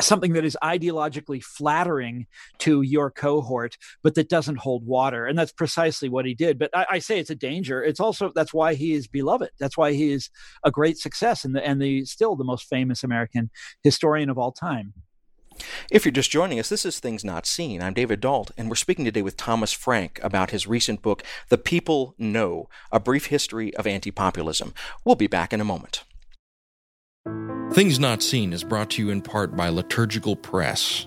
something 0.00 0.32
that 0.32 0.44
is 0.44 0.58
ideologically 0.62 1.42
flattering 1.42 2.26
to 2.58 2.82
your 2.82 3.10
cohort, 3.10 3.76
but 4.02 4.16
that 4.16 4.28
doesn't 4.28 4.58
hold 4.58 4.84
water. 4.84 5.26
And 5.26 5.38
that's 5.38 5.52
precisely 5.52 6.08
what 6.08 6.26
he 6.26 6.34
did. 6.34 6.58
But 6.58 6.70
I, 6.74 6.86
I, 6.90 6.98
say 6.98 7.18
it's 7.18 7.30
a 7.30 7.36
danger. 7.36 7.82
It's 7.82 8.00
also 8.00 8.32
that's 8.34 8.52
why 8.52 8.74
he 8.74 8.92
is 8.92 9.06
beloved. 9.06 9.50
That's 9.58 9.76
why 9.76 9.92
he 9.92 10.12
is 10.12 10.30
a 10.64 10.70
great 10.70 10.98
success 10.98 11.44
and 11.44 11.54
the 11.54 11.64
and 11.64 11.80
the 11.80 12.04
still 12.04 12.34
the 12.34 12.44
most 12.44 12.68
famous 12.68 13.04
American 13.04 13.50
historian 13.82 14.30
of 14.30 14.38
all 14.38 14.52
time. 14.52 14.94
If 15.90 16.04
you're 16.04 16.12
just 16.12 16.30
joining 16.30 16.58
us, 16.58 16.68
this 16.68 16.84
is 16.84 16.98
Things 16.98 17.24
Not 17.24 17.46
Seen. 17.46 17.82
I'm 17.82 17.94
David 17.94 18.20
Dault, 18.20 18.50
and 18.56 18.68
we're 18.68 18.74
speaking 18.74 19.04
today 19.04 19.22
with 19.22 19.36
Thomas 19.36 19.72
Frank 19.72 20.20
about 20.22 20.50
his 20.50 20.66
recent 20.66 21.02
book, 21.02 21.22
The 21.48 21.58
People 21.58 22.14
No 22.18 22.68
A 22.92 23.00
Brief 23.00 23.26
History 23.26 23.74
of 23.76 23.86
Anti 23.86 24.10
Populism. 24.10 24.74
We'll 25.04 25.16
be 25.16 25.26
back 25.26 25.52
in 25.52 25.60
a 25.60 25.64
moment. 25.64 26.04
Things 27.72 27.98
Not 27.98 28.22
Seen 28.22 28.52
is 28.52 28.64
brought 28.64 28.90
to 28.90 29.02
you 29.02 29.10
in 29.10 29.22
part 29.22 29.56
by 29.56 29.68
Liturgical 29.68 30.36
Press. 30.36 31.06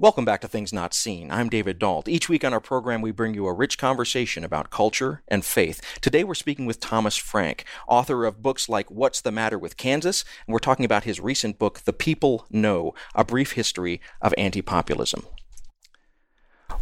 Welcome 0.00 0.24
back 0.24 0.40
to 0.40 0.48
Things 0.48 0.72
Not 0.72 0.94
Seen. 0.94 1.30
I'm 1.30 1.50
David 1.50 1.78
Dault. 1.78 2.08
Each 2.08 2.26
week 2.26 2.42
on 2.42 2.54
our 2.54 2.60
program, 2.60 3.02
we 3.02 3.10
bring 3.10 3.34
you 3.34 3.46
a 3.46 3.52
rich 3.52 3.76
conversation 3.76 4.44
about 4.44 4.70
culture 4.70 5.20
and 5.28 5.44
faith. 5.44 5.82
Today, 6.00 6.24
we're 6.24 6.32
speaking 6.32 6.64
with 6.64 6.80
Thomas 6.80 7.18
Frank, 7.18 7.66
author 7.86 8.24
of 8.24 8.40
books 8.40 8.66
like 8.66 8.90
What's 8.90 9.20
the 9.20 9.30
Matter 9.30 9.58
with 9.58 9.76
Kansas? 9.76 10.24
And 10.46 10.54
we're 10.54 10.58
talking 10.58 10.86
about 10.86 11.04
his 11.04 11.20
recent 11.20 11.58
book, 11.58 11.80
The 11.80 11.92
People 11.92 12.46
No 12.48 12.94
A 13.14 13.26
Brief 13.26 13.52
History 13.52 14.00
of 14.22 14.32
Anti 14.38 14.62
Populism. 14.62 15.26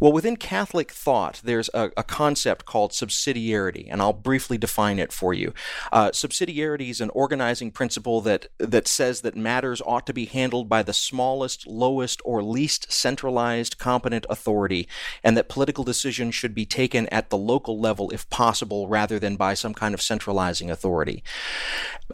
Well, 0.01 0.13
within 0.13 0.37
Catholic 0.37 0.93
thought, 0.93 1.41
there's 1.43 1.69
a, 1.75 1.91
a, 1.97 2.05
concept 2.05 2.65
called 2.65 2.93
subsidiarity, 2.93 3.89
and 3.91 4.01
I'll 4.01 4.13
briefly 4.13 4.57
define 4.57 4.99
it 5.01 5.13
for 5.13 5.35
you. 5.35 5.53
Uh, 5.93 6.11
subsidiarity 6.11 6.91
is 6.91 7.01
an 7.01 7.11
organizing 7.11 7.73
principle 7.73 8.21
that, 8.21 8.47
that 8.59 8.87
says 8.87 9.23
that 9.23 9.37
matters 9.37 9.83
ought 9.85 10.07
to 10.07 10.13
be 10.13 10.27
handled 10.27 10.69
by 10.69 10.83
the 10.85 10.93
smallest, 10.93 11.67
lowest, 11.67 12.23
or 12.25 12.43
least 12.43 12.93
centralized 12.93 13.79
competent 13.79 14.25
authority, 14.31 14.87
and 15.25 15.37
that 15.37 15.49
political 15.49 15.83
decisions 15.83 16.35
should 16.35 16.55
be 16.55 16.65
taken 16.65 17.09
at 17.09 17.31
the 17.31 17.39
local 17.39 17.81
level 17.81 18.11
if 18.11 18.29
possible, 18.31 18.87
rather 18.87 19.19
than 19.19 19.35
by 19.35 19.53
some 19.53 19.75
kind 19.75 19.95
of 19.95 20.03
centralizing 20.03 20.71
authority. 20.71 21.25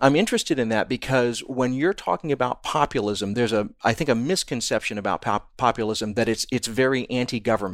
I'm 0.01 0.17
interested 0.17 0.59
in 0.59 0.71
that 0.71 0.89
because 0.89 1.41
when 1.41 1.75
you're 1.75 1.95
talking 1.95 2.33
about 2.33 2.63
populism, 2.63 3.35
there's 3.35 3.53
a, 3.53 3.69
I 3.83 3.93
think, 3.93 4.09
a 4.09 4.15
misconception 4.15 4.97
about 4.97 5.21
pop- 5.21 5.55
populism 5.59 6.15
that 6.15 6.29
it's 6.29 6.47
it's 6.51 6.67
very 6.67 7.09
anti-government 7.11 7.74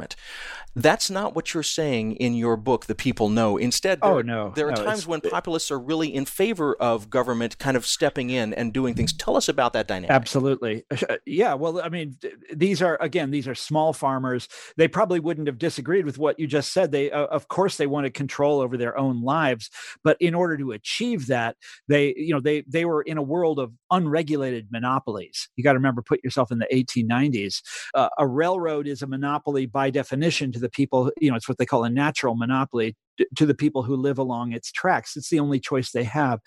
That's 0.75 1.09
not 1.09 1.35
what 1.35 1.53
you're 1.53 1.63
saying 1.63 2.13
in 2.13 2.33
your 2.33 2.55
book, 2.55 2.85
The 2.85 2.95
People 2.95 3.27
No. 3.27 3.57
Instead, 3.57 3.99
there, 4.01 4.09
oh, 4.09 4.21
no. 4.21 4.53
there 4.55 4.67
are 4.67 4.75
no, 4.75 4.83
times 4.85 5.05
when 5.05 5.19
populists 5.19 5.69
are 5.69 5.79
really 5.79 6.13
in 6.13 6.25
favor 6.25 6.75
of 6.75 7.09
government 7.09 7.57
kind 7.57 7.75
of 7.75 7.85
stepping 7.85 8.29
in 8.29 8.53
and 8.53 8.71
doing 8.71 8.93
things. 8.93 9.11
Tell 9.11 9.35
us 9.35 9.49
about 9.49 9.73
that 9.73 9.87
dynamic. 9.87 10.11
Absolutely. 10.11 10.83
Yeah. 11.25 11.53
Well, 11.53 11.81
I 11.81 11.89
mean, 11.89 12.17
these 12.53 12.81
are, 12.81 12.97
again, 13.01 13.31
these 13.31 13.47
are 13.47 13.55
small 13.55 13.93
farmers. 13.93 14.47
They 14.77 14.87
probably 14.87 15.19
wouldn't 15.19 15.47
have 15.47 15.57
disagreed 15.57 16.05
with 16.05 16.17
what 16.17 16.39
you 16.39 16.47
just 16.47 16.73
said. 16.73 16.91
They, 16.91 17.11
uh, 17.11 17.25
of 17.25 17.47
course, 17.47 17.77
they 17.77 17.87
wanted 17.87 18.13
control 18.13 18.59
over 18.59 18.77
their 18.77 18.97
own 18.97 19.21
lives. 19.21 19.69
But 20.03 20.17
in 20.19 20.33
order 20.33 20.57
to 20.57 20.71
achieve 20.71 21.27
that, 21.27 21.57
they, 21.87 22.13
you 22.17 22.33
know, 22.33 22.39
they, 22.39 22.63
they 22.67 22.85
were 22.85 23.01
in 23.01 23.17
a 23.17 23.21
world 23.21 23.59
of 23.59 23.71
unregulated 23.91 24.67
monopolies. 24.71 25.49
You 25.55 25.63
got 25.63 25.73
to 25.73 25.79
remember, 25.79 26.01
put 26.01 26.23
yourself 26.23 26.51
in 26.51 26.59
the 26.59 26.67
1890s. 26.73 27.61
Uh, 27.93 28.09
a 28.17 28.27
railroad 28.27 28.87
is 28.87 29.01
a 29.01 29.07
monopoly 29.07 29.65
by 29.65 29.90
definition 29.91 30.51
to 30.51 30.59
the 30.59 30.69
people, 30.69 31.11
you 31.19 31.29
know, 31.29 31.35
it's 31.35 31.47
what 31.47 31.57
they 31.57 31.65
call 31.65 31.83
a 31.83 31.89
natural 31.89 32.35
monopoly 32.35 32.95
to 33.35 33.45
the 33.45 33.53
people 33.53 33.83
who 33.83 33.95
live 33.95 34.17
along 34.17 34.53
its 34.53 34.71
tracks. 34.71 35.15
It's 35.15 35.29
the 35.29 35.39
only 35.39 35.59
choice 35.59 35.91
they 35.91 36.03
have. 36.03 36.39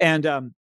And, 0.00 0.26
um, 0.26 0.54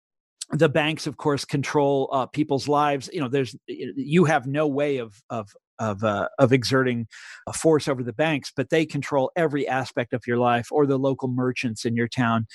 the 0.51 0.69
banks 0.69 1.07
of 1.07 1.17
course 1.17 1.45
control 1.45 2.09
uh, 2.13 2.27
people's 2.27 2.69
lives 2.69 3.09
you 3.13 3.19
know 3.19 3.29
there's 3.29 3.57
you 3.67 4.27
have 4.27 4.47
no 4.47 4.67
way 4.67 4.99
of 4.99 5.23
of 5.31 5.57
of 5.79 6.05
uh, 6.05 6.29
of 6.39 6.53
exerting 6.53 7.07
a 7.47 7.53
force 7.53 7.89
over 7.89 8.03
the 8.03 8.13
banks, 8.13 8.53
but 8.55 8.71
they 8.71 8.87
control 8.87 9.31
every 9.37 9.67
aspect 9.67 10.13
of 10.13 10.27
your 10.27 10.39
life 10.39 10.69
or 10.71 10.87
the 10.87 10.99
local 10.99 11.29
merchants 11.29 11.85
in 11.85 11.97
your 11.97 12.09
town. 12.09 12.47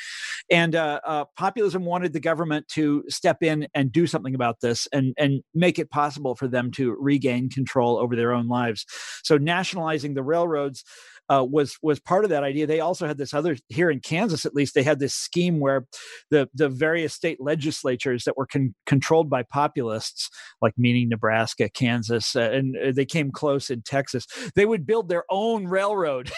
And 0.50 0.76
uh, 0.76 1.00
uh, 1.06 1.26
populism 1.38 1.86
wanted 1.86 2.14
the 2.14 2.20
government 2.20 2.68
to 2.70 3.04
step 3.08 3.44
in 3.44 3.68
and 3.74 3.92
do 3.92 4.08
something 4.08 4.36
about 4.36 4.62
this 4.62 4.88
and 4.92 5.14
and 5.18 5.42
make 5.54 5.80
it 5.80 5.90
possible 5.90 6.36
for 6.36 6.48
them 6.48 6.72
to 6.72 6.96
regain 7.00 7.50
control 7.50 7.98
over 7.98 8.16
their 8.16 8.34
own 8.34 8.48
lives. 8.48 8.86
So 9.24 9.38
nationalizing 9.38 10.14
the 10.14 10.24
railroads 10.24 10.84
uh, 11.30 11.46
was 11.48 11.78
was 11.82 12.00
part 12.00 12.24
of 12.24 12.30
that 12.32 12.44
idea. 12.44 12.66
They 12.66 12.80
also 12.80 13.08
had 13.08 13.18
this 13.18 13.34
other 13.34 13.56
here 13.68 13.90
in 13.90 14.00
Kansas, 14.00 14.46
at 14.46 14.56
least, 14.56 14.74
they 14.74 14.84
had 14.84 15.00
this 15.00 15.14
scheme 15.14 15.60
where 15.60 15.86
the 16.32 16.50
the 16.54 16.70
various 16.70 17.14
state 17.14 17.40
legislatures 17.40 18.24
that 18.24 18.38
were 18.38 18.48
con- 18.48 18.74
controlled 18.86 19.30
by 19.30 19.44
populists, 19.44 20.30
like 20.62 20.74
meaning 20.78 21.10
Nebraska, 21.10 21.70
Kansas, 21.70 22.36
uh, 22.36 22.50
and 22.52 22.76
uh, 22.78 22.92
they 22.92 23.06
came 23.06 23.32
close 23.32 23.70
in 23.70 23.84
Texas, 23.84 24.26
they 24.56 24.66
would 24.66 24.86
build 24.86 25.10
their 25.10 25.24
own 25.30 25.68
railroad, 25.68 26.32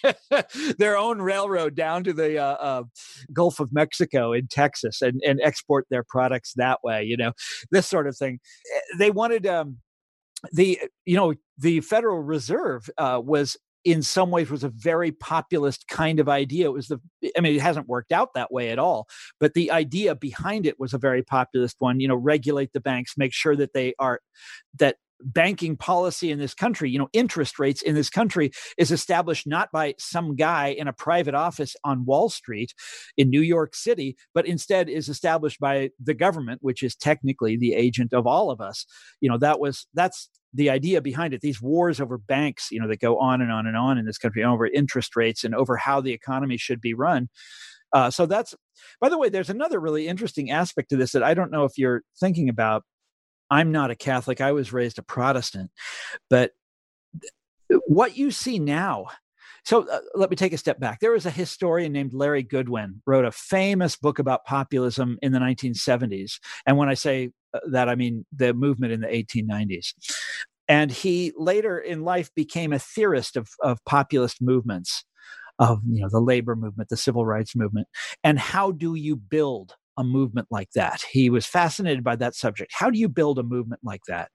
their 0.78 0.96
own 0.96 1.22
railroad 1.22 1.74
down 1.74 2.04
to 2.04 2.12
the 2.12 2.38
uh, 2.38 2.54
uh, 2.54 2.82
Gulf 3.32 3.60
of 3.60 3.72
Mexico 3.72 4.32
in 4.32 4.46
Texas, 4.48 5.00
and 5.00 5.22
and 5.26 5.40
export 5.42 5.86
their 5.90 6.04
products 6.06 6.52
that 6.56 6.80
way. 6.84 7.02
You 7.04 7.16
know, 7.16 7.32
this 7.70 7.86
sort 7.86 8.06
of 8.06 8.16
thing. 8.16 8.40
They 8.98 9.10
wanted. 9.10 9.46
Um, 9.46 9.78
the 10.52 10.78
you 11.04 11.16
know 11.16 11.34
the 11.58 11.80
Federal 11.80 12.22
Reserve 12.22 12.88
uh, 12.96 13.20
was 13.22 13.56
in 13.90 14.02
some 14.02 14.30
ways 14.30 14.50
was 14.50 14.64
a 14.64 14.68
very 14.68 15.12
populist 15.12 15.88
kind 15.88 16.20
of 16.20 16.28
idea. 16.28 16.66
It 16.66 16.72
was 16.72 16.88
the, 16.88 17.00
I 17.36 17.40
mean, 17.40 17.54
it 17.54 17.62
hasn't 17.62 17.88
worked 17.88 18.12
out 18.12 18.34
that 18.34 18.52
way 18.52 18.70
at 18.70 18.78
all, 18.78 19.08
but 19.40 19.54
the 19.54 19.70
idea 19.70 20.14
behind 20.14 20.66
it 20.66 20.78
was 20.78 20.92
a 20.92 20.98
very 20.98 21.22
populist 21.22 21.76
one. 21.78 22.00
You 22.00 22.08
know, 22.08 22.16
regulate 22.16 22.72
the 22.72 22.80
banks, 22.80 23.14
make 23.16 23.32
sure 23.32 23.56
that 23.56 23.72
they 23.72 23.94
are, 23.98 24.20
that 24.78 24.96
banking 25.20 25.76
policy 25.76 26.30
in 26.30 26.38
this 26.38 26.54
country, 26.54 26.90
you 26.90 26.98
know, 26.98 27.08
interest 27.12 27.58
rates 27.58 27.82
in 27.82 27.94
this 27.94 28.10
country 28.10 28.50
is 28.76 28.92
established 28.92 29.46
not 29.46 29.68
by 29.72 29.94
some 29.98 30.36
guy 30.36 30.68
in 30.68 30.86
a 30.86 30.92
private 30.92 31.34
office 31.34 31.74
on 31.82 32.04
Wall 32.04 32.28
Street 32.28 32.72
in 33.16 33.30
New 33.30 33.40
York 33.40 33.74
City, 33.74 34.16
but 34.34 34.46
instead 34.46 34.88
is 34.88 35.08
established 35.08 35.58
by 35.58 35.90
the 36.00 36.14
government, 36.14 36.60
which 36.62 36.82
is 36.82 36.94
technically 36.94 37.56
the 37.56 37.74
agent 37.74 38.12
of 38.12 38.26
all 38.26 38.50
of 38.50 38.60
us. 38.60 38.86
You 39.20 39.28
know, 39.28 39.38
that 39.38 39.58
was 39.58 39.86
that's 39.94 40.28
the 40.54 40.70
idea 40.70 41.00
behind 41.00 41.34
it 41.34 41.40
these 41.40 41.60
wars 41.60 42.00
over 42.00 42.16
banks 42.16 42.70
you 42.70 42.80
know 42.80 42.88
that 42.88 43.00
go 43.00 43.18
on 43.18 43.40
and 43.40 43.52
on 43.52 43.66
and 43.66 43.76
on 43.76 43.98
in 43.98 44.06
this 44.06 44.18
country 44.18 44.42
over 44.42 44.66
interest 44.66 45.14
rates 45.16 45.44
and 45.44 45.54
over 45.54 45.76
how 45.76 46.00
the 46.00 46.12
economy 46.12 46.56
should 46.56 46.80
be 46.80 46.94
run. 46.94 47.28
Uh, 47.92 48.10
so 48.10 48.26
that's 48.26 48.54
by 49.00 49.08
the 49.08 49.18
way 49.18 49.28
there's 49.28 49.50
another 49.50 49.80
really 49.80 50.06
interesting 50.08 50.50
aspect 50.50 50.90
to 50.90 50.96
this 50.96 51.12
that 51.12 51.22
i 51.22 51.32
don't 51.32 51.50
know 51.50 51.64
if 51.64 51.76
you're 51.76 52.02
thinking 52.18 52.48
about. 52.48 52.84
I'm 53.50 53.72
not 53.72 53.90
a 53.90 53.96
catholic. 53.96 54.42
I 54.42 54.52
was 54.52 54.74
raised 54.74 54.98
a 54.98 55.02
protestant. 55.02 55.70
But 56.28 56.52
what 57.86 58.16
you 58.16 58.30
see 58.30 58.58
now 58.58 59.06
so 59.64 59.88
uh, 59.88 60.00
let 60.14 60.30
me 60.30 60.36
take 60.36 60.52
a 60.52 60.58
step 60.58 60.80
back. 60.80 61.00
There 61.00 61.12
was 61.12 61.26
a 61.26 61.30
historian 61.30 61.92
named 61.92 62.12
Larry 62.12 62.42
Goodwyn 62.42 63.00
wrote 63.06 63.24
a 63.24 63.32
famous 63.32 63.96
book 63.96 64.18
about 64.18 64.44
populism 64.44 65.18
in 65.22 65.32
the 65.32 65.38
1970s. 65.38 66.38
And 66.66 66.76
when 66.76 66.88
I 66.88 66.94
say 66.94 67.30
uh, 67.54 67.60
that, 67.70 67.88
I 67.88 67.94
mean 67.94 68.24
the 68.34 68.54
movement 68.54 68.92
in 68.92 69.00
the 69.00 69.08
1890s. 69.08 69.94
And 70.68 70.90
he 70.90 71.32
later 71.36 71.78
in 71.78 72.04
life 72.04 72.30
became 72.34 72.72
a 72.72 72.78
theorist 72.78 73.36
of, 73.36 73.48
of 73.62 73.78
populist 73.86 74.42
movements, 74.42 75.04
of 75.58 75.80
you 75.88 76.02
know 76.02 76.08
the 76.10 76.20
labor 76.20 76.54
movement, 76.54 76.90
the 76.90 76.96
civil 76.96 77.24
rights 77.24 77.56
movement, 77.56 77.88
and 78.22 78.38
how 78.38 78.70
do 78.70 78.94
you 78.94 79.16
build 79.16 79.74
a 79.98 80.04
movement 80.04 80.46
like 80.50 80.70
that. 80.76 81.02
He 81.10 81.28
was 81.28 81.44
fascinated 81.44 82.04
by 82.04 82.16
that 82.16 82.36
subject. 82.36 82.72
How 82.72 82.88
do 82.88 82.98
you 82.98 83.08
build 83.08 83.38
a 83.38 83.42
movement 83.42 83.80
like 83.82 84.02
that? 84.06 84.30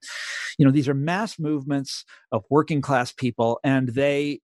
You 0.58 0.66
know, 0.66 0.70
these 0.70 0.88
are 0.88 0.94
mass 0.94 1.38
movements 1.38 2.04
of 2.30 2.44
working 2.50 2.82
class 2.82 3.10
people, 3.10 3.58
and 3.64 3.88
they 3.88 4.40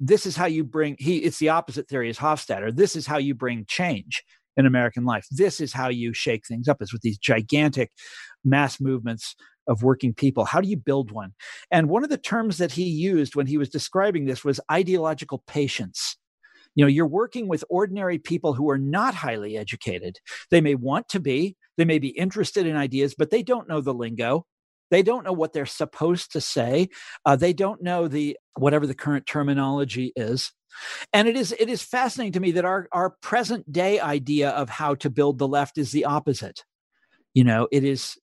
this 0.00 0.26
is 0.26 0.36
how 0.36 0.46
you 0.46 0.64
bring 0.64 0.96
he 0.98 1.18
it's 1.18 1.38
the 1.38 1.48
opposite 1.48 1.88
theory 1.88 2.08
as 2.08 2.18
hofstadter 2.18 2.74
this 2.74 2.94
is 2.94 3.06
how 3.06 3.18
you 3.18 3.34
bring 3.34 3.64
change 3.66 4.22
in 4.58 4.66
american 4.66 5.04
life. 5.04 5.26
This 5.30 5.60
is 5.60 5.72
how 5.72 5.88
you 5.88 6.12
shake 6.12 6.46
things 6.46 6.68
up. 6.68 6.82
Is 6.82 6.92
with 6.92 7.02
these 7.02 7.16
gigantic 7.16 7.92
mass 8.44 8.80
movements 8.80 9.34
of 9.66 9.82
working 9.82 10.12
people. 10.12 10.44
How 10.44 10.60
do 10.60 10.68
you 10.68 10.76
build 10.76 11.10
one? 11.10 11.32
And 11.70 11.88
one 11.88 12.02
of 12.02 12.10
the 12.10 12.18
terms 12.18 12.58
that 12.58 12.72
he 12.72 12.84
used 12.84 13.36
when 13.36 13.46
he 13.46 13.58
was 13.58 13.68
describing 13.68 14.24
this 14.24 14.44
was 14.44 14.60
ideological 14.70 15.44
patience. 15.46 16.16
You 16.74 16.84
know 16.84 16.88
you're 16.88 17.06
working 17.06 17.48
with 17.48 17.64
ordinary 17.70 18.18
people 18.18 18.52
who 18.52 18.68
are 18.68 18.78
not 18.78 19.14
highly 19.14 19.56
educated. 19.56 20.18
They 20.50 20.60
may 20.60 20.74
want 20.74 21.08
to 21.10 21.20
be 21.20 21.56
they 21.78 21.84
may 21.84 22.00
be 22.00 22.08
interested 22.08 22.66
in 22.66 22.76
ideas 22.76 23.14
but 23.16 23.30
they 23.30 23.42
don't 23.42 23.68
know 23.68 23.80
the 23.80 23.94
lingo 23.94 24.44
they 24.90 25.02
don't 25.02 25.24
know 25.24 25.32
what 25.32 25.52
they're 25.52 25.66
supposed 25.66 26.32
to 26.32 26.40
say. 26.40 26.88
Uh, 27.24 27.36
they 27.36 27.52
don't 27.52 27.82
know 27.82 28.08
the 28.08 28.36
whatever 28.56 28.86
the 28.86 28.94
current 28.94 29.26
terminology 29.26 30.12
is. 30.16 30.52
And 31.12 31.26
it 31.28 31.36
is 31.36 31.54
it 31.58 31.68
is 31.68 31.82
fascinating 31.82 32.32
to 32.32 32.40
me 32.40 32.52
that 32.52 32.64
our 32.64 32.88
our 32.92 33.10
present 33.22 33.70
day 33.72 34.00
idea 34.00 34.50
of 34.50 34.68
how 34.68 34.94
to 34.96 35.10
build 35.10 35.38
the 35.38 35.48
left 35.48 35.78
is 35.78 35.92
the 35.92 36.04
opposite. 36.04 36.64
You 37.34 37.44
know, 37.44 37.68
it 37.72 37.84
is 37.84 38.16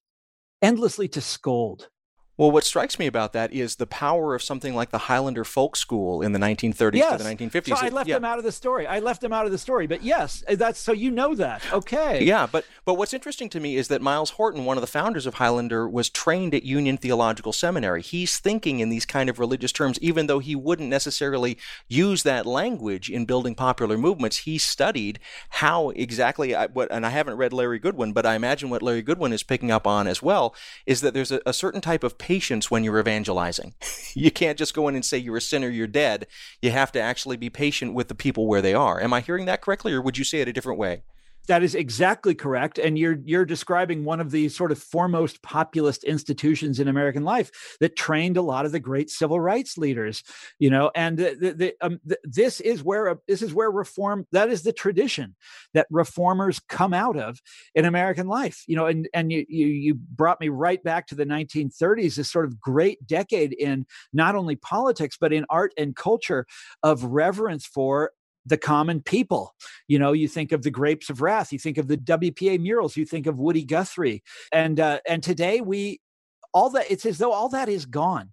endlessly 0.62 1.08
to 1.10 1.22
scold. 1.22 1.90
Well, 2.38 2.52
what 2.52 2.66
strikes 2.66 3.00
me 3.00 3.08
about 3.08 3.32
that 3.34 3.54
is 3.54 3.78
the 3.78 3.88
power 3.88 4.36
of 4.36 4.44
something 4.44 4.76
like 4.76 4.92
the 4.92 4.98
Highlander 4.98 5.46
Folk 5.46 5.76
School 5.78 6.22
in 6.22 6.34
the 6.34 6.40
1930s 6.40 6.96
yes. 6.96 7.18
to 7.18 7.24
the 7.24 7.30
1950s. 7.30 7.68
So 7.68 7.76
I 7.78 7.90
left 7.90 8.10
yeah. 8.10 8.16
them 8.16 8.26
out 8.26 8.38
of 8.38 8.44
the 8.44 8.52
story. 8.52 8.86
I 8.86 9.00
left 9.00 9.22
them 9.22 9.32
out 9.32 9.46
of 9.46 9.52
the 9.54 9.58
story, 9.58 9.88
but 9.88 10.04
yes, 10.04 10.44
that's 10.50 10.80
so 10.80 10.92
you 10.92 11.12
know 11.12 11.34
that. 11.36 11.62
Okay. 11.72 12.24
Yeah, 12.24 12.48
but 12.52 12.66
but 12.84 12.96
what's 12.96 13.14
interesting 13.14 13.48
to 13.50 13.60
me 13.60 13.78
is 13.78 13.88
that 13.88 14.02
Myles 14.02 14.32
Horton, 14.32 14.66
one 14.66 14.78
of 14.78 14.82
the 14.82 14.88
founders 14.88 15.26
of 15.26 15.36
Highlander, 15.36 15.88
was 15.88 16.10
trained 16.10 16.54
at 16.54 16.64
Union 16.64 16.98
Theological 16.98 17.54
Seminary. 17.54 18.02
He's 18.02 18.38
thinking 18.38 18.80
in 18.80 18.90
these 18.90 19.06
kind 19.06 19.30
of 19.30 19.40
religious 19.40 19.72
terms, 19.72 19.98
even 20.02 20.28
though 20.28 20.40
he 20.40 20.56
wouldn't 20.56 20.90
necessarily 20.90 21.58
use 21.88 22.24
that 22.24 22.46
language 22.46 23.10
in 23.10 23.26
building 23.26 23.56
popular 23.56 23.98
movements. 23.98 24.38
He 24.38 24.58
studied 24.58 25.20
how 25.50 25.92
exactly 25.92 26.54
what, 26.54 26.92
and 26.92 27.06
I 27.06 27.10
haven't 27.10 27.38
read 27.38 27.54
Larry 27.54 27.80
Goodwyn, 27.80 28.14
but 28.14 28.26
I 28.26 28.36
imagine 28.36 28.70
what 28.70 28.82
Larry 28.82 29.04
Goodwyn 29.04 29.32
is 29.32 29.44
picking 29.44 29.72
up 29.72 29.88
on 29.88 30.08
as 30.08 30.22
well 30.22 30.54
is 30.86 31.02
that 31.02 31.14
there's 31.14 31.32
a, 31.32 31.42
a 31.46 31.54
certain 31.54 31.82
type 31.82 32.04
of 32.04 32.18
patience 32.26 32.72
when 32.72 32.84
you're 32.84 33.00
evangelizing. 33.00 33.76
you 34.16 34.32
can't 34.32 34.58
just 34.58 34.74
go 34.74 34.88
in 34.88 34.96
and 34.96 35.06
say 35.06 35.16
you're 35.16 35.38
a 35.38 35.42
sinner, 35.42 35.70
you're 35.70 35.86
dead. 35.86 36.26
You 36.60 36.72
have 36.72 36.92
to 36.94 37.00
actually 37.00 37.38
be 37.38 37.52
patient 37.52 37.94
with 37.94 38.08
the 38.08 38.16
people 38.16 38.48
where 38.48 38.64
they 38.64 38.74
are. 38.74 39.00
Am 39.00 39.14
I 39.14 39.22
hearing 39.22 39.46
that 39.46 39.62
correctly, 39.62 39.94
or 39.94 40.02
would 40.02 40.18
you 40.18 40.24
say 40.24 40.42
it 40.42 40.48
a 40.48 40.54
different 40.54 40.80
way? 40.80 41.04
That 41.48 41.64
is 41.64 41.76
exactly 41.76 42.34
correct, 42.34 42.80
and 42.80 42.98
you're 42.98 43.18
you're 43.24 43.46
describing 43.46 44.04
one 44.04 44.20
of 44.20 44.32
the 44.32 44.50
sort 44.50 44.72
of 44.72 44.80
foremost 44.80 45.44
populist 45.44 46.04
institutions 46.04 46.80
in 46.80 46.88
American 46.88 47.24
life 47.24 47.52
that 47.80 47.96
trained 47.96 48.38
a 48.38 48.42
lot 48.42 48.66
of 48.66 48.72
the 48.72 48.80
great 48.80 49.10
civil 49.10 49.40
rights 49.40 49.78
leaders. 49.78 50.24
You 50.58 50.72
know, 50.72 50.92
and 50.96 51.18
the, 51.18 51.38
the, 51.40 51.54
the, 51.54 51.76
um, 51.82 52.00
this 52.24 52.60
is 52.62 52.84
where 52.84 53.10
uh, 53.10 53.16
this 53.28 53.42
is 53.42 53.54
where 53.54 53.70
reform. 53.70 54.26
That 54.32 54.50
is 54.50 54.64
the 54.64 54.74
tradition 54.74 55.36
that 55.74 55.88
reformers 55.92 56.60
come 56.68 56.94
out 56.94 57.18
of 57.18 57.40
in 57.76 57.86
American 57.86 58.28
life. 58.28 58.64
You 58.68 58.78
know, 58.78 58.88
and 58.88 59.08
and 59.14 59.32
you 59.32 59.46
you, 59.48 59.68
you 59.68 59.96
brought 59.96 60.42
me 60.42 60.50
right 60.50 60.84
back 60.84 61.06
to 61.08 61.16
the 61.16 61.26
1930s, 61.26 62.16
this 62.16 62.32
sort 62.32 62.46
of 62.46 62.60
great 62.60 63.06
decade 63.06 63.54
in 63.54 63.86
not 64.14 64.36
only 64.36 64.56
politics 64.56 65.18
but 65.20 65.32
in 65.32 65.46
art 65.50 65.74
and 65.78 65.96
culture 65.96 66.48
of 66.82 67.04
reverence 67.04 67.66
for 67.68 68.12
the 68.46 68.58
common 68.58 69.02
people. 69.02 69.56
You 69.88 70.00
know, 70.00 70.12
you 70.12 70.28
think 70.28 70.52
of 70.52 70.64
the 70.64 70.72
Grapes 70.72 71.10
of 71.10 71.22
Wrath, 71.22 71.52
you 71.52 71.60
think 71.60 71.78
of 71.78 71.88
the 71.88 71.98
WPA 71.98 72.60
murals, 72.60 72.98
you 72.98 73.06
think 73.06 73.28
of 73.28 73.40
Woody 73.40 73.64
Guthrie, 73.64 74.24
and 74.52 74.80
uh, 74.80 75.00
and 75.08 75.24
today 75.24 75.62
we 75.62 76.00
all 76.54 76.70
that 76.72 76.90
it's 76.90 77.06
as 77.06 77.18
though 77.18 77.32
all 77.32 77.50
that 77.50 77.70
is 77.70 77.86
gone, 77.86 78.32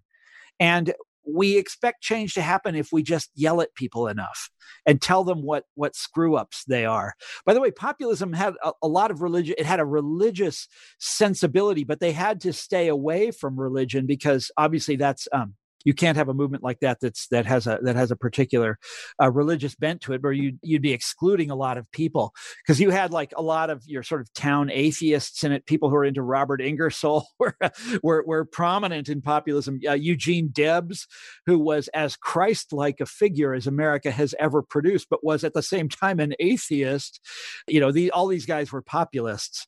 and 0.61 0.93
we 1.25 1.57
expect 1.57 2.03
change 2.03 2.35
to 2.35 2.43
happen 2.43 2.75
if 2.75 2.91
we 2.93 3.03
just 3.03 3.31
yell 3.35 3.61
at 3.61 3.75
people 3.75 4.09
enough 4.09 4.51
and 4.87 5.01
tell 5.01 5.25
them 5.25 5.43
what 5.43 5.65
what 5.75 5.95
screw 5.95 6.37
ups 6.37 6.65
they 6.65 6.85
are. 6.85 7.15
By 7.45 7.55
the 7.55 7.61
way, 7.61 7.71
populism 7.71 8.33
had 8.33 8.55
a, 8.63 8.73
a 8.83 8.89
lot 8.89 9.11
of 9.11 9.23
religion. 9.23 9.55
It 9.59 9.67
had 9.67 9.81
a 9.81 9.85
religious 9.85 10.69
sensibility, 10.99 11.85
but 11.85 12.01
they 12.01 12.13
had 12.13 12.41
to 12.43 12.53
stay 12.53 12.89
away 12.89 13.31
from 13.31 13.59
religion 13.59 14.07
because 14.07 14.51
obviously 14.57 14.97
that's 14.97 15.29
um, 15.33 15.55
you 15.85 15.95
can't 15.95 16.17
have 16.17 16.29
a 16.29 16.35
movement 16.35 16.63
like 16.63 16.81
that 16.81 16.99
that's 17.01 17.29
that 17.29 17.47
has 17.47 17.67
a 17.67 17.79
that 17.83 17.97
has 17.97 18.11
a 18.11 18.17
particular 18.17 18.79
uh, 19.21 19.31
religious 19.31 19.75
bent 19.75 20.01
to 20.03 20.13
it 20.13 20.23
where 20.23 20.33
you 20.33 20.59
you'd 20.63 20.83
be 20.83 20.93
excluding 20.93 21.51
a 21.51 21.55
lot 21.55 21.79
of 21.79 21.91
people. 21.93 22.33
Because 22.65 22.81
you 22.81 22.91
had 22.91 23.13
like 23.13 23.33
a 23.37 23.43
lot 23.43 23.71
of 23.71 23.83
your 23.87 24.03
sort 24.03 24.21
of 24.21 24.33
town 24.35 24.71
atheists 24.71 25.45
in 25.45 25.53
it 25.53 25.67
people 25.67 25.91
who 25.91 25.97
are 25.97 26.05
into 26.05 26.23
robert 26.23 26.61
ingersoll 26.61 27.29
were 27.39 27.57
were, 28.03 28.25
were 28.27 28.45
prominent 28.45 29.09
in 29.09 29.21
populism. 29.21 29.81
Uh, 29.89 29.93
eugene 29.93 30.49
debs 30.53 31.07
who 31.47 31.59
was 31.59 31.89
as 31.89 32.17
christ-like 32.17 33.01
a 33.01 33.07
figure 33.07 33.55
as 33.55 33.67
america 33.67 34.11
has 34.11 34.35
ever 34.39 34.63
produced 34.63 35.09
but 35.11 35.25
was 35.25 35.45
at 35.45 35.55
the 35.55 35.63
same 35.63 35.89
time 35.89 36.21
an 36.21 36.35
atheist. 36.41 37.21
You 37.69 37.81
know 37.81 37.93
the, 37.93 38.11
all 38.11 38.27
these 38.27 38.47
guys 38.47 38.73
were 38.73 38.83
populists 38.83 39.67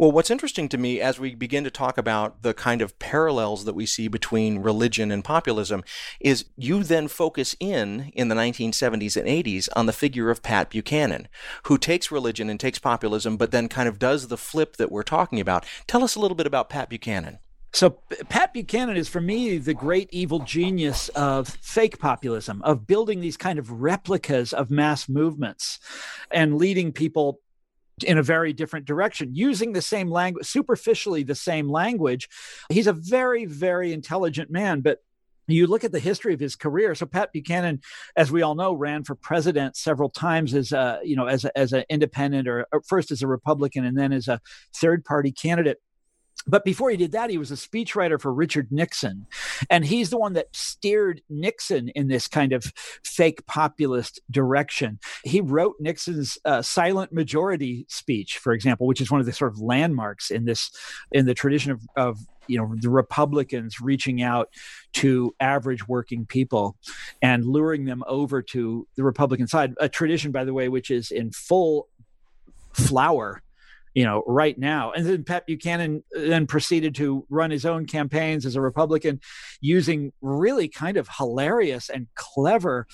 well, 0.00 0.10
what's 0.10 0.30
interesting 0.30 0.66
to 0.70 0.78
me 0.78 0.98
as 0.98 1.20
we 1.20 1.34
begin 1.34 1.62
to 1.62 1.70
talk 1.70 1.98
about 1.98 2.40
the 2.40 2.54
kind 2.54 2.80
of 2.80 2.98
parallels 2.98 3.66
that 3.66 3.74
we 3.74 3.84
see 3.84 4.08
between 4.08 4.60
religion 4.60 5.10
and 5.10 5.22
populism 5.22 5.84
is 6.20 6.46
you 6.56 6.82
then 6.82 7.06
focus 7.06 7.54
in 7.60 8.10
in 8.14 8.28
the 8.28 8.34
1970s 8.34 9.14
and 9.18 9.28
80s 9.28 9.68
on 9.76 9.84
the 9.84 9.92
figure 9.92 10.30
of 10.30 10.42
Pat 10.42 10.70
Buchanan, 10.70 11.28
who 11.64 11.76
takes 11.76 12.10
religion 12.10 12.48
and 12.48 12.58
takes 12.58 12.78
populism, 12.78 13.36
but 13.36 13.50
then 13.50 13.68
kind 13.68 13.90
of 13.90 13.98
does 13.98 14.28
the 14.28 14.38
flip 14.38 14.76
that 14.76 14.90
we're 14.90 15.02
talking 15.02 15.38
about. 15.38 15.66
Tell 15.86 16.02
us 16.02 16.14
a 16.14 16.18
little 16.18 16.34
bit 16.34 16.46
about 16.46 16.70
Pat 16.70 16.88
Buchanan. 16.88 17.38
So, 17.74 17.98
Pat 18.30 18.54
Buchanan 18.54 18.96
is 18.96 19.06
for 19.06 19.20
me 19.20 19.58
the 19.58 19.74
great 19.74 20.08
evil 20.12 20.38
genius 20.38 21.10
of 21.10 21.46
fake 21.60 21.98
populism, 21.98 22.62
of 22.62 22.86
building 22.86 23.20
these 23.20 23.36
kind 23.36 23.58
of 23.58 23.70
replicas 23.82 24.54
of 24.54 24.70
mass 24.70 25.10
movements 25.10 25.78
and 26.30 26.56
leading 26.56 26.90
people 26.90 27.40
in 28.04 28.18
a 28.18 28.22
very 28.22 28.52
different 28.52 28.86
direction 28.86 29.34
using 29.34 29.72
the 29.72 29.82
same 29.82 30.10
language 30.10 30.46
superficially 30.46 31.22
the 31.22 31.34
same 31.34 31.68
language. 31.68 32.28
He's 32.68 32.86
a 32.86 32.92
very 32.92 33.44
very 33.44 33.92
intelligent 33.92 34.50
man 34.50 34.80
but 34.80 34.98
you 35.46 35.66
look 35.66 35.82
at 35.82 35.92
the 35.92 35.98
history 35.98 36.32
of 36.32 36.40
his 36.40 36.54
career. 36.54 36.94
So 36.94 37.06
pat 37.06 37.32
buchanan 37.32 37.80
as 38.16 38.30
we 38.30 38.42
all 38.42 38.54
know 38.54 38.72
ran 38.72 39.04
for 39.04 39.14
president 39.14 39.76
several 39.76 40.08
times 40.08 40.54
as 40.54 40.72
a 40.72 41.00
you 41.02 41.16
know 41.16 41.26
as 41.26 41.44
as 41.56 41.72
an 41.72 41.84
independent 41.88 42.48
or, 42.48 42.66
or 42.72 42.82
first 42.82 43.10
as 43.10 43.22
a 43.22 43.26
republican 43.26 43.84
and 43.84 43.98
then 43.98 44.12
as 44.12 44.28
a 44.28 44.40
third 44.74 45.04
party 45.04 45.32
candidate 45.32 45.78
but 46.46 46.64
before 46.64 46.90
he 46.90 46.96
did 46.96 47.12
that, 47.12 47.30
he 47.30 47.38
was 47.38 47.50
a 47.50 47.54
speechwriter 47.54 48.20
for 48.20 48.32
Richard 48.32 48.72
Nixon. 48.72 49.26
And 49.68 49.84
he's 49.84 50.10
the 50.10 50.18
one 50.18 50.32
that 50.34 50.54
steered 50.54 51.20
Nixon 51.28 51.90
in 51.90 52.08
this 52.08 52.28
kind 52.28 52.52
of 52.52 52.72
fake 53.04 53.46
populist 53.46 54.20
direction. 54.30 54.98
He 55.24 55.40
wrote 55.40 55.76
Nixon's 55.80 56.38
uh, 56.44 56.62
silent 56.62 57.12
majority 57.12 57.86
speech, 57.88 58.38
for 58.38 58.52
example, 58.52 58.86
which 58.86 59.00
is 59.00 59.10
one 59.10 59.20
of 59.20 59.26
the 59.26 59.32
sort 59.32 59.52
of 59.52 59.60
landmarks 59.60 60.30
in 60.30 60.44
this, 60.44 60.70
in 61.12 61.26
the 61.26 61.34
tradition 61.34 61.72
of, 61.72 61.82
of 61.96 62.18
you 62.46 62.58
know 62.58 62.74
the 62.80 62.90
republicans 62.90 63.80
reaching 63.80 64.22
out 64.22 64.48
to 64.92 65.32
average 65.38 65.86
working 65.86 66.26
people 66.26 66.76
and 67.22 67.44
luring 67.44 67.84
them 67.84 68.02
over 68.08 68.42
to 68.42 68.88
the 68.96 69.04
republican 69.04 69.46
side 69.46 69.72
a 69.78 69.88
tradition 69.88 70.32
by 70.32 70.42
the 70.42 70.52
way 70.52 70.68
which 70.68 70.90
is 70.90 71.12
in 71.12 71.30
full 71.30 71.86
flower 72.72 73.40
you 74.00 74.06
know, 74.06 74.22
right 74.26 74.58
now. 74.58 74.92
And 74.92 75.04
then 75.04 75.24
Pat 75.24 75.44
Buchanan 75.44 76.02
uh, 76.16 76.20
then 76.20 76.46
proceeded 76.46 76.94
to 76.94 77.26
run 77.28 77.50
his 77.50 77.66
own 77.66 77.84
campaigns 77.84 78.46
as 78.46 78.56
a 78.56 78.60
Republican 78.62 79.20
using 79.60 80.10
really 80.22 80.68
kind 80.68 80.96
of 80.96 81.06
hilarious 81.18 81.90
and 81.90 82.06
clever 82.14 82.86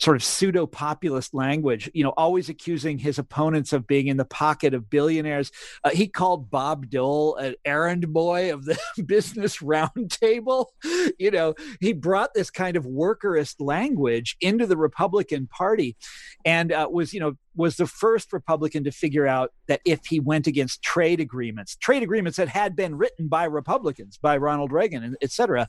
sort 0.00 0.16
of 0.16 0.24
pseudo 0.24 0.66
populist 0.66 1.34
language, 1.34 1.90
you 1.92 2.02
know, 2.02 2.14
always 2.16 2.48
accusing 2.48 2.98
his 2.98 3.18
opponents 3.18 3.72
of 3.72 3.86
being 3.86 4.06
in 4.06 4.16
the 4.16 4.24
pocket 4.24 4.72
of 4.72 4.88
billionaires. 4.88 5.52
Uh, 5.84 5.90
he 5.90 6.08
called 6.08 6.50
Bob 6.50 6.88
Dole 6.88 7.36
an 7.36 7.54
errand 7.66 8.10
boy 8.12 8.52
of 8.52 8.64
the 8.64 8.78
business 9.06 9.58
roundtable. 9.58 10.66
You 11.18 11.30
know, 11.30 11.54
he 11.80 11.92
brought 11.92 12.34
this 12.34 12.50
kind 12.50 12.76
of 12.76 12.84
workerist 12.84 13.56
language 13.58 14.36
into 14.40 14.66
the 14.66 14.76
Republican 14.76 15.46
Party 15.46 15.96
and 16.44 16.72
uh, 16.72 16.88
was, 16.90 17.12
you 17.12 17.20
know, 17.20 17.34
was 17.54 17.76
the 17.76 17.86
first 17.86 18.32
Republican 18.32 18.84
to 18.84 18.90
figure 18.90 19.26
out 19.26 19.52
that 19.66 19.80
if 19.84 20.06
he 20.06 20.20
went 20.20 20.46
against 20.46 20.82
trade 20.82 21.20
agreements, 21.20 21.76
trade 21.76 22.02
agreements 22.02 22.36
that 22.38 22.48
had 22.48 22.76
been 22.76 22.96
written 22.96 23.28
by 23.28 23.44
Republicans, 23.44 24.18
by 24.18 24.36
Ronald 24.36 24.72
Reagan, 24.72 25.16
et 25.20 25.30
cetera, 25.30 25.68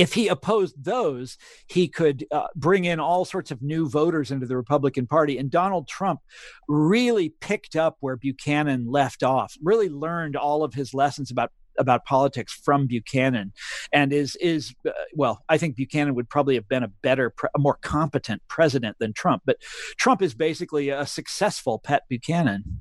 if 0.00 0.14
he 0.14 0.28
opposed 0.28 0.82
those, 0.82 1.36
he 1.66 1.86
could 1.86 2.24
uh, 2.32 2.46
bring 2.56 2.86
in 2.86 2.98
all 2.98 3.26
sorts 3.26 3.50
of 3.50 3.60
new 3.60 3.86
voters 3.86 4.30
into 4.30 4.46
the 4.46 4.56
Republican 4.56 5.06
Party. 5.06 5.36
And 5.36 5.50
Donald 5.50 5.88
Trump 5.88 6.20
really 6.68 7.34
picked 7.40 7.76
up 7.76 7.98
where 8.00 8.16
Buchanan 8.16 8.86
left 8.90 9.22
off, 9.22 9.54
really 9.62 9.90
learned 9.90 10.36
all 10.36 10.64
of 10.64 10.72
his 10.72 10.94
lessons 10.94 11.30
about 11.30 11.52
about 11.78 12.04
politics 12.04 12.52
from 12.52 12.86
Buchanan, 12.86 13.52
and 13.92 14.12
is 14.12 14.36
is 14.36 14.74
uh, 14.86 14.92
well, 15.14 15.44
I 15.48 15.58
think 15.58 15.76
Buchanan 15.76 16.14
would 16.14 16.28
probably 16.28 16.54
have 16.54 16.68
been 16.68 16.82
a 16.82 16.88
better, 16.88 17.32
a 17.54 17.58
more 17.58 17.78
competent 17.82 18.42
president 18.48 18.96
than 18.98 19.12
Trump. 19.12 19.42
But 19.44 19.58
Trump 19.98 20.22
is 20.22 20.34
basically 20.34 20.88
a 20.88 21.06
successful 21.06 21.78
Pat 21.78 22.04
Buchanan. 22.08 22.80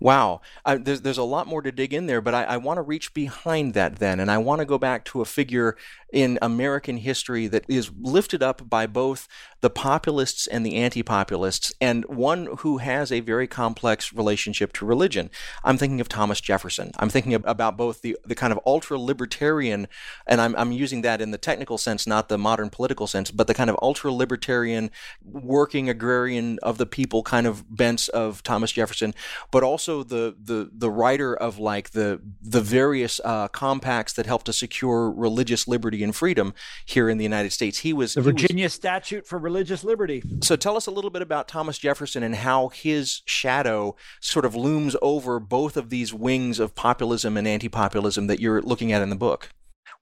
Wow, 0.00 0.40
uh, 0.64 0.78
there's 0.80 1.00
there's 1.02 1.18
a 1.18 1.22
lot 1.22 1.46
more 1.46 1.62
to 1.62 1.72
dig 1.72 1.92
in 1.92 2.06
there, 2.06 2.20
but 2.20 2.34
I, 2.34 2.44
I 2.44 2.56
want 2.56 2.78
to 2.78 2.82
reach 2.82 3.14
behind 3.14 3.74
that 3.74 3.96
then, 3.96 4.20
and 4.20 4.30
I 4.30 4.38
want 4.38 4.60
to 4.60 4.64
go 4.64 4.78
back 4.78 5.04
to 5.06 5.20
a 5.20 5.24
figure 5.24 5.76
in 6.12 6.38
American 6.40 6.98
history 6.98 7.48
that 7.48 7.64
is 7.68 7.90
lifted 8.00 8.40
up 8.42 8.70
by 8.70 8.86
both 8.86 9.26
the 9.62 9.70
populists 9.70 10.46
and 10.46 10.64
the 10.64 10.76
anti-populists, 10.76 11.72
and 11.80 12.04
one 12.04 12.48
who 12.58 12.78
has 12.78 13.10
a 13.10 13.20
very 13.20 13.48
complex 13.48 14.12
relationship 14.12 14.72
to 14.74 14.86
religion. 14.86 15.28
I'm 15.64 15.76
thinking 15.76 16.00
of 16.00 16.08
Thomas 16.08 16.40
Jefferson. 16.40 16.92
I'm 16.98 17.08
thinking 17.08 17.34
about 17.34 17.76
both 17.76 18.02
the 18.02 18.16
the 18.24 18.34
kind 18.34 18.52
of 18.52 18.60
ultra-libertarian, 18.66 19.88
and 20.26 20.40
I'm 20.40 20.54
I'm 20.56 20.72
using 20.72 21.02
that 21.02 21.20
in 21.20 21.30
the 21.30 21.38
technical 21.38 21.78
sense, 21.78 22.06
not 22.06 22.28
the 22.28 22.38
modern 22.38 22.70
political 22.70 23.06
sense, 23.06 23.30
but 23.30 23.46
the 23.46 23.54
kind 23.54 23.70
of 23.70 23.76
ultra-libertarian, 23.82 24.90
working 25.24 25.88
agrarian 25.88 26.58
of 26.62 26.78
the 26.78 26.86
people 26.86 27.22
kind 27.22 27.46
of 27.46 27.64
bents 27.74 28.08
of 28.08 28.42
Thomas 28.42 28.72
Jefferson 28.72 29.14
but 29.54 29.62
also 29.62 30.02
the 30.02 30.34
the 30.42 30.68
the 30.72 30.90
writer 30.90 31.32
of 31.32 31.60
like 31.60 31.90
the 31.90 32.20
the 32.42 32.60
various 32.60 33.20
uh, 33.24 33.46
compacts 33.46 34.12
that 34.14 34.26
helped 34.26 34.46
to 34.46 34.52
secure 34.52 35.12
religious 35.12 35.68
liberty 35.68 36.02
and 36.02 36.16
freedom 36.16 36.52
here 36.84 37.08
in 37.08 37.18
the 37.18 37.22
United 37.22 37.52
States. 37.52 37.78
He 37.78 37.92
was 37.92 38.14
the 38.14 38.20
Virginia 38.20 38.64
was, 38.64 38.72
Statute 38.72 39.28
for 39.28 39.38
Religious 39.38 39.84
Liberty. 39.84 40.24
So 40.42 40.56
tell 40.56 40.76
us 40.76 40.88
a 40.88 40.90
little 40.90 41.08
bit 41.08 41.22
about 41.22 41.46
Thomas 41.46 41.78
Jefferson 41.78 42.24
and 42.24 42.34
how 42.34 42.70
his 42.70 43.22
shadow 43.26 43.94
sort 44.20 44.44
of 44.44 44.56
looms 44.56 44.96
over 45.00 45.38
both 45.38 45.76
of 45.76 45.88
these 45.88 46.12
wings 46.12 46.58
of 46.58 46.74
populism 46.74 47.36
and 47.36 47.46
anti-populism 47.46 48.26
that 48.26 48.40
you're 48.40 48.60
looking 48.60 48.90
at 48.90 49.02
in 49.02 49.08
the 49.08 49.14
book. 49.14 49.50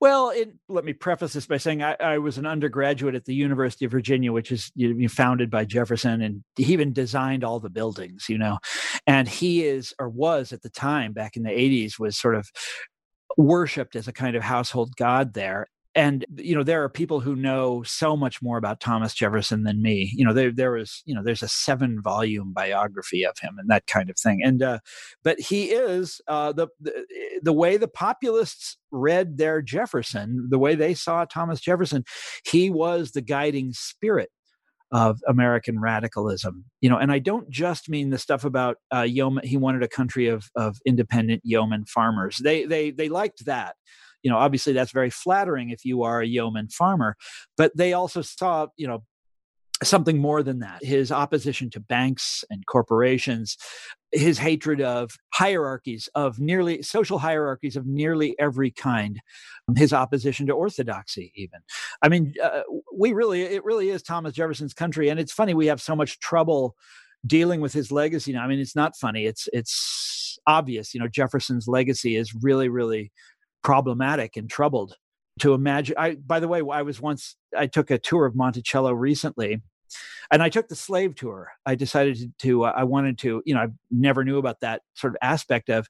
Well, 0.02 0.30
it, 0.30 0.52
let 0.68 0.84
me 0.84 0.94
preface 0.94 1.32
this 1.32 1.46
by 1.46 1.58
saying 1.58 1.80
I, 1.80 1.94
I, 2.00 2.18
was 2.18 2.36
an 2.36 2.44
undergraduate 2.44 3.14
at 3.14 3.24
the 3.24 3.36
University 3.36 3.84
of 3.84 3.92
Virginia, 3.92 4.32
which 4.32 4.50
is 4.50 4.72
you 4.74 4.92
know, 4.92 5.06
founded 5.06 5.48
by 5.48 5.64
Jefferson, 5.64 6.22
and 6.22 6.42
he 6.56 6.72
even 6.72 6.92
designed 6.92 7.44
all 7.44 7.60
the 7.60 7.70
buildings, 7.70 8.26
you 8.28 8.36
know. 8.36 8.58
And 9.06 9.28
he 9.28 9.64
is, 9.64 9.94
or 10.00 10.08
was 10.08 10.52
at 10.52 10.62
the 10.62 10.70
time 10.70 11.12
back 11.12 11.36
in 11.36 11.44
the 11.44 11.50
80s, 11.50 12.00
was 12.00 12.18
sort 12.18 12.34
of 12.34 12.50
worshipped 13.36 13.94
as 13.94 14.08
a 14.08 14.12
kind 14.12 14.34
of 14.34 14.42
household 14.42 14.90
god 14.96 15.34
there 15.34 15.68
and 15.94 16.24
you 16.36 16.54
know 16.54 16.62
there 16.62 16.82
are 16.82 16.88
people 16.88 17.20
who 17.20 17.36
know 17.36 17.82
so 17.82 18.16
much 18.16 18.40
more 18.42 18.56
about 18.56 18.80
thomas 18.80 19.14
jefferson 19.14 19.62
than 19.64 19.82
me 19.82 20.10
you 20.14 20.24
know 20.24 20.32
there 20.32 20.50
there 20.50 20.76
is 20.76 21.02
you 21.04 21.14
know 21.14 21.22
there's 21.22 21.42
a 21.42 21.48
seven 21.48 22.00
volume 22.02 22.52
biography 22.52 23.24
of 23.24 23.36
him 23.40 23.56
and 23.58 23.68
that 23.68 23.86
kind 23.86 24.08
of 24.08 24.16
thing 24.16 24.40
and 24.42 24.62
uh 24.62 24.78
but 25.22 25.38
he 25.38 25.64
is 25.66 26.20
uh 26.28 26.52
the, 26.52 26.68
the 26.80 26.92
the 27.42 27.52
way 27.52 27.76
the 27.76 27.88
populists 27.88 28.78
read 28.90 29.38
their 29.38 29.60
jefferson 29.60 30.48
the 30.50 30.58
way 30.58 30.74
they 30.74 30.94
saw 30.94 31.24
thomas 31.24 31.60
jefferson 31.60 32.04
he 32.44 32.70
was 32.70 33.12
the 33.12 33.22
guiding 33.22 33.72
spirit 33.72 34.30
of 34.92 35.20
American 35.26 35.80
radicalism. 35.80 36.66
You 36.82 36.90
know, 36.90 36.98
and 36.98 37.10
I 37.10 37.18
don't 37.18 37.48
just 37.48 37.88
mean 37.88 38.10
the 38.10 38.18
stuff 38.18 38.44
about 38.44 38.76
uh, 38.94 39.00
yeoman. 39.00 39.46
He 39.46 39.56
wanted 39.56 39.82
a 39.82 39.88
country 39.88 40.28
of 40.28 40.50
of 40.54 40.76
independent 40.84 41.40
yeoman 41.44 41.86
farmers. 41.86 42.36
They 42.44 42.66
they 42.66 42.90
they 42.90 43.08
liked 43.08 43.46
that 43.46 43.76
you 44.22 44.30
know 44.30 44.36
obviously 44.36 44.72
that's 44.72 44.92
very 44.92 45.10
flattering 45.10 45.70
if 45.70 45.84
you 45.84 46.02
are 46.02 46.20
a 46.20 46.26
yeoman 46.26 46.68
farmer 46.68 47.16
but 47.56 47.76
they 47.76 47.92
also 47.92 48.22
saw 48.22 48.66
you 48.76 48.86
know 48.86 49.02
something 49.84 50.18
more 50.18 50.42
than 50.42 50.60
that. 50.60 50.84
His 50.84 51.10
opposition 51.10 51.70
to 51.70 51.80
banks 51.80 52.44
and 52.50 52.64
corporations 52.66 53.56
his 54.14 54.38
hatred 54.38 54.82
of 54.82 55.16
hierarchies 55.32 56.06
of 56.14 56.38
nearly 56.38 56.82
social 56.82 57.18
hierarchies 57.18 57.76
of 57.76 57.86
nearly 57.86 58.38
every 58.38 58.70
kind 58.70 59.18
his 59.74 59.94
opposition 59.94 60.46
to 60.46 60.52
orthodoxy 60.52 61.32
even. 61.34 61.60
I 62.02 62.10
mean 62.10 62.34
uh, 62.42 62.60
we 62.94 63.14
really 63.14 63.40
it 63.42 63.64
really 63.64 63.88
is 63.88 64.02
thomas 64.02 64.34
jefferson's 64.34 64.74
country 64.74 65.08
and 65.08 65.18
it's 65.18 65.32
funny 65.32 65.54
we 65.54 65.66
have 65.66 65.80
so 65.80 65.96
much 65.96 66.20
trouble 66.20 66.76
dealing 67.26 67.62
with 67.62 67.72
his 67.72 67.90
legacy 67.90 68.34
now. 68.34 68.44
I 68.44 68.48
mean 68.48 68.60
it's 68.60 68.76
not 68.76 68.96
funny 68.96 69.24
it's 69.24 69.48
it's 69.52 70.38
obvious 70.46 70.92
you 70.92 71.00
know 71.00 71.08
jefferson's 71.08 71.66
legacy 71.66 72.16
is 72.16 72.34
really 72.34 72.68
really 72.68 73.12
problematic 73.62 74.36
and 74.36 74.50
troubled 74.50 74.96
to 75.38 75.54
imagine 75.54 75.94
i 75.98 76.14
by 76.14 76.40
the 76.40 76.48
way 76.48 76.62
i 76.72 76.82
was 76.82 77.00
once 77.00 77.36
i 77.56 77.66
took 77.66 77.90
a 77.90 77.98
tour 77.98 78.26
of 78.26 78.34
monticello 78.34 78.92
recently 78.92 79.62
and 80.30 80.42
i 80.42 80.48
took 80.48 80.68
the 80.68 80.74
slave 80.74 81.14
tour. 81.14 81.50
I 81.66 81.74
decided 81.74 82.16
to, 82.16 82.28
to 82.38 82.64
uh, 82.64 82.72
i 82.76 82.84
wanted 82.84 83.18
to 83.18 83.42
you 83.46 83.54
know 83.54 83.60
i 83.60 83.68
never 83.90 84.24
knew 84.24 84.38
about 84.38 84.60
that 84.60 84.82
sort 84.94 85.14
of 85.14 85.18
aspect 85.22 85.70
of 85.70 85.88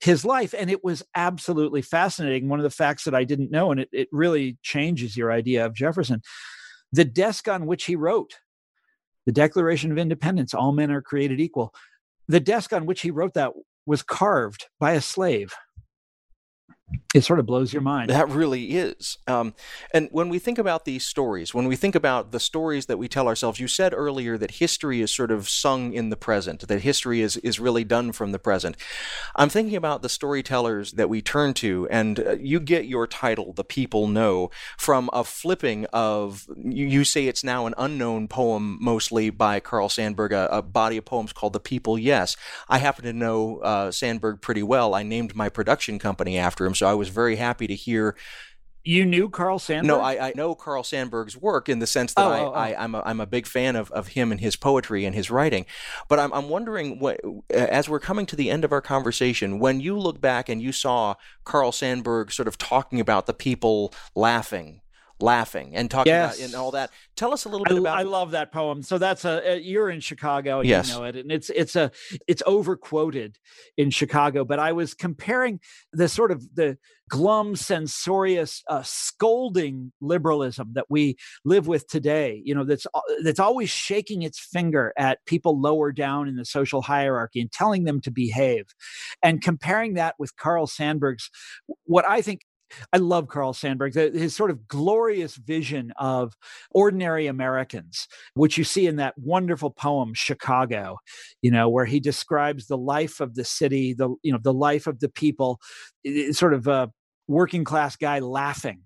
his 0.00 0.24
life 0.24 0.54
and 0.56 0.70
it 0.70 0.84
was 0.84 1.02
absolutely 1.16 1.82
fascinating. 1.82 2.48
One 2.48 2.60
of 2.60 2.64
the 2.64 2.70
facts 2.70 3.04
that 3.04 3.14
i 3.14 3.24
didn't 3.24 3.50
know 3.50 3.70
and 3.70 3.80
it, 3.80 3.88
it 3.92 4.08
really 4.12 4.58
changes 4.62 5.16
your 5.16 5.32
idea 5.32 5.66
of 5.66 5.74
jefferson 5.74 6.22
the 6.92 7.04
desk 7.04 7.48
on 7.48 7.66
which 7.66 7.84
he 7.84 7.96
wrote 7.96 8.38
the 9.26 9.32
declaration 9.32 9.92
of 9.92 9.98
independence 9.98 10.54
all 10.54 10.72
men 10.72 10.90
are 10.90 11.02
created 11.02 11.40
equal 11.40 11.74
the 12.28 12.40
desk 12.40 12.72
on 12.72 12.86
which 12.86 13.00
he 13.00 13.10
wrote 13.10 13.34
that 13.34 13.52
was 13.86 14.02
carved 14.02 14.66
by 14.78 14.92
a 14.92 15.00
slave 15.00 15.54
it 17.14 17.24
sort 17.24 17.38
of 17.38 17.46
blows 17.46 17.72
your 17.72 17.80
mind. 17.80 18.10
That 18.10 18.28
really 18.28 18.76
is. 18.76 19.16
Um, 19.26 19.54
and 19.94 20.10
when 20.12 20.28
we 20.28 20.38
think 20.38 20.58
about 20.58 20.84
these 20.84 21.06
stories, 21.06 21.54
when 21.54 21.66
we 21.66 21.74
think 21.74 21.94
about 21.94 22.32
the 22.32 22.40
stories 22.40 22.84
that 22.84 22.98
we 22.98 23.08
tell 23.08 23.26
ourselves, 23.26 23.58
you 23.58 23.66
said 23.66 23.94
earlier 23.94 24.36
that 24.36 24.52
history 24.52 25.00
is 25.00 25.14
sort 25.14 25.30
of 25.30 25.48
sung 25.48 25.94
in 25.94 26.10
the 26.10 26.16
present, 26.16 26.68
that 26.68 26.82
history 26.82 27.22
is, 27.22 27.38
is 27.38 27.58
really 27.58 27.82
done 27.82 28.12
from 28.12 28.32
the 28.32 28.38
present. 28.38 28.76
I'm 29.34 29.48
thinking 29.48 29.74
about 29.74 30.02
the 30.02 30.10
storytellers 30.10 30.92
that 30.92 31.08
we 31.08 31.22
turn 31.22 31.54
to, 31.54 31.88
and 31.90 32.20
uh, 32.20 32.32
you 32.38 32.60
get 32.60 32.84
your 32.84 33.06
title, 33.06 33.54
The 33.54 33.64
People 33.64 34.06
No, 34.06 34.50
from 34.76 35.08
a 35.10 35.24
flipping 35.24 35.86
of, 35.94 36.46
you, 36.58 36.86
you 36.86 37.04
say 37.04 37.26
it's 37.26 37.42
now 37.42 37.64
an 37.64 37.74
unknown 37.78 38.28
poem, 38.28 38.76
mostly 38.82 39.30
by 39.30 39.60
Carl 39.60 39.88
Sandburg, 39.88 40.32
a, 40.32 40.46
a, 40.48 40.60
body 40.60 40.98
of 40.98 41.06
poems 41.06 41.32
called 41.32 41.54
The 41.54 41.60
People 41.60 41.98
Yes. 41.98 42.36
I 42.68 42.78
happen 42.78 43.04
to 43.06 43.14
know 43.14 43.60
uh, 43.60 43.90
Sandburg 43.90 44.42
pretty 44.42 44.62
well. 44.62 44.94
I 44.94 45.02
named 45.02 45.34
my 45.34 45.48
production 45.48 45.98
company 45.98 46.36
after 46.36 46.66
him, 46.66 46.74
so 46.74 46.86
I 46.86 46.98
was 46.98 47.07
very 47.08 47.36
happy 47.36 47.66
to 47.66 47.74
hear 47.74 48.16
you 48.88 49.04
knew 49.04 49.28
Carl 49.28 49.58
Sandburg? 49.58 49.86
No, 49.86 50.00
I, 50.00 50.28
I, 50.28 50.32
know 50.34 50.54
Carl 50.54 50.82
Sandburg's 50.82 51.36
work 51.36 51.68
in 51.68 51.78
the 51.78 51.86
sense 51.86 52.14
that 52.14 52.24
oh, 52.24 52.30
I, 52.30 52.40
oh, 52.40 52.46
oh. 52.46 52.52
I, 52.52 52.84
am 52.84 52.94
a, 52.94 53.02
I'm 53.04 53.20
a 53.20 53.26
big 53.26 53.46
fan 53.46 53.76
of, 53.76 53.90
of 53.90 54.08
him 54.08 54.32
and 54.32 54.40
his 54.40 54.56
poetry 54.56 55.04
and 55.04 55.14
his 55.14 55.30
writing. 55.30 55.66
But 56.08 56.18
I'm, 56.18 56.32
I'm 56.32 56.48
wondering, 56.48 56.98
what, 56.98 57.20
as 57.50 57.88
we're 57.88 58.00
coming 58.00 58.24
to 58.26 58.36
the 58.36 58.50
end 58.50 58.64
of 58.64 58.72
our 58.72 58.80
conversation, 58.80 59.58
when 59.58 59.80
you 59.80 59.98
look 59.98 60.22
back 60.22 60.48
and 60.48 60.62
you 60.62 60.72
saw 60.72 61.16
Carl 61.44 61.70
Sandburg 61.70 62.32
sort 62.32 62.48
of 62.48 62.56
talking 62.56 62.98
about 62.98 63.26
the 63.26 63.34
people 63.34 63.92
laughing 64.14 64.80
laughing 65.20 65.74
and 65.74 65.90
talking 65.90 66.10
yes. 66.10 66.36
about 66.36 66.44
and 66.44 66.54
all 66.54 66.70
that. 66.72 66.90
Tell 67.16 67.32
us 67.32 67.44
a 67.44 67.48
little 67.48 67.64
bit 67.64 67.76
I, 67.76 67.80
about. 67.80 67.98
I 67.98 68.02
love 68.02 68.30
that 68.32 68.52
poem. 68.52 68.82
So 68.82 68.98
that's 68.98 69.24
a, 69.24 69.54
a 69.54 69.58
you're 69.58 69.90
in 69.90 70.00
Chicago, 70.00 70.60
and 70.60 70.68
yes. 70.68 70.88
you 70.88 70.94
know 70.94 71.04
it, 71.04 71.16
and 71.16 71.32
it's 71.32 71.50
it's 71.50 71.76
a 71.76 71.90
it's 72.26 72.42
overquoted 72.46 73.38
in 73.76 73.90
Chicago. 73.90 74.44
But 74.44 74.58
I 74.58 74.72
was 74.72 74.94
comparing 74.94 75.60
the 75.92 76.08
sort 76.08 76.30
of 76.30 76.54
the 76.54 76.78
glum, 77.08 77.56
censorious, 77.56 78.62
uh, 78.68 78.82
scolding 78.82 79.92
liberalism 80.00 80.72
that 80.74 80.86
we 80.88 81.16
live 81.44 81.66
with 81.66 81.88
today. 81.88 82.40
You 82.44 82.54
know 82.54 82.64
that's 82.64 82.86
uh, 82.94 83.00
that's 83.22 83.40
always 83.40 83.70
shaking 83.70 84.22
its 84.22 84.38
finger 84.38 84.92
at 84.96 85.24
people 85.26 85.60
lower 85.60 85.92
down 85.92 86.28
in 86.28 86.36
the 86.36 86.44
social 86.44 86.82
hierarchy 86.82 87.40
and 87.40 87.50
telling 87.50 87.84
them 87.84 88.00
to 88.02 88.10
behave, 88.10 88.66
and 89.22 89.42
comparing 89.42 89.94
that 89.94 90.14
with 90.18 90.36
Carl 90.36 90.66
Sandburg's 90.66 91.30
what 91.84 92.08
I 92.08 92.22
think 92.22 92.42
I 92.92 92.98
love 92.98 93.28
Carl 93.28 93.52
Sandburg, 93.52 93.94
his 93.94 94.34
sort 94.34 94.50
of 94.50 94.68
glorious 94.68 95.36
vision 95.36 95.92
of 95.96 96.36
ordinary 96.70 97.26
Americans, 97.26 98.08
which 98.34 98.58
you 98.58 98.64
see 98.64 98.86
in 98.86 98.96
that 98.96 99.16
wonderful 99.18 99.70
poem 99.70 100.14
Chicago, 100.14 100.98
you 101.42 101.50
know, 101.50 101.68
where 101.68 101.84
he 101.84 102.00
describes 102.00 102.66
the 102.66 102.78
life 102.78 103.20
of 103.20 103.34
the 103.34 103.44
city, 103.44 103.94
the 103.94 104.14
you 104.22 104.32
know, 104.32 104.38
the 104.42 104.52
life 104.52 104.86
of 104.86 105.00
the 105.00 105.08
people, 105.08 105.60
sort 106.32 106.54
of 106.54 106.66
a 106.66 106.90
working 107.26 107.62
class 107.64 107.94
guy 107.96 108.18
laughing, 108.20 108.82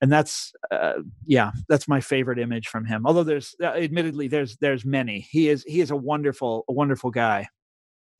and 0.00 0.12
that's 0.12 0.52
uh, 0.70 0.94
yeah, 1.26 1.52
that's 1.68 1.88
my 1.88 2.00
favorite 2.00 2.38
image 2.38 2.68
from 2.68 2.84
him. 2.84 3.06
Although 3.06 3.24
there's 3.24 3.54
uh, 3.62 3.66
admittedly 3.68 4.28
there's 4.28 4.56
there's 4.58 4.84
many. 4.84 5.26
He 5.30 5.48
is 5.48 5.64
he 5.66 5.80
is 5.80 5.90
a 5.90 5.96
wonderful 5.96 6.64
a 6.68 6.72
wonderful 6.72 7.10
guy 7.10 7.48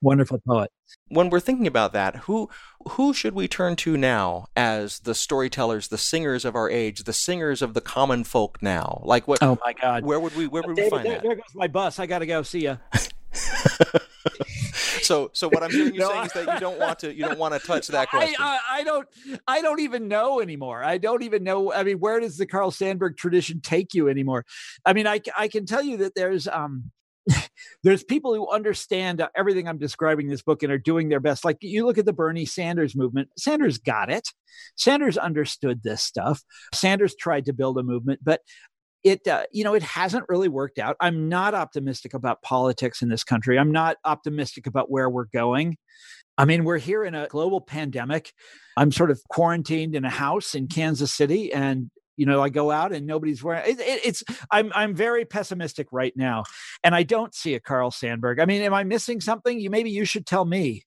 wonderful 0.02 0.40
poet. 0.46 0.70
When 1.08 1.30
we're 1.30 1.40
thinking 1.40 1.66
about 1.66 1.92
that, 1.92 2.16
who 2.16 2.50
who 2.88 3.12
should 3.14 3.34
we 3.34 3.46
turn 3.48 3.76
to 3.76 3.96
now 3.96 4.46
as 4.56 5.00
the 5.00 5.14
storytellers, 5.14 5.88
the 5.88 5.98
singers 5.98 6.44
of 6.44 6.56
our 6.56 6.68
age, 6.68 7.04
the 7.04 7.12
singers 7.12 7.62
of 7.62 7.74
the 7.74 7.80
common 7.80 8.24
folk 8.24 8.60
now? 8.60 9.02
Like 9.04 9.28
what? 9.28 9.42
Oh 9.42 9.58
my 9.64 9.72
God! 9.72 10.04
Where 10.04 10.18
would 10.18 10.34
we 10.34 10.46
where 10.48 10.62
would 10.62 10.76
David, 10.76 10.92
we 10.92 10.96
find 10.96 11.06
there, 11.06 11.14
that? 11.14 11.22
There 11.22 11.36
goes 11.36 11.54
my 11.54 11.68
bus. 11.68 12.00
I 12.00 12.06
got 12.06 12.20
to 12.20 12.26
go. 12.26 12.42
See 12.42 12.60
ya. 12.60 12.76
so 15.02 15.30
so 15.32 15.48
what 15.48 15.62
I'm 15.62 15.70
hearing 15.70 15.94
you 15.94 16.00
no, 16.00 16.08
saying 16.08 16.26
is 16.26 16.32
that 16.32 16.54
you 16.54 16.60
don't 16.60 16.78
want 16.78 16.98
to 17.00 17.14
you 17.14 17.24
don't 17.24 17.38
want 17.38 17.54
to 17.54 17.60
touch 17.60 17.88
that 17.88 18.08
question. 18.10 18.34
I, 18.38 18.58
I, 18.68 18.80
I, 18.80 18.84
don't 18.84 19.08
I 19.46 19.62
don't 19.62 19.80
even 19.80 20.08
know 20.08 20.40
anymore. 20.40 20.82
I 20.82 20.98
don't 20.98 21.22
even 21.22 21.44
know. 21.44 21.72
I 21.72 21.82
mean, 21.84 21.98
where 21.98 22.20
does 22.20 22.36
the 22.36 22.46
Carl 22.46 22.70
Sandburg 22.70 23.16
tradition 23.16 23.60
take 23.60 23.94
you 23.94 24.08
anymore? 24.08 24.44
I 24.84 24.92
mean, 24.92 25.06
I 25.06 25.20
I 25.36 25.48
can 25.48 25.66
tell 25.66 25.82
you 25.82 25.98
that 25.98 26.14
there's 26.14 26.48
um 26.48 26.90
there's 27.82 28.04
people 28.04 28.34
who 28.34 28.50
understand 28.50 29.20
uh, 29.20 29.28
everything 29.36 29.68
I'm 29.68 29.78
describing 29.78 30.26
in 30.26 30.30
this 30.30 30.42
book 30.42 30.62
and 30.62 30.72
are 30.72 30.78
doing 30.78 31.08
their 31.08 31.20
best. 31.20 31.44
Like 31.44 31.58
you 31.60 31.86
look 31.86 31.98
at 31.98 32.06
the 32.06 32.12
Bernie 32.12 32.46
Sanders 32.46 32.94
movement, 32.94 33.28
Sanders 33.36 33.78
got 33.78 34.10
it. 34.10 34.28
Sanders 34.76 35.18
understood 35.18 35.82
this 35.82 36.02
stuff. 36.02 36.42
Sanders 36.74 37.14
tried 37.16 37.46
to 37.46 37.52
build 37.52 37.78
a 37.78 37.82
movement, 37.82 38.20
but 38.22 38.40
it 39.04 39.26
uh, 39.28 39.44
you 39.52 39.62
know 39.62 39.74
it 39.74 39.82
hasn't 39.82 40.24
really 40.28 40.48
worked 40.48 40.78
out. 40.78 40.96
I'm 41.00 41.28
not 41.28 41.54
optimistic 41.54 42.14
about 42.14 42.42
politics 42.42 43.02
in 43.02 43.08
this 43.08 43.24
country. 43.24 43.58
I'm 43.58 43.72
not 43.72 43.98
optimistic 44.04 44.66
about 44.66 44.90
where 44.90 45.08
we're 45.08 45.26
going. 45.26 45.76
I 46.38 46.44
mean, 46.44 46.64
we're 46.64 46.78
here 46.78 47.04
in 47.04 47.14
a 47.14 47.28
global 47.28 47.60
pandemic. 47.60 48.32
I'm 48.76 48.92
sort 48.92 49.10
of 49.10 49.20
quarantined 49.30 49.94
in 49.94 50.04
a 50.04 50.10
house 50.10 50.54
in 50.54 50.68
Kansas 50.68 51.12
City 51.12 51.52
and 51.52 51.90
you 52.16 52.26
know 52.26 52.42
i 52.42 52.48
go 52.48 52.70
out 52.70 52.92
and 52.92 53.06
nobody's 53.06 53.42
wearing 53.42 53.70
it, 53.70 53.80
it, 53.80 54.00
it's 54.04 54.24
i'm 54.50 54.72
i'm 54.74 54.94
very 54.94 55.24
pessimistic 55.24 55.86
right 55.92 56.14
now 56.16 56.44
and 56.82 56.94
i 56.94 57.02
don't 57.02 57.34
see 57.34 57.54
a 57.54 57.60
carl 57.60 57.90
sandburg 57.90 58.40
i 58.40 58.44
mean 58.44 58.62
am 58.62 58.74
i 58.74 58.84
missing 58.84 59.20
something 59.20 59.60
you 59.60 59.70
maybe 59.70 59.90
you 59.90 60.04
should 60.04 60.26
tell 60.26 60.44
me 60.44 60.84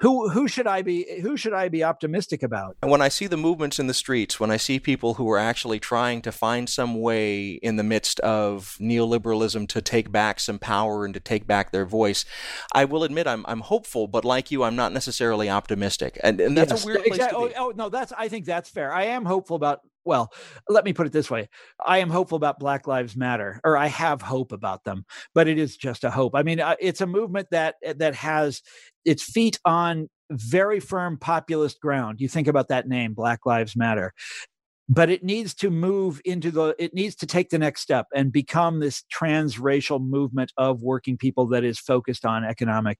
who 0.00 0.28
who 0.28 0.48
should 0.48 0.66
I 0.66 0.82
be 0.82 1.20
who 1.20 1.36
should 1.36 1.52
I 1.52 1.68
be 1.68 1.82
optimistic 1.84 2.42
about? 2.42 2.76
And 2.82 2.90
when 2.90 3.02
I 3.02 3.08
see 3.08 3.26
the 3.26 3.36
movements 3.36 3.78
in 3.78 3.86
the 3.86 3.94
streets, 3.94 4.38
when 4.38 4.50
I 4.50 4.56
see 4.56 4.78
people 4.78 5.14
who 5.14 5.30
are 5.30 5.38
actually 5.38 5.78
trying 5.78 6.22
to 6.22 6.32
find 6.32 6.68
some 6.68 7.00
way 7.00 7.50
in 7.50 7.76
the 7.76 7.82
midst 7.82 8.20
of 8.20 8.76
neoliberalism 8.80 9.68
to 9.68 9.82
take 9.82 10.10
back 10.10 10.40
some 10.40 10.58
power 10.58 11.04
and 11.04 11.14
to 11.14 11.20
take 11.20 11.46
back 11.46 11.72
their 11.72 11.86
voice, 11.86 12.24
I 12.72 12.84
will 12.84 13.04
admit 13.04 13.26
I'm 13.26 13.44
I'm 13.46 13.60
hopeful, 13.60 14.06
but 14.06 14.24
like 14.24 14.50
you, 14.50 14.62
I'm 14.62 14.76
not 14.76 14.92
necessarily 14.92 15.48
optimistic, 15.48 16.18
and 16.22 16.40
and 16.40 16.56
that's 16.56 16.72
yes, 16.72 16.84
a 16.84 16.86
weird 16.86 16.98
place 17.00 17.14
exactly. 17.14 17.38
to 17.38 17.44
oh, 17.44 17.48
be. 17.48 17.54
Oh, 17.56 17.68
oh 17.68 17.72
no, 17.74 17.88
that's 17.88 18.12
I 18.16 18.28
think 18.28 18.46
that's 18.46 18.70
fair. 18.70 18.92
I 18.92 19.04
am 19.04 19.24
hopeful 19.24 19.56
about 19.56 19.80
well, 20.04 20.32
let 20.68 20.84
me 20.84 20.92
put 20.92 21.06
it 21.06 21.12
this 21.12 21.30
way. 21.30 21.48
I 21.84 21.98
am 21.98 22.10
hopeful 22.10 22.36
about 22.36 22.58
Black 22.58 22.86
Lives 22.86 23.16
Matter, 23.16 23.60
or 23.64 23.76
I 23.76 23.86
have 23.86 24.22
hope 24.22 24.52
about 24.52 24.84
them, 24.84 25.04
but 25.34 25.48
it 25.48 25.58
is 25.58 25.76
just 25.76 26.04
a 26.04 26.10
hope. 26.10 26.34
I 26.34 26.42
mean, 26.42 26.60
uh, 26.60 26.76
it's 26.80 27.00
a 27.00 27.06
movement 27.06 27.48
that 27.50 27.76
eh, 27.84 27.94
that 27.98 28.14
has 28.14 28.62
its 29.04 29.22
feet 29.22 29.58
on 29.64 30.08
very 30.30 30.80
firm 30.80 31.18
populist 31.18 31.80
ground. 31.80 32.20
You 32.20 32.28
think 32.28 32.48
about 32.48 32.68
that 32.68 32.88
name, 32.88 33.14
Black 33.14 33.44
Lives 33.44 33.76
Matter. 33.76 34.12
But 34.90 35.08
it 35.08 35.22
needs 35.22 35.54
to 35.54 35.70
move 35.70 36.20
into 36.24 36.50
the 36.50 36.74
it 36.78 36.92
needs 36.92 37.14
to 37.14 37.26
take 37.26 37.48
the 37.48 37.58
next 37.58 37.80
step 37.80 38.06
and 38.14 38.32
become 38.32 38.80
this 38.80 39.04
transracial 39.14 40.04
movement 40.04 40.52
of 40.58 40.82
working 40.82 41.16
people 41.16 41.46
that 41.46 41.64
is 41.64 41.78
focused 41.78 42.26
on 42.26 42.44
economic 42.44 42.98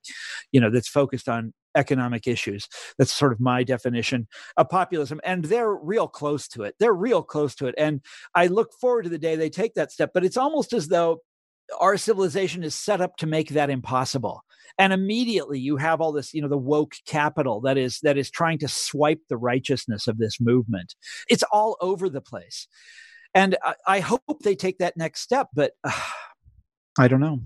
you 0.52 0.60
know 0.60 0.70
that's 0.70 0.88
focused 0.88 1.28
on 1.28 1.52
economic 1.76 2.26
issues. 2.26 2.68
That's 2.98 3.12
sort 3.12 3.32
of 3.32 3.38
my 3.38 3.62
definition 3.62 4.26
of 4.56 4.68
populism 4.68 5.20
and 5.22 5.44
they're 5.44 5.72
real 5.72 6.08
close 6.08 6.48
to 6.48 6.64
it. 6.64 6.74
They're 6.80 6.92
real 6.92 7.22
close 7.22 7.54
to 7.56 7.66
it 7.66 7.74
and 7.78 8.00
i 8.34 8.46
look 8.46 8.72
forward 8.72 9.02
to 9.02 9.08
the 9.08 9.18
day 9.18 9.36
they 9.36 9.50
take 9.50 9.74
that 9.74 9.92
step 9.92 10.10
but 10.14 10.24
it's 10.24 10.36
almost 10.36 10.72
as 10.72 10.88
though 10.88 11.20
our 11.78 11.96
civilization 11.96 12.62
is 12.62 12.74
set 12.74 13.00
up 13.00 13.16
to 13.18 13.26
make 13.26 13.50
that 13.50 13.70
impossible. 13.70 14.42
And 14.78 14.92
immediately 14.92 15.58
you 15.58 15.76
have 15.76 16.00
all 16.00 16.12
this 16.12 16.32
you 16.32 16.40
know 16.40 16.48
the 16.48 16.56
woke 16.56 16.94
capital 17.06 17.60
that 17.62 17.76
is 17.76 18.00
that 18.02 18.16
is 18.16 18.30
trying 18.30 18.58
to 18.58 18.68
swipe 18.68 19.20
the 19.28 19.36
righteousness 19.36 20.06
of 20.06 20.18
this 20.18 20.40
movement. 20.40 20.94
It's 21.28 21.44
all 21.52 21.76
over 21.80 22.08
the 22.08 22.20
place. 22.20 22.66
And 23.34 23.56
i, 23.62 23.74
I 23.86 24.00
hope 24.00 24.22
they 24.42 24.56
take 24.56 24.78
that 24.78 24.96
next 24.96 25.20
step 25.20 25.48
but 25.54 25.72
uh, 25.84 25.92
i 26.98 27.06
don't 27.06 27.20
know 27.20 27.40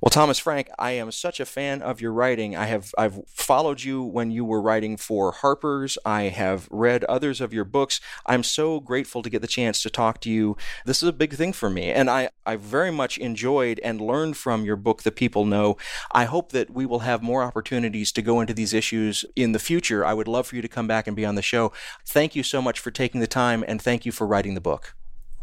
well, 0.00 0.10
Thomas 0.10 0.38
Frank, 0.38 0.68
I 0.78 0.92
am 0.92 1.10
such 1.10 1.40
a 1.40 1.44
fan 1.44 1.82
of 1.82 2.00
your 2.00 2.12
writing. 2.12 2.56
I 2.56 2.66
have 2.66 2.94
I've 2.96 3.20
followed 3.26 3.82
you 3.82 4.02
when 4.02 4.30
you 4.30 4.44
were 4.44 4.62
writing 4.62 4.96
for 4.96 5.32
Harper's. 5.32 5.98
I 6.04 6.22
have 6.24 6.68
read 6.70 7.02
others 7.04 7.40
of 7.40 7.52
your 7.52 7.64
books. 7.64 8.00
I'm 8.24 8.44
so 8.44 8.78
grateful 8.78 9.22
to 9.22 9.30
get 9.30 9.42
the 9.42 9.48
chance 9.48 9.82
to 9.82 9.90
talk 9.90 10.20
to 10.20 10.30
you. 10.30 10.56
This 10.84 11.02
is 11.02 11.08
a 11.08 11.12
big 11.12 11.34
thing 11.34 11.52
for 11.52 11.68
me, 11.68 11.90
and 11.90 12.08
I 12.08 12.30
I 12.46 12.54
very 12.54 12.92
much 12.92 13.18
enjoyed 13.18 13.80
and 13.82 14.00
learned 14.00 14.36
from 14.36 14.64
your 14.64 14.76
book, 14.76 15.02
The 15.02 15.10
People 15.10 15.44
No. 15.44 15.76
I 16.12 16.26
hope 16.26 16.52
that 16.52 16.70
we 16.70 16.86
will 16.86 17.00
have 17.00 17.20
more 17.20 17.42
opportunities 17.42 18.12
to 18.12 18.22
go 18.22 18.40
into 18.40 18.54
these 18.54 18.72
issues 18.72 19.24
in 19.34 19.50
the 19.50 19.58
future. 19.58 20.06
I 20.06 20.14
would 20.14 20.28
love 20.28 20.46
for 20.46 20.56
you 20.56 20.62
to 20.62 20.68
come 20.68 20.86
back 20.86 21.08
and 21.08 21.16
be 21.16 21.26
on 21.26 21.34
the 21.34 21.42
show. 21.42 21.72
Thank 22.06 22.36
you 22.36 22.44
so 22.44 22.62
much 22.62 22.78
for 22.78 22.92
taking 22.92 23.20
the 23.20 23.26
time, 23.26 23.64
and 23.66 23.82
thank 23.82 24.06
you 24.06 24.12
for 24.12 24.28
writing 24.28 24.54
the 24.54 24.60
book. 24.60 24.94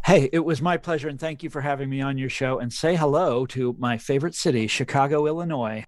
Hey, 0.06 0.30
it 0.32 0.44
was 0.44 0.62
my 0.62 0.76
pleasure, 0.76 1.08
and 1.08 1.18
thank 1.18 1.42
you 1.42 1.50
for 1.50 1.62
having 1.62 1.90
me 1.90 2.00
on 2.00 2.16
your 2.16 2.28
show. 2.30 2.60
And 2.60 2.72
say 2.72 2.94
hello 2.94 3.44
to 3.46 3.74
my 3.76 3.98
favorite 3.98 4.36
city, 4.36 4.68
Chicago, 4.68 5.26
Illinois. 5.26 5.84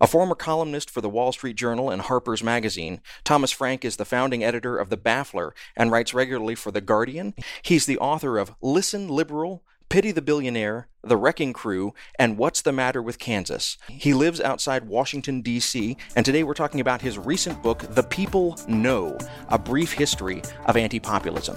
A 0.00 0.08
former 0.08 0.34
columnist 0.34 0.90
for 0.90 1.00
the 1.00 1.08
Wall 1.08 1.30
Street 1.30 1.54
Journal 1.54 1.88
and 1.88 2.02
Harper's 2.02 2.42
Magazine, 2.42 3.00
Thomas 3.22 3.52
Frank 3.52 3.84
is 3.84 3.94
the 3.94 4.04
founding 4.04 4.42
editor 4.42 4.76
of 4.76 4.90
The 4.90 4.96
Baffler 4.96 5.52
and 5.76 5.92
writes 5.92 6.12
regularly 6.12 6.56
for 6.56 6.72
The 6.72 6.80
Guardian. 6.80 7.32
He's 7.62 7.86
the 7.86 7.98
author 7.98 8.38
of 8.38 8.56
Listen 8.60 9.06
Liberal, 9.06 9.62
Pity 9.88 10.10
the 10.10 10.20
Billionaire, 10.20 10.88
The 11.04 11.16
Wrecking 11.16 11.52
Crew, 11.52 11.94
and 12.18 12.36
What's 12.38 12.62
the 12.62 12.72
Matter 12.72 13.00
with 13.00 13.20
Kansas. 13.20 13.78
He 13.88 14.14
lives 14.14 14.40
outside 14.40 14.88
Washington, 14.88 15.42
D.C., 15.42 15.96
and 16.16 16.26
today 16.26 16.42
we're 16.42 16.54
talking 16.54 16.80
about 16.80 17.02
his 17.02 17.18
recent 17.18 17.62
book, 17.62 17.84
The 17.94 18.02
People 18.02 18.58
No 18.66 19.16
A 19.48 19.60
Brief 19.60 19.92
History 19.92 20.42
of 20.66 20.76
Anti 20.76 20.98
Populism. 20.98 21.56